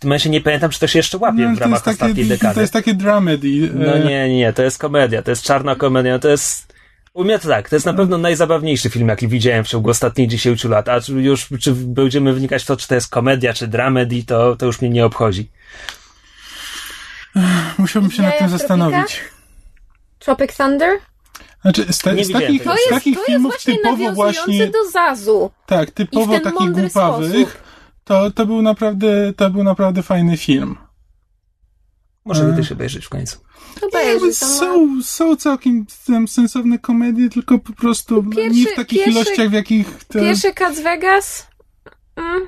[0.02, 1.96] W tym momencie nie pamiętam, czy to się jeszcze łapie No, w ramach jest takie,
[1.96, 2.56] ostatniej dekady.
[2.56, 3.48] to jest takie dramedy.
[3.74, 6.74] No e, nie, nie, nie, to jest komedia, to jest czarna komedia, no to jest...
[7.14, 10.30] U mnie to tak, to jest na pewno najzabawniejszy film, jaki widziałem w ciągu ostatnich
[10.30, 13.68] 10 lat, a czy już czy będziemy wnikać w to, czy to jest komedia, czy
[13.68, 15.50] dramedy, to, to już mnie nie obchodzi.
[17.78, 19.22] Musiałbym się nad tym zastanowić.
[20.20, 20.90] Tropic Thunder?
[21.62, 24.90] Znaczy, z, Nie z takich, Z takich to jest filmów właśnie typowo nawiązujące właśnie, do
[24.92, 25.52] Zazu.
[25.66, 27.71] tak, typowo takich głupawych, sposób.
[28.12, 30.78] To, to był naprawdę, to był naprawdę fajny film.
[32.26, 32.56] Może Mm.
[32.56, 33.38] kiedyś obejrzeć w końcu.
[33.80, 38.24] To Nie, jakby obejrzy, to ma- są, są całkiem tam sensowne komedie, tylko po prostu
[38.24, 40.20] Pierwszy- nie w takich pierwszy- ilościach, w jakich to...
[40.20, 41.48] Pierwszy Cat z Vegas?
[42.16, 42.42] Mm.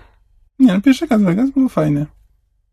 [0.60, 2.06] Nie, no, pierwszy Cat Vegas był fajny.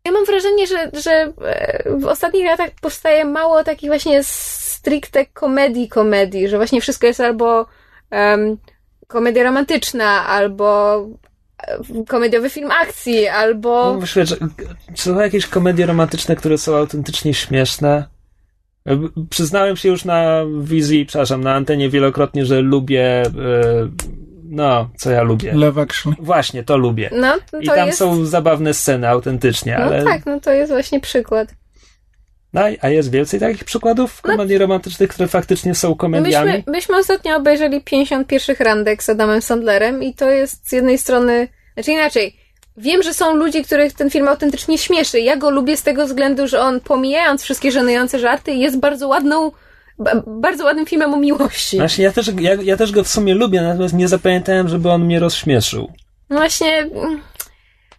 [0.05, 5.89] Ja mam wrażenie, że, że e, w ostatnich latach powstaje mało takich właśnie stricte komedii
[5.89, 7.65] komedii, że właśnie wszystko jest albo
[8.09, 8.57] em,
[9.07, 11.30] komedia romantyczna, albo e,
[12.07, 13.93] komediowy film akcji, albo...
[13.93, 14.35] No, myślę, że
[14.95, 18.05] czy są jakieś komedie romantyczne, które są autentycznie śmieszne?
[19.29, 23.31] Przyznałem się już na wizji, przepraszam, na antenie wielokrotnie, że lubię, e,
[24.43, 25.53] no, co ja lubię.
[25.53, 26.15] Love Actually.
[26.19, 27.09] Właśnie, to lubię.
[27.13, 27.99] No, I to tam jest...
[27.99, 30.03] są zabawne sceny, autentycznie, No ale...
[30.03, 31.60] tak, no to jest właśnie przykład.
[32.53, 36.51] No, a jest więcej takich przykładów No- komedii romantycznych, które faktycznie są komediami?
[36.51, 41.47] Myśmy, myśmy ostatnio obejrzeli 51 randek z Adamem Sandlerem i to jest z jednej strony,
[41.73, 42.35] znaczy inaczej,
[42.77, 45.19] wiem, że są ludzie, których ten film autentycznie śmieszy.
[45.19, 49.51] Ja go lubię z tego względu, że on pomijając wszystkie żenujące żarty jest bardzo ładną,
[49.99, 51.77] ba- bardzo ładnym filmem o miłości.
[51.77, 55.05] Właśnie, ja też, ja, ja też go w sumie lubię, natomiast nie zapamiętałem, żeby on
[55.05, 55.91] mnie rozśmieszył.
[56.29, 56.89] No właśnie,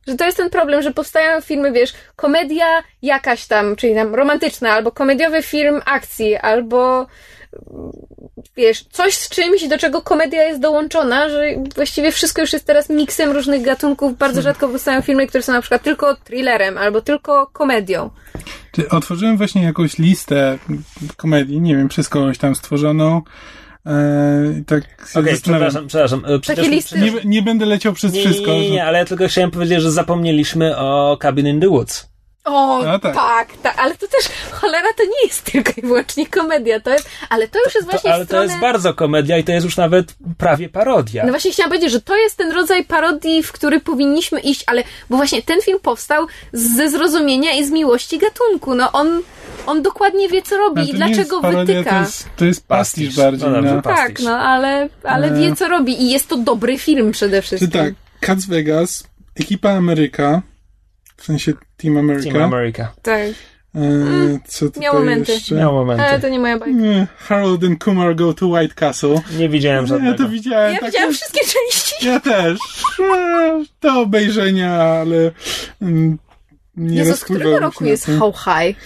[0.08, 2.66] że to jest ten problem, że powstają filmy, wiesz, komedia
[3.02, 7.06] jakaś tam, czyli tam romantyczna, albo komediowy film akcji, albo
[8.56, 12.90] wiesz, coś z czymś, do czego komedia jest dołączona, że właściwie wszystko już jest teraz
[12.90, 14.18] miksem różnych gatunków.
[14.18, 18.10] Bardzo rzadko powstają filmy, które są na przykład tylko thrillerem, albo tylko komedią.
[18.72, 20.58] Czy Otworzyłem właśnie jakąś listę
[21.16, 23.22] komedii, nie wiem, przez kogoś tam stworzoną.
[23.86, 25.40] E, tak się zastanawiam.
[25.42, 26.22] przepraszam, przepraszam.
[26.26, 28.46] e, Przecież, listy- Nie, nie będę leciał przez nie, wszystko.
[28.50, 32.12] nie, nie, nie, ale ja tylko chciałem powiedzieć, że zapomnieliśmy o Cabin in the Woods.
[32.44, 33.14] O, tak.
[33.14, 33.48] tak.
[33.62, 37.48] tak, ale to też, cholera, to nie jest tylko i wyłącznie komedia, to jest, ale
[37.48, 38.46] to już jest właśnie To, ale stronę...
[38.46, 41.24] to jest bardzo komedia i to jest już nawet prawie parodia.
[41.24, 44.84] No właśnie chciałam powiedzieć, że to jest ten rodzaj parodii, w który powinniśmy iść, ale
[45.10, 48.74] bo właśnie ten film powstał ze zrozumienia i z miłości gatunku.
[48.74, 49.22] No on,
[49.66, 51.90] on dokładnie wie, co robi i to dlaczego parodia, wytyka.
[51.96, 53.24] To jest, to jest pastisz, Pastisz.
[53.24, 53.48] bardziej.
[53.50, 54.26] No No, pa- Tak, pastisz.
[54.26, 55.40] no ale, ale E.
[55.40, 57.70] wie, co robi i jest to dobry film przede Czy wszystkim.
[57.70, 59.04] tak, Cats Vegas,
[59.40, 60.42] ekipa Ameryka,
[61.16, 62.30] w sensie Team America.
[62.30, 62.92] Team America.
[63.02, 63.20] Tak.
[63.74, 63.80] E,
[64.48, 65.32] co tutaj Miał momenty.
[65.32, 65.54] jeszcze?
[65.54, 66.04] Miał momenty.
[66.04, 66.74] Ale to nie moja bajka.
[66.78, 69.20] Nie, Harold and Kumar go to White Castle.
[69.38, 70.18] Nie widziałem Ja żadnego.
[70.18, 70.74] to widziałem.
[70.74, 72.06] Ja tak widziałam wszystkie części.
[72.06, 72.58] Ja też.
[73.16, 75.30] E, Do obejrzenia, ale
[75.82, 76.18] mm,
[76.76, 78.06] nie Jezus, z rozpływałem którego roku jest.
[78.18, 78.76] How High?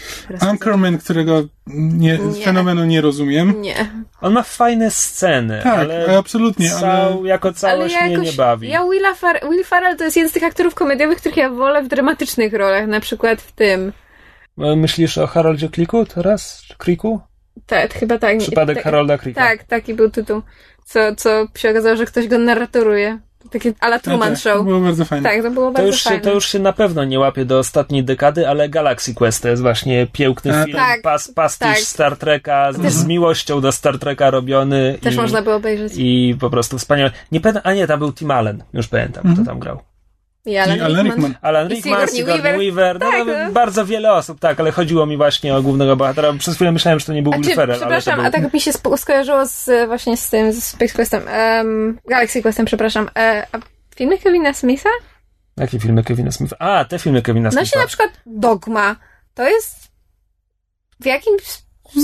[0.40, 2.44] Anchorman, którego nie, Nie.
[2.44, 3.62] fenomenu nie rozumiem.
[3.62, 3.90] Nie.
[4.20, 8.32] On ma fajne sceny, Tak, ale absolutnie, cał, ale jako Ale całość ja mnie nie
[8.32, 8.68] bawi.
[8.68, 11.82] Ja Willa Far- Will Farrell to jest jeden z tych aktorów komediowych, których ja wolę
[11.82, 13.92] w dramatycznych rolach, na przykład w tym.
[14.58, 16.62] E, Myślisz o Haroldzie Kliku teraz?
[16.68, 17.20] Czy Kriku?
[17.66, 18.38] Tak, chyba tak.
[18.38, 19.40] Przypadek tak, Harolda Krika.
[19.40, 20.42] Tak, taki był tytuł.
[20.84, 23.18] Co, co się okazało, że ktoś go narratoruje.
[23.50, 24.56] Takie ala Truman tak, Show.
[24.58, 25.30] To było bardzo fajne.
[25.30, 26.24] Tak, to było To bardzo już, się, fajne.
[26.24, 29.62] to już się na pewno nie łapie do ostatniej dekady, ale Galaxy Quest to jest
[29.62, 31.02] właśnie piękny A, film, tak.
[31.02, 31.78] pas, pastisz Tak.
[31.78, 34.98] Star Treka, z, z miłością do Star Treka robiony.
[35.02, 35.92] Też i, można było obejrzeć.
[35.96, 37.10] I po prostu wspaniały.
[37.32, 39.34] Nie pamiętam, a nie, tam był Tim Allen, już pamiętam, Mhm.
[39.36, 39.78] kto tam grał.
[40.46, 41.30] I Alan I Alan Rickman.
[41.30, 41.34] Rickman.
[41.42, 42.58] Alan I Rickman, Sigourney Sigourney Weaver.
[42.58, 43.52] Weaver, no, Tak, no, no.
[43.52, 46.32] bardzo wiele osób, tak, ale chodziło mi właśnie o głównego bohatera.
[46.38, 48.26] Przez chwilę myślałem, że to nie był Will Ferrell, ale to przepraszam, był...
[48.26, 51.22] a tak mi się skojarzyło z, e, właśnie z tym, z Space Questem,
[51.58, 53.10] um, Galaxy Questem, przepraszam.
[53.18, 53.58] E, a
[53.96, 54.90] filmy Kevina Smitha?
[55.56, 56.56] Jakie filmy Kevina Smitha?
[56.58, 57.66] A, te filmy Kevina No Smitha.
[57.66, 58.96] się na przykład Dogma.
[59.34, 59.76] To jest
[61.00, 61.42] w jakimś...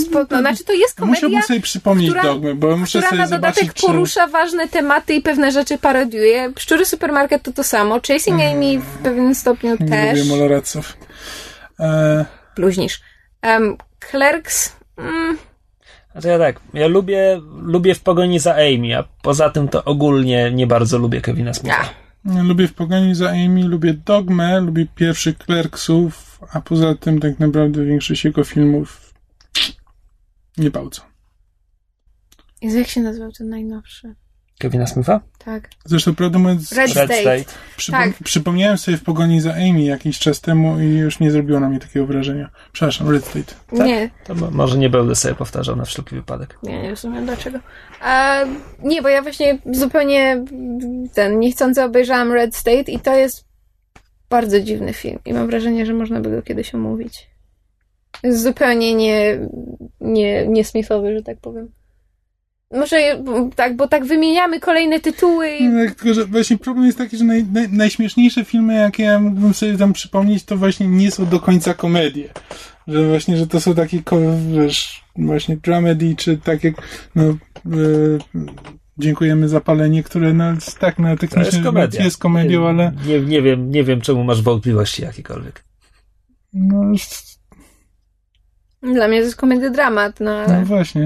[0.01, 3.21] Spo, no, znaczy to jest komedia, Musiałbym sobie przypomnieć która- dogmy, bo muszę która sobie
[3.21, 3.85] na dodatek czy...
[3.87, 6.53] porusza ważne tematy i pewne rzeczy parodiuje.
[6.59, 7.99] Szczury Supermarket to to samo.
[8.07, 10.19] Chasing Amy w pewnym stopniu Nie też.
[10.19, 10.97] lubię moloraców.
[11.79, 13.01] E, Bluźnisz.
[13.43, 13.77] Um,
[14.11, 14.75] Clerks...
[14.97, 15.37] Mm,
[16.11, 20.51] Znaczy ja tak, ja lubię, lubię w pogoni za Amy, a poza tym to ogólnie
[20.51, 21.89] nie bardzo lubię Kevina Smitha.
[22.25, 22.43] Ja.
[22.43, 27.85] lubię w pogoni za Amy, lubię Dogmę, lubię pierwszych Clerksów, a poza tym tak naprawdę
[27.85, 29.02] większość jego filmów
[30.57, 31.01] nie bardzo.
[32.61, 34.15] Jezu, jak się nazywał ten najnowszy?
[34.59, 35.21] Kevina Smitha?
[35.45, 35.69] Tak.
[35.85, 37.21] Zresztą prawdę mówiąc, Red Red State.
[37.21, 37.57] State.
[37.77, 38.23] przypom- tak.
[38.23, 41.79] przypomniałem sobie w pogoni za Amy jakiś czas temu i już nie zrobiło na mnie
[41.79, 42.49] takiego wrażenia.
[42.71, 43.53] Przepraszam, Red State.
[43.77, 43.87] Tak?
[43.87, 46.57] Nie, To mo- może nie będę sobie powtarzał na wszelki wypadek.
[46.63, 47.59] nie, nie rozumiem dlaczego.
[48.01, 48.39] A,
[48.79, 50.45] nie, bo ja właśnie zupełnie
[51.13, 53.45] ten niechcący obejrzałam Red State i to jest
[54.29, 57.29] bardzo dziwny film i mam wrażenie, że można by go kiedyś omówić.
[58.29, 59.39] Zupełnie nie,
[60.01, 61.71] nie, nie Smithowy, że tak powiem.
[62.71, 62.97] Może
[63.55, 67.17] tak, bo tak wymieniamy kolejne tytuły i No, tak, tylko, że właśnie problem jest taki,
[67.17, 71.25] że naj, naj, najśmieszniejsze filmy, jakie ja mógłbym sobie tam przypomnieć, to właśnie nie są
[71.25, 72.29] do końca komedie.
[72.87, 74.01] Że właśnie, że to są takie,
[74.53, 76.73] wiesz, właśnie dramedy, czy takie,
[77.15, 77.37] no, e,
[78.97, 82.03] dziękujemy za palenie, które, no, tak, no, To technicznie jest komedia.
[82.03, 85.63] jest komedią, ale, Nie, nie, wiem, nie wiem, czemu masz wątpliwości jakiekolwiek.
[86.53, 86.91] no,
[88.83, 90.59] dla mnie to jest komedia dramat, no ale...
[90.59, 91.01] No właśnie,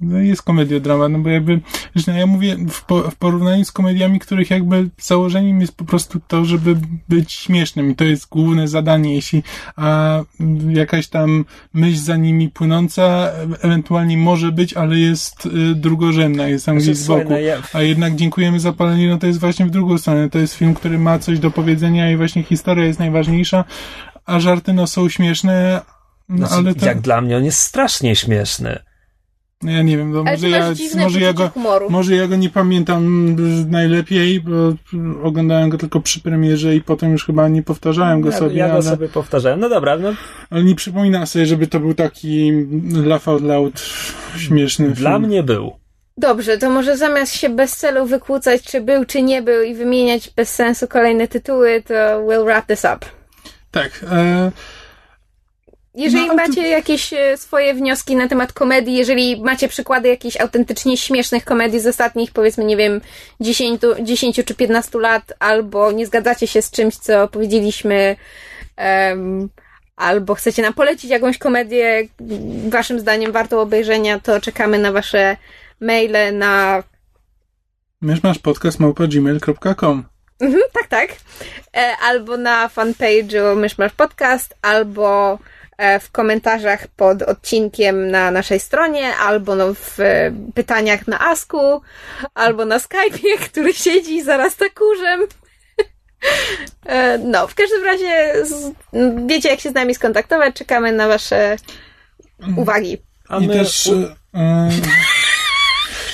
[0.00, 1.60] no jest komediodrama, no bo jakby,
[1.96, 5.84] wiesz, no ja mówię w, po, w porównaniu z komediami, których jakby założeniem jest po
[5.84, 6.76] prostu to, żeby
[7.08, 9.42] być śmiesznym i to jest główne zadanie, jeśli
[9.76, 10.20] a
[10.68, 11.44] jakaś tam
[11.74, 13.30] myśl za nimi płynąca
[13.62, 17.30] ewentualnie może być, ale jest y, drugorzędna, jest tam gdzieś z boku.
[17.30, 17.36] no
[17.72, 20.30] A jednak dziękujemy za palenie, no to jest właśnie w drugą stronę.
[20.30, 23.64] To jest film, który ma coś do powiedzenia i właśnie historia jest najważniejsza,
[24.26, 25.80] a żarty no są śmieszne,
[26.28, 26.86] no, Znaczy, ale to...
[26.86, 28.78] Jak dla mnie on jest strasznie śmieszny.
[29.62, 31.90] No ja nie wiem, no może ja, może ja go, humoru.
[31.90, 33.36] może ja go nie pamiętam
[33.70, 34.50] najlepiej, bo
[35.22, 38.66] oglądałem go tylko przy premierze i potem już chyba nie powtarzałem go Ja, sobie, ja
[38.66, 39.60] go ale, sobie powtarzałem.
[39.60, 40.14] No dobra, no
[40.50, 42.52] ale nie przypominam sobie, żeby to był taki
[43.04, 43.82] laugh out loud
[44.36, 45.22] śmieszny dla film.
[45.22, 45.72] mnie był.
[46.16, 50.30] Dobrze, to może zamiast się bez celu wykłócać, czy był, czy nie był i wymieniać
[50.30, 52.98] bez sensu kolejne tytuły, to we'll wrap this up.
[53.70, 54.52] Tak, e,
[55.96, 60.08] Jeżeli No, ale to- macie jakieś e, swoje wnioski na temat komedii, jeżeli macie przykłady
[60.08, 63.00] jakichś autentycznie śmiesznych komedii z ostatnich, powiedzmy, nie wiem,
[63.40, 68.16] 10, 10 czy 15 lat, albo nie zgadzacie się z czymś, co powiedzieliśmy,
[68.76, 69.48] em,
[69.96, 72.08] albo chcecie nam polecić jakąś komedię,
[72.68, 75.36] waszym zdaniem wartą obejrzenia, to czekamy na wasze
[75.80, 76.82] maile na
[78.00, 78.78] mysz podcast
[79.08, 80.04] gmail.com
[80.40, 81.10] Mhm, tak, tak.
[81.76, 85.38] E, albo na fanpage'u Myszmasz Podcast, albo
[86.00, 91.80] w komentarzach pod odcinkiem na naszej stronie, albo no w e, pytaniach na Asku,
[92.34, 95.20] albo na Skype'ie, który siedzi zaraz za kurzem.
[96.86, 98.32] E, no, w każdym razie
[99.26, 100.54] wiecie, jak się z nami skontaktować.
[100.54, 101.56] Czekamy na wasze
[102.56, 102.98] uwagi.
[103.28, 103.86] A I też...
[103.86, 104.70] u- E, e,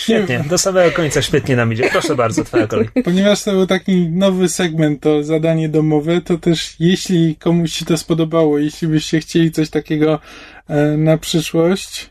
[0.03, 1.89] Świetnie, do samego końca świetnie nam idzie.
[1.91, 2.89] Proszę bardzo, twoja kolej.
[3.05, 7.99] Ponieważ to był taki nowy segment, to zadanie domowe, to też jeśli komuś się to
[7.99, 10.21] spodobało, jeśli byście chcieli coś takiego
[10.69, 12.11] e, na przyszłość,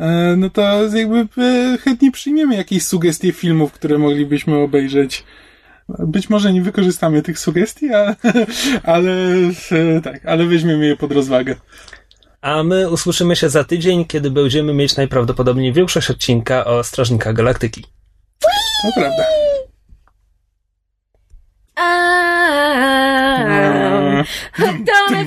[0.00, 5.24] e, no to jakby e, chętnie przyjmiemy jakieś sugestie filmów, które moglibyśmy obejrzeć.
[5.88, 7.86] Być może nie wykorzystamy tych sugestii,
[8.82, 9.12] ale,
[9.72, 11.56] e, tak, ale weźmiemy je pod rozwagę.
[12.46, 17.84] A my usłyszymy się za tydzień, kiedy będziemy mieć najprawdopodobniej większość odcinka o Strażnikach Galaktyki.
[18.82, 19.24] To prawda.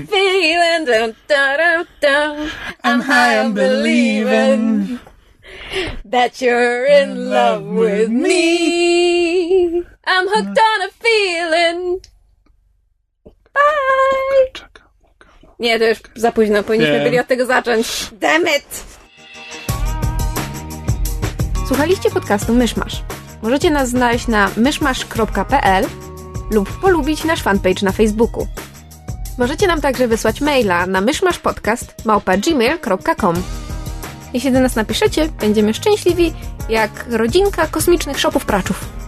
[0.10, 2.50] Feeling, dun, dun, dun, dun.
[2.84, 5.00] I'm high on believing
[6.12, 9.84] that you're in love with me.
[10.08, 12.00] I'm hooked on a feeling.
[13.54, 14.78] Bye.
[15.60, 17.03] Nie, to już za późno, powinniśmy Nie.
[17.03, 18.07] byli od tego zacząć.
[18.11, 18.84] Damn it!
[21.68, 23.03] Słuchaliście podcastu Myszmasz.
[23.41, 25.86] Możecie nas znaleźć na myszmasz.pl
[26.52, 28.48] lub polubić nasz fanpage na Facebooku.
[29.38, 33.36] Możecie nam także wysłać maila na myszmaszpodcast.gmail.com
[34.34, 36.34] Jeśli do nas napiszecie, będziemy szczęśliwi
[36.69, 38.99] jak rodzinka kosmicznych szopów praczów.